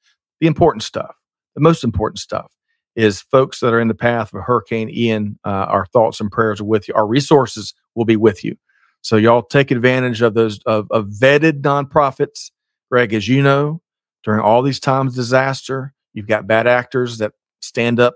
the 0.40 0.46
important 0.46 0.82
stuff, 0.82 1.16
the 1.54 1.62
most 1.62 1.82
important 1.82 2.18
stuff 2.18 2.52
is 2.94 3.22
folks 3.22 3.60
that 3.60 3.72
are 3.72 3.80
in 3.80 3.88
the 3.88 3.94
path 3.94 4.34
of 4.34 4.42
Hurricane 4.42 4.90
Ian. 4.90 5.38
Uh, 5.44 5.66
our 5.68 5.86
thoughts 5.86 6.20
and 6.20 6.30
prayers 6.30 6.60
are 6.60 6.64
with 6.64 6.86
you. 6.86 6.94
Our 6.94 7.06
resources 7.06 7.72
will 7.94 8.04
be 8.04 8.16
with 8.16 8.44
you. 8.44 8.56
So 9.00 9.16
y'all 9.16 9.42
take 9.42 9.70
advantage 9.70 10.22
of 10.22 10.34
those 10.34 10.58
of, 10.64 10.86
of 10.90 11.06
vetted 11.06 11.62
nonprofits. 11.62 12.50
Greg, 12.90 13.12
as 13.12 13.28
you 13.28 13.42
know, 13.42 13.80
during 14.22 14.40
all 14.40 14.62
these 14.62 14.80
times 14.80 15.12
of 15.12 15.16
disaster, 15.16 15.92
you've 16.12 16.26
got 16.26 16.46
bad 16.46 16.66
actors 16.66 17.18
that 17.18 17.32
stand 17.60 17.98
up, 17.98 18.14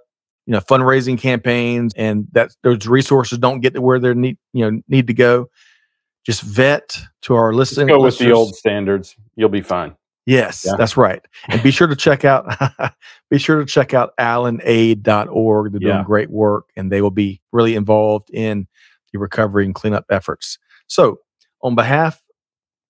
you 0.49 0.53
know, 0.53 0.61
fundraising 0.61 1.19
campaigns, 1.19 1.93
and 1.95 2.27
that 2.33 2.57
those 2.63 2.87
resources 2.87 3.37
don't 3.37 3.61
get 3.61 3.75
to 3.75 3.83
where 3.83 3.99
they 3.99 4.15
need, 4.15 4.39
you 4.55 4.65
know, 4.69 4.81
need 4.89 5.07
to 5.07 5.13
go. 5.13 5.51
Just 6.25 6.41
vet 6.41 6.97
to 7.23 7.35
our 7.35 7.53
listening. 7.53 7.89
Just 7.89 7.99
go 7.99 8.03
with 8.03 8.19
the 8.19 8.33
old 8.33 8.55
standards. 8.55 9.15
You'll 9.37 9.51
be 9.51 9.61
fine. 9.61 9.95
Yes, 10.25 10.65
yeah. 10.67 10.73
that's 10.79 10.97
right. 10.97 11.23
And 11.49 11.63
be 11.63 11.71
sure 11.71 11.87
to 11.87 11.95
check 11.95 12.25
out 12.25 12.47
be 13.31 13.39
sure 13.39 13.59
to 13.59 13.67
check 13.67 13.93
out 13.93 14.17
alanaid.org. 14.19 15.73
They're 15.73 15.81
doing 15.81 15.97
yeah. 15.97 16.03
great 16.03 16.31
work 16.31 16.71
and 16.77 16.91
they 16.91 17.03
will 17.03 17.11
be 17.11 17.43
really 17.53 17.75
involved 17.75 18.31
in 18.31 18.69
the 19.13 19.19
recovery 19.19 19.67
and 19.67 19.75
cleanup 19.75 20.07
efforts. 20.11 20.59
So, 20.87 21.19
on 21.63 21.75
behalf 21.75 22.23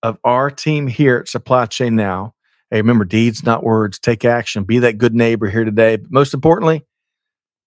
of 0.01 0.17
our 0.23 0.49
team 0.49 0.87
here 0.87 1.17
at 1.17 1.27
Supply 1.27 1.65
Chain 1.65 1.95
Now, 1.97 2.35
hey, 2.71 2.77
remember 2.77 3.03
deeds, 3.03 3.43
not 3.43 3.63
words. 3.63 3.99
Take 3.99 4.23
action. 4.23 4.63
Be 4.63 4.79
that 4.79 4.97
good 4.97 5.13
neighbor 5.13 5.49
here 5.49 5.65
today. 5.65 5.97
But 5.97 6.11
most 6.11 6.33
importantly, 6.33 6.85